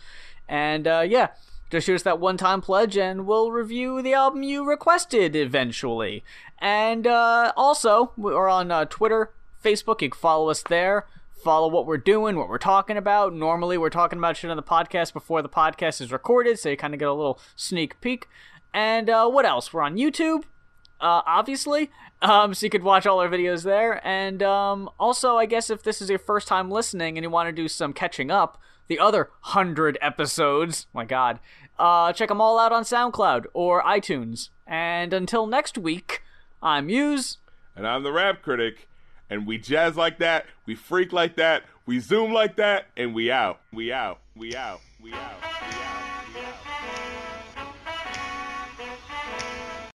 and 0.49 0.87
uh, 0.87 1.05
yeah. 1.07 1.29
Just 1.69 1.87
shoot 1.87 1.97
us 1.97 2.03
that 2.05 2.21
one 2.21 2.37
time 2.37 2.61
pledge 2.61 2.97
and 2.97 3.27
we'll 3.27 3.51
review 3.51 4.01
the 4.01 4.15
album 4.15 4.45
you 4.45 4.65
requested 4.65 5.35
eventually. 5.35 6.23
And 6.61 7.09
uh, 7.09 7.53
also, 7.57 8.13
we're 8.17 8.49
on 8.49 8.71
uh, 8.71 8.85
Twitter, 8.85 9.33
Facebook. 9.67 10.01
You 10.01 10.11
can 10.11 10.19
follow 10.19 10.49
us 10.49 10.63
there. 10.63 11.07
Follow 11.43 11.69
what 11.69 11.87
we're 11.87 11.97
doing, 11.97 12.37
what 12.37 12.49
we're 12.49 12.59
talking 12.59 12.97
about. 12.97 13.35
Normally, 13.35 13.77
we're 13.77 13.91
talking 13.91 14.19
about 14.19 14.37
shit 14.37 14.51
on 14.51 14.57
the 14.57 14.63
podcast 14.63 15.13
before 15.13 15.43
the 15.43 15.49
podcast 15.49 16.01
is 16.01 16.13
recorded, 16.13 16.59
so 16.59 16.69
you 16.69 16.77
kind 16.77 16.95
of 16.95 17.01
get 17.01 17.09
a 17.09 17.13
little 17.13 17.41
sneak 17.57 18.01
peek. 18.01 18.29
And 18.73 19.11
uh, 19.11 19.29
what 19.29 19.45
else? 19.45 19.73
We're 19.73 19.83
on 19.83 19.97
YouTube, 19.97 20.45
uh, 21.01 21.23
obviously, 21.27 21.91
um, 22.23 22.55
so 22.55 22.67
you 22.67 22.71
could 22.71 22.83
watch 22.83 23.07
all 23.07 23.21
our 23.21 23.29
videos 23.29 23.65
there. 23.65 24.05
And 24.07 24.43
um, 24.43 24.89
also, 24.99 25.37
I 25.37 25.47
guess 25.47 25.69
if 25.69 25.83
this 25.83 26.01
is 26.01 26.11
your 26.11 26.19
first 26.19 26.47
time 26.47 26.71
listening 26.71 27.19
and 27.19 27.25
you 27.25 27.31
want 27.31 27.49
to 27.49 27.53
do 27.53 27.69
some 27.69 27.93
catching 27.93 28.31
up, 28.31 28.61
the 28.89 28.99
other 28.99 29.31
hundred 29.41 29.99
episodes, 30.01 30.87
my 30.93 31.05
God, 31.05 31.41
uh, 31.79 32.13
check 32.13 32.29
them 32.29 32.41
all 32.41 32.59
out 32.59 32.73
on 32.73 32.85
SoundCloud 32.85 33.47
or 33.53 33.83
iTunes. 33.83 34.51
And 34.67 35.13
until 35.13 35.47
next 35.47 35.77
week, 35.77 36.23
I'm 36.63 36.87
Muse. 36.87 37.39
And 37.75 37.87
I'm 37.87 38.05
the 38.05 38.13
Rap 38.13 38.43
Critic 38.43 38.89
and 39.31 39.47
we 39.47 39.59
jazz 39.59 39.97
like 39.97 40.19
that, 40.19 40.47
we 40.67 40.75
freak 40.75 41.13
like 41.13 41.37
that, 41.37 41.65
we 41.87 42.01
zoom 42.01 42.33
like 42.33 42.57
that, 42.57 42.87
and 42.97 43.15
we 43.15 43.31
out. 43.31 43.61
We 43.73 43.93
out. 43.93 44.19
We 44.35 44.57
out. 44.57 44.81
We 45.01 45.13
out. 45.13 45.41
We 45.43 45.69
out. 45.71 45.96